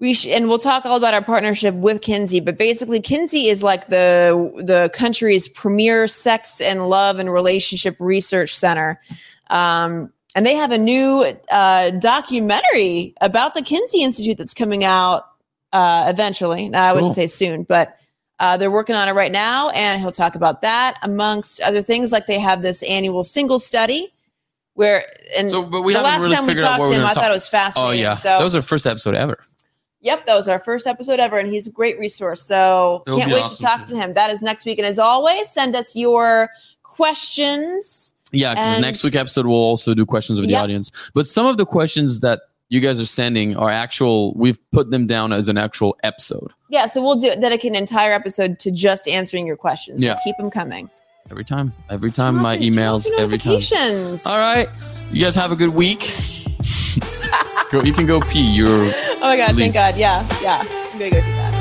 we 0.03 0.13
sh- 0.13 0.27
and 0.27 0.49
we'll 0.49 0.59
talk 0.59 0.85
all 0.85 0.97
about 0.97 1.13
our 1.13 1.23
partnership 1.23 1.73
with 1.75 2.01
Kinsey, 2.01 2.41
but 2.41 2.57
basically 2.57 2.99
Kinsey 2.99 3.47
is 3.47 3.63
like 3.63 3.87
the 3.87 4.51
the 4.57 4.91
country's 4.93 5.47
premier 5.47 6.07
sex 6.07 6.59
and 6.59 6.89
love 6.89 7.19
and 7.19 7.31
relationship 7.31 7.95
research 7.99 8.53
center. 8.53 8.99
Um, 9.49 10.11
and 10.35 10.45
they 10.45 10.55
have 10.55 10.71
a 10.73 10.77
new 10.77 11.25
uh, 11.49 11.91
documentary 11.91 13.13
about 13.21 13.53
the 13.53 13.61
Kinsey 13.61 14.01
Institute 14.03 14.37
that's 14.37 14.53
coming 14.53 14.83
out 14.83 15.23
uh, 15.71 16.05
eventually. 16.09 16.67
Now, 16.69 16.83
I 16.85 16.93
wouldn't 16.93 17.09
Cool. 17.11 17.13
say 17.15 17.27
soon, 17.27 17.63
but 17.63 17.97
uh, 18.39 18.57
they're 18.57 18.71
working 18.71 18.95
on 18.95 19.07
it 19.07 19.13
right 19.13 19.31
now, 19.31 19.69
and 19.69 20.01
he'll 20.01 20.11
talk 20.11 20.35
about 20.35 20.61
that 20.61 20.97
amongst 21.03 21.61
other 21.61 21.81
things. 21.81 22.11
Like 22.11 22.25
they 22.25 22.39
have 22.39 22.61
this 22.61 22.83
annual 22.83 23.23
single 23.23 23.59
study 23.59 24.11
where, 24.73 25.05
and 25.37 25.49
So, 25.51 25.63
but 25.65 25.83
we 25.83 25.93
the 25.93 26.01
last 26.01 26.23
really 26.23 26.35
time 26.35 26.47
we 26.47 26.55
talked 26.55 26.87
to 26.87 26.93
him, 26.93 27.03
I 27.03 27.13
talk. 27.13 27.15
thought 27.23 27.31
it 27.31 27.33
was 27.35 27.47
fascinating. 27.47 27.83
Oh 27.83 27.87
fascinating. 27.91 28.03
yeah, 28.03 28.15
So, 28.15 28.29
that 28.39 28.43
was 28.43 28.55
our 28.55 28.61
first 28.63 28.85
episode 28.87 29.15
ever. 29.15 29.37
Yep, 30.03 30.25
that 30.27 30.35
was 30.35 30.47
our 30.47 30.59
first 30.59 30.85
episode 30.85 31.19
ever, 31.19 31.39
and 31.39 31.49
he's 31.49 31.65
a 31.67 31.71
great 31.71 31.97
resource. 31.97 32.43
So, 32.43 33.01
It'll 33.07 33.17
can't 33.19 33.31
wait 33.31 33.41
awesome 33.43 33.57
to 33.57 33.63
talk 33.63 33.79
too. 33.87 33.95
to 33.95 34.01
him. 34.01 34.13
That 34.13 34.29
is 34.29 34.41
next 34.43 34.65
week, 34.65 34.77
and 34.77 34.85
as 34.85 34.99
always, 34.99 35.49
send 35.49 35.75
us 35.75 35.95
your 35.95 36.49
questions. 36.83 38.13
Yeah, 38.31 38.53
because 38.55 38.79
next 38.81 39.03
week 39.03 39.15
episode 39.15 39.45
we'll 39.45 39.55
also 39.57 39.93
do 39.93 40.05
questions 40.05 40.39
with 40.39 40.47
the 40.47 40.53
Yep. 40.53 40.63
audience. 40.63 40.91
But 41.13 41.27
some 41.27 41.45
of 41.45 41.57
the 41.57 41.65
questions 41.65 42.19
that 42.21 42.41
you 42.69 42.79
guys 42.79 42.99
are 42.99 43.05
sending 43.05 43.55
are 43.55 43.69
actual. 43.69 44.33
We've 44.35 44.57
put 44.71 44.89
them 44.89 45.05
down 45.05 45.31
as 45.33 45.47
an 45.47 45.57
actual 45.59 45.95
episode 46.03 46.51
Yeah, 46.69 46.87
so 46.87 47.03
we'll 47.03 47.15
do 47.15 47.35
dedicate 47.35 47.69
an 47.71 47.75
entire 47.75 48.11
episode 48.13 48.57
to 48.59 48.71
just 48.71 49.07
answering 49.07 49.45
your 49.45 49.57
questions. 49.57 50.01
So 50.01 50.07
Yeah. 50.07 50.17
keep 50.23 50.35
them 50.37 50.49
coming. 50.49 50.89
every 51.31 51.45
time. 51.45 51.71
Every 51.89 52.11
time 52.11 52.35
my 52.35 52.57
Turn 52.57 52.79
off- 52.89 53.03
turn 53.05 53.13
emails. 53.13 53.19
Every 53.19 53.37
time. 53.37 54.19
All 54.25 54.37
right, 54.39 54.67
you 55.11 55.21
guys 55.21 55.35
have 55.35 55.51
a 55.51 55.55
good 55.55 55.69
week. 55.75 55.99
go, 57.71 57.81
you 57.83 57.93
can 57.93 58.05
go 58.05 58.19
pee. 58.21 58.41
You're 58.41 58.91
Oh 59.25 59.29
my 59.29 59.37
god! 59.37 59.55
Leave. 59.55 59.71
Thank 59.71 59.73
God. 59.73 59.95
Yeah, 59.95 60.27
yeah. 60.41 60.67
I'm 60.67 60.99
gonna 60.99 61.09
go 61.09 61.21
do 61.21 61.31
that. 61.31 61.53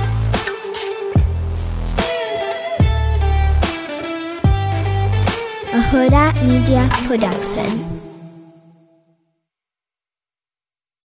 a 5.73 5.81
Huda 5.89 6.35
Media 6.49 6.89
Production. 7.07 8.02